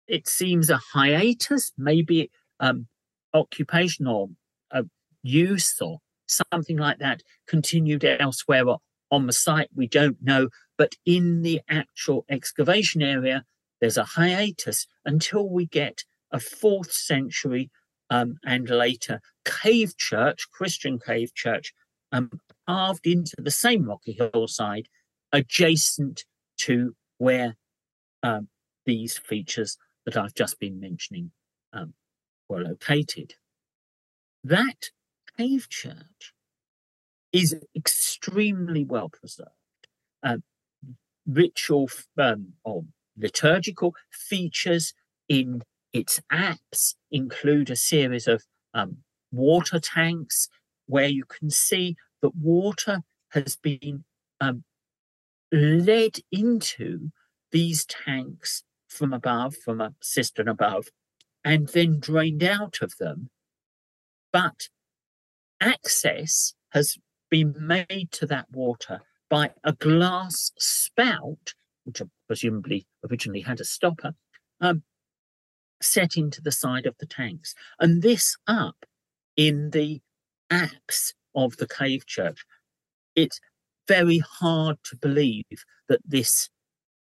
it 0.08 0.28
seems, 0.28 0.70
a 0.70 0.80
hiatus, 0.94 1.72
maybe 1.78 2.30
um, 2.60 2.88
occupation 3.34 4.06
or 4.08 4.30
uh, 4.72 4.84
use 5.24 5.76
or 5.82 6.00
something 6.32 6.78
like 6.78 7.00
that 7.00 7.22
continued 7.48 8.04
elsewhere 8.04 8.66
on 9.12 9.28
the 9.28 9.34
site. 9.34 9.70
We 9.76 9.88
don't 9.88 10.18
know. 10.22 10.50
But 10.78 10.96
in 11.06 11.42
the 11.42 11.62
actual 11.70 12.26
excavation 12.30 13.02
area, 13.02 13.44
there's 13.80 13.98
a 13.98 14.04
hiatus 14.04 14.88
until 15.06 15.50
we 15.50 15.66
get 15.66 16.04
a 16.32 16.40
fourth 16.40 16.92
century 16.92 17.70
um, 18.10 18.38
and 18.46 18.70
later 18.70 19.22
cave 19.46 19.98
church, 19.98 20.48
Christian 20.52 21.00
cave 21.00 21.34
church, 21.34 21.74
um, 22.12 22.30
carved 22.68 23.08
into 23.08 23.36
the 23.38 23.52
same 23.52 23.88
rocky 23.88 24.14
hillside 24.14 24.88
adjacent 25.32 26.26
to 26.58 26.96
where 27.18 27.56
um, 28.24 28.50
these 28.86 29.18
features 29.18 29.78
that 30.06 30.18
I've 30.18 30.34
just 30.34 30.60
been 30.60 30.80
mentioning 30.80 31.32
um, 31.74 31.94
were 32.50 32.62
located. 32.62 33.36
That 34.44 34.90
cave 35.42 35.70
church 35.70 36.34
is 37.34 37.56
extremely 37.76 38.84
well 38.84 39.10
preserved. 39.10 39.50
Uh, 40.22 40.38
ritual 41.26 41.90
um, 42.18 42.54
or 42.64 42.84
liturgical 43.18 43.96
features 44.12 44.94
in 45.28 45.62
its 45.94 46.22
apse 46.32 46.96
include 47.12 47.70
a 47.70 47.76
series 47.76 48.28
of 48.28 48.44
um, 48.74 48.98
water 49.32 49.80
tanks 49.80 50.48
where 50.86 51.08
you 51.08 51.24
can 51.26 51.50
see 51.50 51.96
that 52.22 52.36
water 52.36 53.02
has 53.30 53.56
been 53.56 54.04
um, 54.40 54.64
led 55.52 56.18
into 56.32 57.12
these 57.52 57.86
tanks 57.86 58.64
from 58.88 59.14
above, 59.14 59.56
from 59.56 59.82
a 59.82 59.94
cistern 60.02 60.48
above, 60.48 60.90
and 61.44 61.70
then 61.70 62.00
drained 62.00 62.44
out 62.44 62.78
of 62.82 62.94
them. 63.00 63.30
But 64.32 64.68
access 65.62 66.54
has 66.72 66.98
been 67.30 67.56
made 67.58 68.10
to 68.12 68.26
that 68.26 68.48
water 68.52 69.02
by 69.30 69.52
a 69.64 69.72
glass 69.72 70.52
spout, 70.58 71.54
which 71.86 72.02
presumably 72.28 72.86
originally 73.10 73.42
had 73.42 73.62
a 73.62 73.66
stopper, 73.66 74.14
um, 74.60 74.84
set 75.82 76.18
into 76.18 76.42
the 76.42 76.52
side 76.52 76.86
of 76.86 76.96
the 77.00 77.06
tanks. 77.06 77.56
And 77.80 78.02
this 78.02 78.36
up 78.48 78.86
in 79.38 79.70
the 79.70 80.02
apse 80.50 81.14
of 81.34 81.58
the 81.58 81.68
cave 81.68 82.06
church. 82.06 82.46
It's 83.16 83.40
very 83.88 84.20
hard 84.20 84.78
to 84.84 84.96
believe 84.96 85.66
that 85.88 86.02
this 86.06 86.50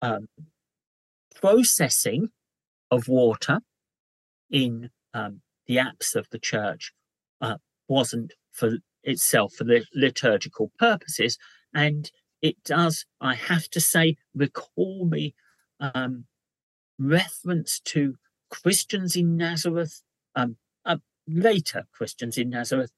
um, 0.02 0.28
processing 1.34 2.28
of 2.90 3.08
water 3.08 3.60
in 4.50 4.90
um, 5.12 5.40
the 5.66 5.78
apse 5.78 6.14
of 6.14 6.28
the 6.30 6.38
church 6.38 6.92
uh, 7.40 7.56
wasn't 7.88 8.32
for 8.52 8.78
itself 9.02 9.54
for 9.54 9.64
the 9.64 9.84
liturgical 9.94 10.70
purposes. 10.78 11.38
And 11.72 12.10
it 12.40 12.62
does, 12.64 13.04
I 13.20 13.34
have 13.34 13.68
to 13.70 13.80
say, 13.80 14.16
recall 14.34 15.06
me 15.06 15.34
um, 15.80 16.26
reference 16.98 17.80
to 17.80 18.16
Christians 18.50 19.16
in 19.16 19.36
Nazareth, 19.36 20.02
um, 20.36 20.56
uh, 20.84 20.98
later 21.26 21.84
Christians 21.92 22.38
in 22.38 22.50
Nazareth, 22.50 22.92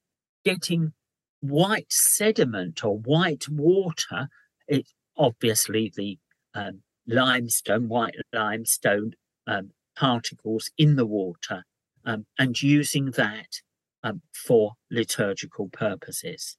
getting 0.45 0.93
white 1.41 1.93
sediment 1.93 2.85
or 2.85 2.99
white 2.99 3.49
water. 3.49 4.29
It 4.69 4.89
obviously 5.17 5.93
the 5.95 6.19
um, 6.55 6.83
limestone, 7.07 7.89
white 7.89 8.17
limestone 8.33 9.13
um, 9.47 9.71
particles 9.97 10.71
in 10.77 10.97
the 10.97 11.07
water, 11.07 11.65
um, 12.05 12.27
and 12.39 12.61
using 12.61 13.13
that 13.13 13.61
um, 14.07 14.23
for 14.33 14.75
liturgical 14.91 15.69
purposes. 15.69 16.57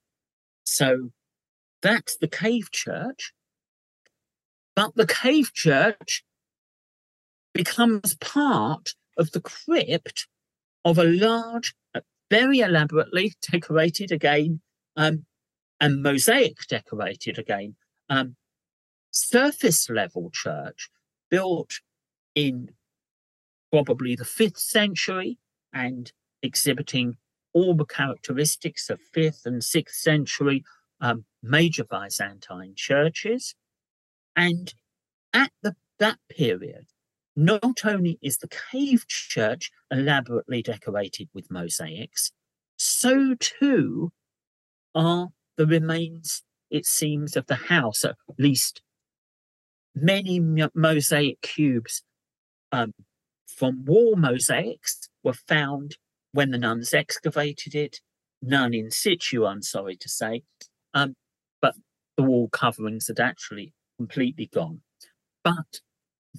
So 0.65 1.11
that's 1.81 2.17
the 2.17 2.27
cave 2.27 2.71
church. 2.71 3.31
But 4.75 4.95
the 4.95 5.07
cave 5.07 5.53
church 5.53 6.23
becomes 7.53 8.15
part 8.15 8.89
of 9.17 9.31
the 9.31 9.39
crypt 9.41 10.27
of 10.83 10.97
a 10.97 11.05
large, 11.05 11.73
uh, 11.95 12.01
very 12.29 12.59
elaborately 12.59 13.33
decorated 13.49 14.11
again, 14.11 14.59
um, 14.97 15.25
and 15.79 16.03
mosaic 16.03 16.57
decorated 16.67 17.39
again, 17.39 17.75
um, 18.09 18.35
surface 19.11 19.89
level 19.89 20.29
church 20.33 20.89
built 21.31 21.79
in 22.35 22.71
probably 23.71 24.15
the 24.15 24.25
fifth 24.25 24.59
century 24.59 25.37
and 25.73 26.11
exhibiting 26.43 27.17
all 27.57 27.73
the 27.73 27.85
characteristics 27.85 28.87
of 28.87 28.99
fifth 29.13 29.41
and 29.45 29.63
sixth 29.63 29.95
century 29.95 30.63
um, 31.01 31.25
major 31.41 31.83
Byzantine 31.83 32.73
churches. 32.75 33.55
And 34.35 34.71
at 35.33 35.51
the, 35.63 35.75
that 35.97 36.19
period, 36.29 36.85
not 37.35 37.83
only 37.83 38.19
is 38.21 38.37
the 38.37 38.49
cave 38.71 39.07
church 39.07 39.71
elaborately 39.89 40.61
decorated 40.61 41.29
with 41.33 41.49
mosaics, 41.49 42.31
so 42.77 43.33
too 43.39 44.11
are 44.93 45.29
the 45.55 45.65
remains, 45.65 46.43
it 46.69 46.85
seems, 46.85 47.35
of 47.35 47.47
the 47.47 47.55
house, 47.55 48.05
at 48.05 48.15
least 48.37 48.83
many 49.95 50.39
mosaic 50.75 51.41
cubes 51.41 52.03
um, 52.71 52.93
from 53.47 53.83
wall 53.85 54.15
mosaics 54.15 55.09
were 55.23 55.33
found 55.33 55.97
when 56.37 56.51
the 56.51 56.57
nuns 56.59 56.93
excavated 56.93 57.73
it, 57.73 57.99
none 58.43 58.71
in 58.71 58.91
situ, 58.91 59.43
I'm 59.43 59.63
sorry 59.63 59.95
to 59.95 60.07
say, 60.07 60.43
um, 60.93 61.15
but 61.63 61.73
the 62.15 62.21
wall 62.21 62.47
coverings 62.47 63.07
had 63.07 63.19
actually 63.19 63.73
completely 63.97 64.45
gone. 64.53 64.81
But 65.43 65.81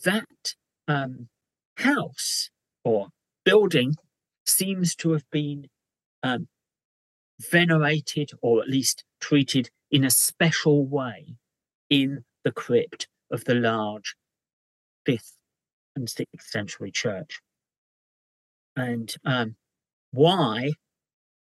that 0.04 0.54
um, 0.86 1.26
house 1.78 2.48
or 2.84 3.08
building 3.44 3.96
seems 4.46 4.94
to 4.94 5.10
have 5.14 5.28
been 5.32 5.66
um, 6.22 6.46
venerated 7.50 8.30
or 8.40 8.62
at 8.62 8.68
least 8.68 9.02
treated 9.20 9.68
in 9.90 10.04
a 10.04 10.10
special 10.10 10.86
way 10.86 11.34
in 11.90 12.22
the 12.44 12.52
crypt 12.52 13.08
of 13.32 13.46
the 13.46 13.56
large 13.56 14.14
fifth 15.04 15.34
and 15.96 16.08
sixth 16.08 16.46
century 16.46 16.92
church. 16.92 17.40
And 18.76 19.12
um, 19.24 19.56
why 20.10 20.72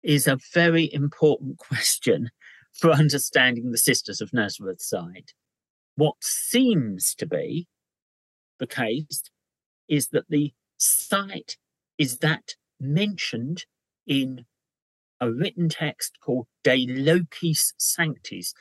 is 0.03 0.28
a 0.28 0.38
very 0.53 0.91
important 0.93 1.57
question 1.70 2.30
for 2.74 2.91
understanding 2.91 3.72
the 3.72 3.78
Sisters 3.78 4.22
of 4.22 4.34
Nazareth 4.34 4.82
side. 4.82 5.32
What 5.95 6.16
seems 6.22 7.16
to 7.16 7.26
be 7.26 7.68
the 8.59 8.68
case 8.68 9.24
is 9.88 10.09
that 10.09 10.26
the 10.30 10.53
site 10.78 11.57
is 11.97 12.18
that 12.18 12.55
mentioned 12.80 13.66
in 14.05 14.45
a 15.22 15.32
written 15.32 15.70
text 15.70 16.18
called 16.22 16.47
De 16.63 16.86
Locis 16.86 17.74
Sanctis 17.78 18.53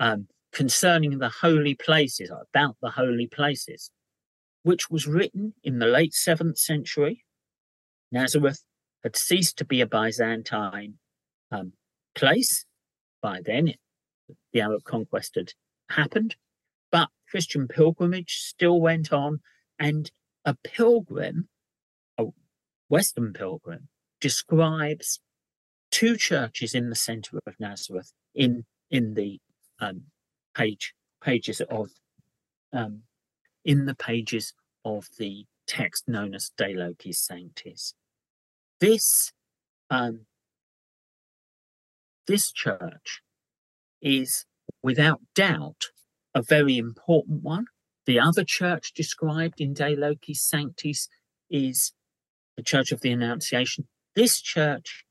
um, 0.00 0.28
concerning 0.52 1.18
the 1.18 1.28
holy 1.28 1.74
places, 1.74 2.30
about 2.30 2.76
the 2.80 2.90
holy 2.90 3.26
places, 3.26 3.90
which 4.62 4.90
was 4.90 5.06
written 5.06 5.52
in 5.62 5.78
the 5.78 5.86
late 5.86 6.14
seventh 6.14 6.58
century. 6.58 7.24
Nazareth 8.10 8.64
had 9.08 9.16
ceased 9.16 9.56
to 9.56 9.64
be 9.64 9.80
a 9.80 9.86
Byzantine 9.86 10.98
um, 11.50 11.72
place 12.14 12.66
by 13.22 13.40
then. 13.42 13.68
It, 13.68 13.78
the 14.52 14.60
Arab 14.60 14.84
conquest 14.84 15.36
had 15.36 15.54
happened, 15.88 16.36
but 16.92 17.08
Christian 17.30 17.68
pilgrimage 17.68 18.36
still 18.36 18.78
went 18.78 19.10
on, 19.10 19.40
and 19.78 20.10
a 20.44 20.54
pilgrim, 20.62 21.48
a 22.18 22.26
Western 22.88 23.32
pilgrim, 23.32 23.88
describes 24.20 25.20
two 25.90 26.18
churches 26.18 26.74
in 26.74 26.90
the 26.90 26.94
center 26.94 27.38
of 27.46 27.58
Nazareth 27.58 28.12
in 28.34 28.66
in 28.90 29.14
the 29.14 29.40
um, 29.80 30.02
page 30.54 30.92
pages 31.22 31.62
of 31.62 31.88
um, 32.74 33.04
in 33.64 33.86
the 33.86 33.94
pages 33.94 34.52
of 34.84 35.06
the 35.18 35.46
text 35.66 36.08
known 36.08 36.34
as 36.34 36.50
De 36.58 36.74
Locis 36.74 37.16
Sanctis. 37.16 37.94
This 38.80 39.32
um, 39.90 40.26
this 42.26 42.52
church 42.52 43.22
is 44.00 44.44
without 44.82 45.20
doubt 45.34 45.86
a 46.34 46.42
very 46.42 46.78
important 46.78 47.42
one. 47.42 47.66
The 48.06 48.20
other 48.20 48.44
church 48.44 48.92
described 48.94 49.60
in 49.60 49.74
De 49.74 49.96
Locis 49.96 50.38
Sanctis 50.38 51.08
is 51.50 51.92
the 52.56 52.62
Church 52.62 52.92
of 52.92 53.00
the 53.00 53.10
Annunciation. 53.10 53.88
This 54.14 54.40
church 54.40 55.04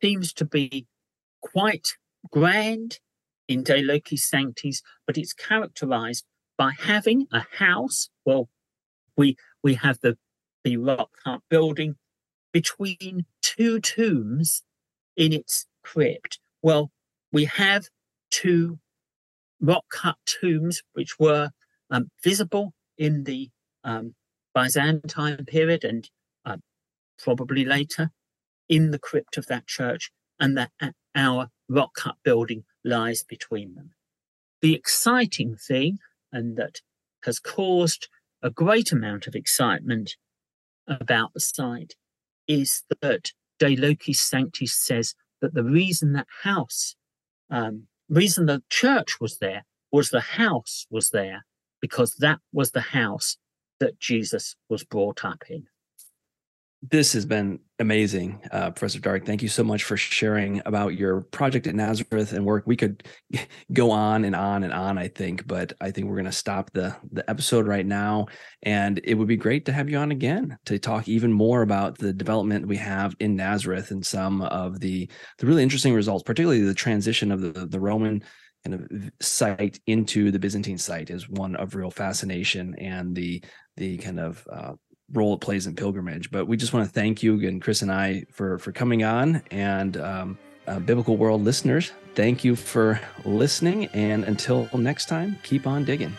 seems 0.00 0.32
to 0.34 0.44
be 0.44 0.86
quite 1.42 1.88
grand 2.30 2.98
in 3.48 3.62
De 3.62 3.82
Locis 3.82 4.20
Sanctis, 4.20 4.82
but 5.06 5.18
it's 5.18 5.32
characterized 5.32 6.24
by 6.56 6.72
having 6.78 7.26
a 7.32 7.44
house. 7.58 8.08
Well, 8.24 8.48
we 9.16 9.36
we 9.62 9.74
have 9.74 9.98
the 10.00 10.16
the 10.62 10.76
rock 10.76 11.10
cut 11.24 11.40
building 11.48 11.96
between 12.56 13.26
two 13.42 13.78
tombs 13.80 14.62
in 15.14 15.30
its 15.30 15.66
crypt. 15.84 16.38
Well, 16.62 16.90
we 17.30 17.44
have 17.44 17.90
two 18.30 18.78
rock 19.60 19.84
cut 19.90 20.16
tombs 20.24 20.82
which 20.94 21.18
were 21.18 21.50
um, 21.90 22.10
visible 22.24 22.72
in 22.96 23.24
the 23.24 23.50
um, 23.84 24.14
Byzantine 24.54 25.44
period 25.44 25.84
and 25.84 26.08
uh, 26.46 26.56
probably 27.18 27.66
later 27.66 28.10
in 28.70 28.90
the 28.90 28.98
crypt 28.98 29.36
of 29.36 29.48
that 29.48 29.66
church, 29.66 30.10
and 30.40 30.56
that 30.56 30.70
uh, 30.80 30.92
our 31.14 31.50
rock 31.68 31.90
cut 31.94 32.16
building 32.24 32.64
lies 32.82 33.22
between 33.22 33.74
them. 33.74 33.90
The 34.62 34.74
exciting 34.74 35.56
thing, 35.56 35.98
and 36.32 36.56
that 36.56 36.80
has 37.24 37.38
caused 37.38 38.08
a 38.42 38.48
great 38.48 38.92
amount 38.92 39.26
of 39.26 39.34
excitement 39.34 40.16
about 40.88 41.34
the 41.34 41.40
site, 41.40 41.96
is 42.48 42.82
that 43.00 43.32
De 43.58 43.76
Locis 43.76 44.16
Sanctis 44.16 44.74
says 44.74 45.14
that 45.40 45.54
the 45.54 45.64
reason 45.64 46.12
that 46.12 46.26
house, 46.42 46.96
um, 47.50 47.86
reason 48.08 48.46
the 48.46 48.62
church 48.70 49.20
was 49.20 49.38
there, 49.38 49.64
was 49.92 50.10
the 50.10 50.20
house 50.20 50.86
was 50.90 51.10
there 51.10 51.44
because 51.80 52.16
that 52.18 52.38
was 52.52 52.72
the 52.72 52.80
house 52.80 53.36
that 53.80 53.98
Jesus 54.00 54.56
was 54.68 54.84
brought 54.84 55.24
up 55.24 55.44
in 55.48 55.66
this 56.82 57.12
has 57.14 57.24
been 57.24 57.58
amazing, 57.78 58.40
uh, 58.52 58.70
Professor 58.70 59.00
Dark. 59.00 59.24
Thank 59.24 59.42
you 59.42 59.48
so 59.48 59.64
much 59.64 59.84
for 59.84 59.96
sharing 59.96 60.60
about 60.66 60.94
your 60.94 61.22
project 61.22 61.66
at 61.66 61.74
Nazareth 61.74 62.32
and 62.32 62.44
work. 62.44 62.64
We 62.66 62.76
could 62.76 63.02
go 63.72 63.90
on 63.90 64.24
and 64.24 64.36
on 64.36 64.62
and 64.62 64.72
on, 64.72 64.98
I 64.98 65.08
think, 65.08 65.46
but 65.46 65.72
I 65.80 65.90
think 65.90 66.06
we're 66.06 66.16
going 66.16 66.26
to 66.26 66.32
stop 66.32 66.70
the 66.72 66.94
the 67.12 67.28
episode 67.28 67.66
right 67.66 67.86
now. 67.86 68.26
And 68.62 69.00
it 69.04 69.14
would 69.14 69.28
be 69.28 69.36
great 69.36 69.64
to 69.66 69.72
have 69.72 69.88
you 69.88 69.98
on 69.98 70.12
again 70.12 70.58
to 70.66 70.78
talk 70.78 71.08
even 71.08 71.32
more 71.32 71.62
about 71.62 71.98
the 71.98 72.12
development 72.12 72.68
we 72.68 72.76
have 72.76 73.14
in 73.20 73.36
Nazareth 73.36 73.90
and 73.90 74.04
some 74.04 74.42
of 74.42 74.80
the 74.80 75.10
the 75.38 75.46
really 75.46 75.62
interesting 75.62 75.94
results, 75.94 76.22
particularly 76.22 76.62
the 76.62 76.74
transition 76.74 77.32
of 77.32 77.40
the 77.40 77.66
the 77.66 77.80
Roman 77.80 78.22
kind 78.64 78.74
of 78.74 79.10
site 79.20 79.78
into 79.86 80.30
the 80.30 80.38
Byzantine 80.38 80.78
site 80.78 81.10
is 81.10 81.28
one 81.28 81.56
of 81.56 81.74
real 81.74 81.90
fascination, 81.90 82.74
and 82.78 83.14
the 83.14 83.42
the 83.76 83.98
kind 83.98 84.18
of 84.20 84.46
uh, 84.52 84.72
role 85.12 85.34
it 85.34 85.40
plays 85.40 85.66
in 85.66 85.74
pilgrimage. 85.74 86.30
But 86.30 86.46
we 86.46 86.56
just 86.56 86.72
want 86.72 86.86
to 86.86 86.92
thank 86.92 87.22
you 87.22 87.46
and 87.46 87.60
Chris 87.62 87.82
and 87.82 87.92
I 87.92 88.24
for 88.30 88.58
for 88.58 88.72
coming 88.72 89.04
on 89.04 89.42
and 89.50 89.96
um, 89.96 90.38
uh, 90.66 90.78
Biblical 90.80 91.16
World 91.16 91.42
listeners. 91.42 91.92
Thank 92.14 92.44
you 92.44 92.56
for 92.56 93.00
listening, 93.24 93.86
and 93.86 94.24
until 94.24 94.68
next 94.72 95.06
time, 95.06 95.38
keep 95.42 95.66
on 95.66 95.84
digging. 95.84 96.16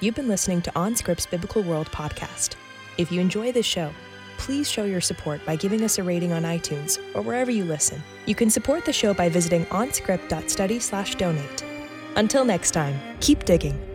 You've 0.00 0.14
been 0.14 0.28
listening 0.28 0.60
to 0.62 0.70
OnScript's 0.72 1.26
Biblical 1.26 1.62
World 1.62 1.86
podcast. 1.86 2.56
If 2.98 3.10
you 3.10 3.20
enjoy 3.20 3.52
this 3.52 3.64
show, 3.64 3.90
please 4.36 4.68
show 4.68 4.84
your 4.84 5.00
support 5.00 5.44
by 5.46 5.56
giving 5.56 5.82
us 5.82 5.98
a 5.98 6.02
rating 6.02 6.32
on 6.32 6.42
iTunes 6.42 6.98
or 7.14 7.22
wherever 7.22 7.50
you 7.50 7.64
listen. 7.64 8.02
You 8.26 8.34
can 8.34 8.50
support 8.50 8.84
the 8.84 8.92
show 8.92 9.14
by 9.14 9.28
visiting 9.28 9.64
onscript.study/donate. 9.66 11.64
Until 12.16 12.44
next 12.44 12.72
time, 12.72 13.00
keep 13.20 13.44
digging. 13.44 13.91